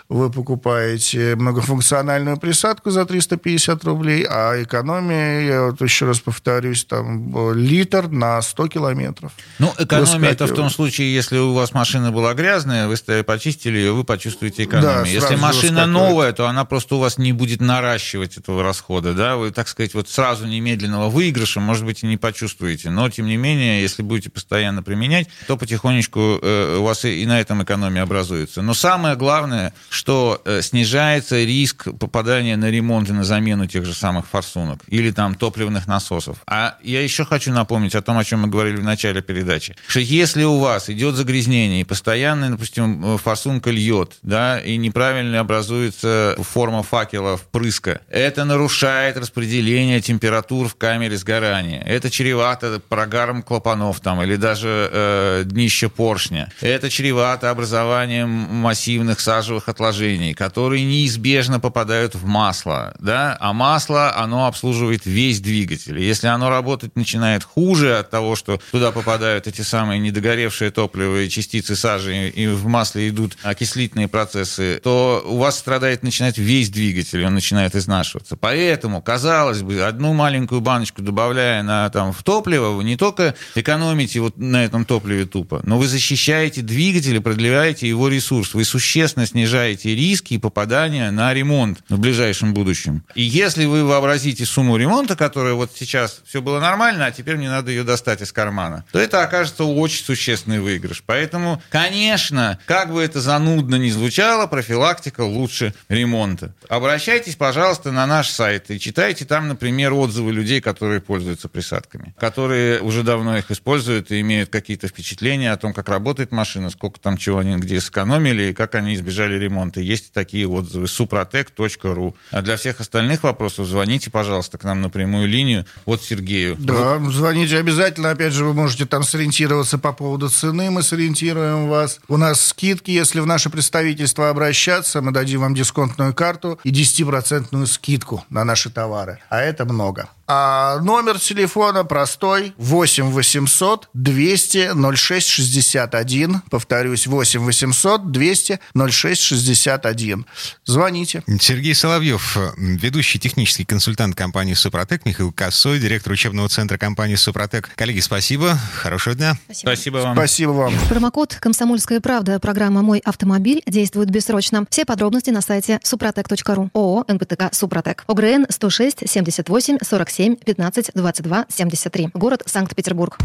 Вы 0.09 0.30
покупаете 0.30 1.37
многофункциональную 1.37 2.37
присадку 2.37 2.91
за 2.91 3.05
350 3.05 3.85
рублей, 3.85 4.26
а 4.28 4.62
экономия, 4.62 5.41
я 5.41 5.62
вот 5.66 5.80
еще 5.80 6.07
раз 6.07 6.20
повторюсь, 6.20 6.85
там 6.85 7.55
литр 7.55 8.09
на 8.09 8.41
100 8.41 8.68
километров. 8.68 9.33
Ну, 9.59 9.72
экономия 9.78 10.30
это 10.30 10.47
в 10.47 10.55
том 10.55 10.70
случае, 10.70 11.14
если 11.14 11.39
у 11.39 11.53
вас 11.53 11.72
машина 11.72 12.12
была 12.12 12.35
грязная, 12.35 12.87
вы 12.87 13.22
почистили 13.24 13.78
ее, 13.78 13.93
вы 13.93 14.05
почувствуете 14.05 14.64
экономию. 14.64 15.05
Да, 15.05 15.09
если 15.09 15.37
машина 15.37 15.87
новая, 15.87 16.33
то 16.33 16.47
она 16.47 16.64
просто 16.64 16.97
у 16.97 16.99
вас 16.99 17.18
не 17.18 17.33
будет 17.33 17.61
на 17.61 17.72
наращивать 17.73 18.37
этого 18.37 18.62
расхода, 18.62 19.14
да, 19.14 19.37
вы, 19.37 19.51
так 19.51 19.66
сказать, 19.66 19.95
вот 19.95 20.09
сразу 20.09 20.47
немедленного 20.47 21.09
выигрыша, 21.09 21.61
может 21.61 21.85
быть, 21.85 22.03
и 22.03 22.07
не 22.07 22.18
почувствуете, 22.18 22.91
но, 22.91 23.09
тем 23.09 23.27
не 23.27 23.37
менее, 23.37 23.81
если 23.81 24.03
будете 24.03 24.31
постоянно 24.31 24.83
применять, 24.83 25.29
то 25.47 25.57
потихонечку 25.57 26.39
э, 26.43 26.77
у 26.79 26.83
вас 26.83 27.05
и, 27.05 27.25
на 27.25 27.41
этом 27.41 27.62
экономия 27.62 28.03
образуется. 28.03 28.61
Но 28.61 28.75
самое 28.75 29.16
главное, 29.16 29.73
что 29.89 30.43
э, 30.45 30.61
снижается 30.61 31.43
риск 31.43 31.89
попадания 31.99 32.57
на 32.57 32.70
ремонт 32.70 33.09
и 33.09 33.12
на 33.12 33.25
замену 33.25 33.66
тех 33.66 33.87
же 33.87 33.95
самых 33.95 34.27
форсунок 34.27 34.81
или 34.89 35.11
там 35.11 35.35
топливных 35.35 35.87
насосов. 35.87 36.39
А 36.47 36.77
я 36.83 37.03
еще 37.03 37.25
хочу 37.25 37.53
напомнить 37.53 37.95
о 37.95 38.03
том, 38.03 38.18
о 38.18 38.25
чем 38.25 38.41
мы 38.41 38.49
говорили 38.49 38.77
в 38.77 38.85
начале 38.85 39.23
передачи, 39.23 39.77
что 39.87 40.01
если 40.01 40.45
у 40.45 40.59
вас 40.59 40.91
идет 40.91 41.14
загрязнение 41.14 41.81
и 41.81 41.85
постоянно, 41.85 42.51
допустим, 42.51 43.18
форсунка 43.18 43.70
льет, 43.70 44.18
да, 44.23 44.61
и 44.61 44.77
неправильно 44.77 45.41
образуется 45.41 46.37
форма 46.39 46.83
факела 46.83 47.37
в 47.37 47.43
впрыска. 47.63 48.01
Это 48.09 48.45
нарушает 48.45 49.17
распределение 49.17 50.01
температур 50.01 50.69
в 50.69 50.75
камере 50.75 51.17
сгорания. 51.17 51.83
Это 51.83 52.11
чревато 52.11 52.81
прогаром 52.89 53.43
клапанов 53.43 54.01
там, 54.01 54.21
или 54.23 54.37
даже 54.37 54.91
э, 54.93 55.43
днища 55.45 55.89
поршня. 55.89 56.53
Это 56.61 56.91
чревато 56.91 57.51
образованием 57.51 58.29
массивных 58.29 59.21
сажевых 59.21 59.69
отложений, 59.69 60.35
которые 60.35 60.85
неизбежно 60.85 61.61
попадают 61.61 62.15
в 62.15 62.27
масло. 62.27 62.95
Да? 62.99 63.37
А 63.41 63.53
масло, 63.53 64.15
оно 64.17 64.47
обслуживает 64.47 65.07
весь 65.07 65.41
двигатель. 65.41 66.01
Если 66.01 66.27
оно 66.27 66.51
работать 66.51 66.97
начинает 66.97 67.45
хуже 67.45 67.99
от 67.99 68.11
того, 68.11 68.35
что 68.35 68.61
туда 68.73 68.91
попадают 68.91 69.47
эти 69.47 69.61
самые 69.61 70.01
недогоревшие 70.01 70.71
топливо 70.71 71.29
частицы 71.29 71.77
сажи, 71.77 72.29
и 72.29 72.49
в 72.49 72.67
масле 72.67 73.09
идут 73.09 73.37
окислительные 73.43 74.09
процессы, 74.09 74.81
то 74.83 75.23
у 75.25 75.37
вас 75.37 75.59
страдает 75.59 76.03
начинает 76.03 76.39
весь 76.39 76.71
двигатель. 76.71 77.25
Он 77.25 77.35
начинает 77.35 77.52
начинает 77.53 77.77
изнашиваться. 77.77 78.37
Поэтому, 78.37 79.03
казалось 79.03 79.61
бы, 79.63 79.83
одну 79.83 80.15
маленькую 80.15 80.63
баночку 80.63 81.03
добавляя 81.03 81.63
на, 81.63 81.91
там, 81.91 82.13
в 82.13 82.23
топливо, 82.23 82.71
вы 82.71 82.85
не 82.85 82.97
только 82.97 83.35
экономите 83.55 84.21
вот 84.21 84.39
на 84.39 84.65
этом 84.65 84.87
топливе 84.87 85.27
тупо, 85.27 85.61
но 85.65 85.79
вы 85.79 85.87
защищаете 85.87 86.63
двигатель 86.63 87.17
и 87.17 87.19
продлеваете 87.19 87.87
его 87.87 88.09
ресурс. 88.09 88.55
Вы 88.55 88.65
существенно 88.65 89.27
снижаете 89.27 89.95
риски 89.95 90.39
попадания 90.39 91.11
на 91.11 91.35
ремонт 91.35 91.81
в 91.91 91.99
ближайшем 91.99 92.55
будущем. 92.55 93.05
И 93.15 93.23
если 93.23 93.67
вы 93.67 93.85
вообразите 93.85 94.47
сумму 94.47 94.79
ремонта, 94.79 95.15
которая 95.15 95.53
вот 95.53 95.73
сейчас 95.75 96.23
все 96.25 96.41
было 96.41 96.59
нормально, 96.59 97.07
а 97.07 97.11
теперь 97.11 97.37
мне 97.37 97.51
надо 97.51 97.71
ее 97.71 97.85
достать 97.85 98.23
из 98.23 98.33
кармана, 98.33 98.85
то 98.93 98.99
это 98.99 99.23
окажется 99.23 99.65
очень 99.65 100.03
существенный 100.03 100.61
выигрыш. 100.61 101.03
Поэтому, 101.05 101.63
конечно, 101.69 102.59
как 102.65 102.93
бы 102.93 103.03
это 103.03 103.21
занудно 103.21 103.75
ни 103.75 103.91
звучало, 103.91 104.47
профилактика 104.47 105.21
лучше 105.21 105.75
ремонта. 105.91 106.55
Обращайтесь, 106.69 107.37
пожалуйста, 107.43 107.90
на 107.90 108.07
наш 108.07 108.30
сайт 108.30 108.70
и 108.70 108.78
читайте 108.78 109.24
там, 109.24 109.49
например, 109.49 109.93
отзывы 109.95 110.30
людей, 110.30 110.61
которые 110.61 111.01
пользуются 111.01 111.49
присадками, 111.49 112.14
которые 112.16 112.80
уже 112.80 113.03
давно 113.03 113.36
их 113.36 113.51
используют 113.51 114.12
и 114.12 114.20
имеют 114.20 114.49
какие-то 114.49 114.86
впечатления 114.86 115.51
о 115.51 115.57
том, 115.57 115.74
как 115.74 115.88
работает 115.88 116.30
машина, 116.30 116.70
сколько 116.70 117.01
там 117.01 117.16
чего 117.16 117.38
они 117.38 117.57
где 117.57 117.80
сэкономили 117.80 118.51
и 118.51 118.55
как 118.55 118.76
они 118.76 118.95
избежали 118.95 119.34
ремонта. 119.40 119.80
Есть 119.80 120.12
такие 120.12 120.47
отзывы. 120.47 120.84
suprotec.ru. 120.84 122.14
А 122.30 122.43
для 122.43 122.57
всех 122.57 122.78
остальных 122.78 123.24
вопросов 123.24 123.66
звоните, 123.66 124.09
пожалуйста, 124.12 124.57
к 124.57 124.62
нам 124.62 124.80
на 124.80 124.88
прямую 124.88 125.26
линию 125.26 125.66
от 125.84 126.01
Сергею. 126.01 126.55
Да, 126.61 127.01
звоните 127.11 127.59
обязательно. 127.59 128.11
Опять 128.11 128.34
же, 128.34 128.45
вы 128.45 128.55
можете 128.55 128.86
там 128.86 129.03
сориентироваться 129.03 129.78
по 129.78 129.93
поводу 129.93 130.28
цены. 130.28 130.70
Мы 130.70 130.84
сориентируем 130.84 131.68
вас. 131.68 131.99
У 132.07 132.16
нас 132.16 132.40
скидки, 132.40 132.93
если 132.93 133.18
в 133.18 133.26
наше 133.26 133.51
представительство 133.51 134.30
обращаться, 134.30 135.03
мы 135.03 135.11
дадим 135.11 135.40
вам 135.40 135.57
дисконтную 135.57 136.14
карту 136.14 136.61
и 136.62 136.70
10% 136.70 137.32
процентную 137.33 137.66
скидку 137.66 138.24
на 138.28 138.45
наши 138.45 138.68
товары. 138.68 139.18
А 139.30 139.41
это 139.41 139.64
много. 139.64 140.09
А 140.27 140.79
номер 140.81 141.18
телефона 141.18 141.85
простой 141.85 142.55
8 142.59 143.11
800 143.11 143.89
200 143.93 144.97
06 144.97 145.29
61. 145.29 146.43
Повторюсь, 146.51 147.07
8 147.07 147.41
800 147.41 148.12
200 148.12 148.61
06 148.91 149.23
61. 149.23 150.27
Звоните. 150.64 151.25
Сергей 151.41 151.75
Соловьев, 151.75 152.37
ведущий 152.57 153.18
технический 153.18 153.64
консультант 153.64 154.14
компании 154.14 154.55
«Супротек», 154.55 155.05
Михаил 155.05 155.33
Косой, 155.33 155.81
директор 155.81 156.12
учебного 156.12 156.49
центра 156.49 156.79
компании 156.79 157.16
«Супротек». 157.16 157.70
Коллеги, 157.75 158.01
спасибо. 158.01 158.57
Хорошего 158.77 159.16
дня. 159.16 159.37
Спасибо, 159.51 159.68
спасибо 159.68 159.97
вам. 159.99 160.16
Спасибо 160.16 160.51
вам. 160.51 160.75
Промокод 160.89 161.37
«Комсомольская 161.41 162.01
правда» 162.01 162.39
программа 162.39 162.83
«Мой 162.83 163.01
автомобиль» 163.01 163.62
действует 163.66 164.11
бессрочно. 164.11 164.66
Все 164.70 164.85
подробности 164.85 165.31
на 165.31 165.41
сайте 165.41 165.81
супротек.ру. 165.83 166.70
ООО 166.75 167.05
«НПТК 167.09 167.53
Супротек». 167.53 168.05
ОГРН 168.07 168.47
106 168.49 169.09
78 169.09 169.79
47 169.83 170.12
7 170.13 170.37
15 170.37 170.93
22 170.95 171.47
73. 171.49 172.11
Город 172.13 172.43
Санкт-Петербург. 172.45 173.17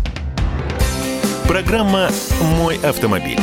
Программа 1.45 2.09
«Мой 2.57 2.77
автомобиль». 2.77 3.39